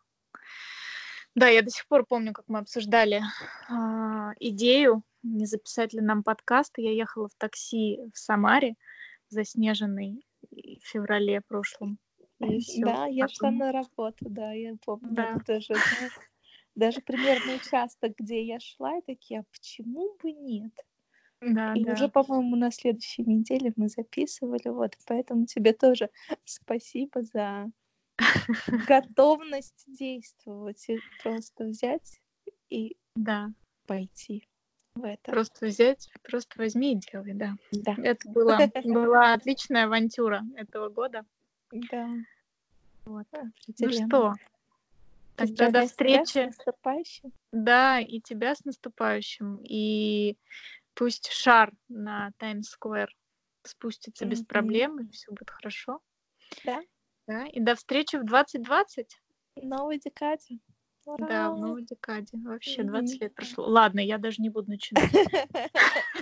[1.34, 3.24] Да, я до сих пор помню, как мы обсуждали
[3.70, 6.74] а, идею, не записать ли нам подкаст.
[6.78, 8.76] Я ехала в такси в Самаре,
[9.30, 11.98] заснеженный в феврале прошлом.
[12.40, 12.82] И все.
[12.82, 15.40] Да, я шла на работу, да, я помню Да.
[15.48, 15.76] тоже.
[16.76, 20.74] Даже примерно участок, где я шла, и такие, а почему бы нет?
[21.46, 21.94] Да, И да.
[21.94, 26.10] уже, по-моему, на следующей неделе мы записывали, вот, поэтому тебе тоже
[26.46, 27.70] спасибо за
[28.88, 32.22] готовность действовать и просто взять
[32.70, 33.52] и Да.
[33.86, 34.48] пойти
[34.96, 35.32] в это.
[35.32, 37.56] Просто взять, просто возьми и делай, да.
[37.72, 41.26] Да, Это была, была отличная авантюра этого года.
[41.72, 42.08] да,
[43.06, 43.28] Вот.
[43.80, 44.34] Ну что,
[45.36, 46.46] Тогда до тебя с встречи.
[46.46, 47.34] наступающим.
[47.52, 49.60] Да, и тебя с наступающим.
[49.64, 50.38] И
[50.94, 53.14] пусть шар на Таймс-сквер
[53.64, 56.02] спустится без проблем, и все будет хорошо.
[56.64, 56.82] Да.
[57.28, 59.22] Да, и до встречи в 2020.
[59.56, 60.60] В новой декаде.
[61.06, 61.68] Да, в Ура!
[61.68, 62.38] новой декаде.
[62.38, 63.22] Вообще 20 Мгм.
[63.22, 63.66] лет прошло.
[63.66, 65.10] Ладно, я даже не буду начинать.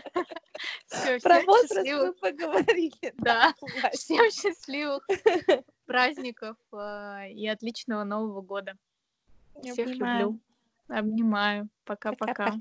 [0.88, 2.20] Все, Про всем возраст мы счастливых.
[2.20, 3.14] поговорили.
[3.14, 3.54] Да,
[3.94, 5.08] всем счастливых
[5.86, 8.78] праздников а, и отличного Нового года.
[9.64, 10.40] Всех люблю.
[10.88, 11.70] Обнимаю.
[11.86, 12.58] Пока-пока.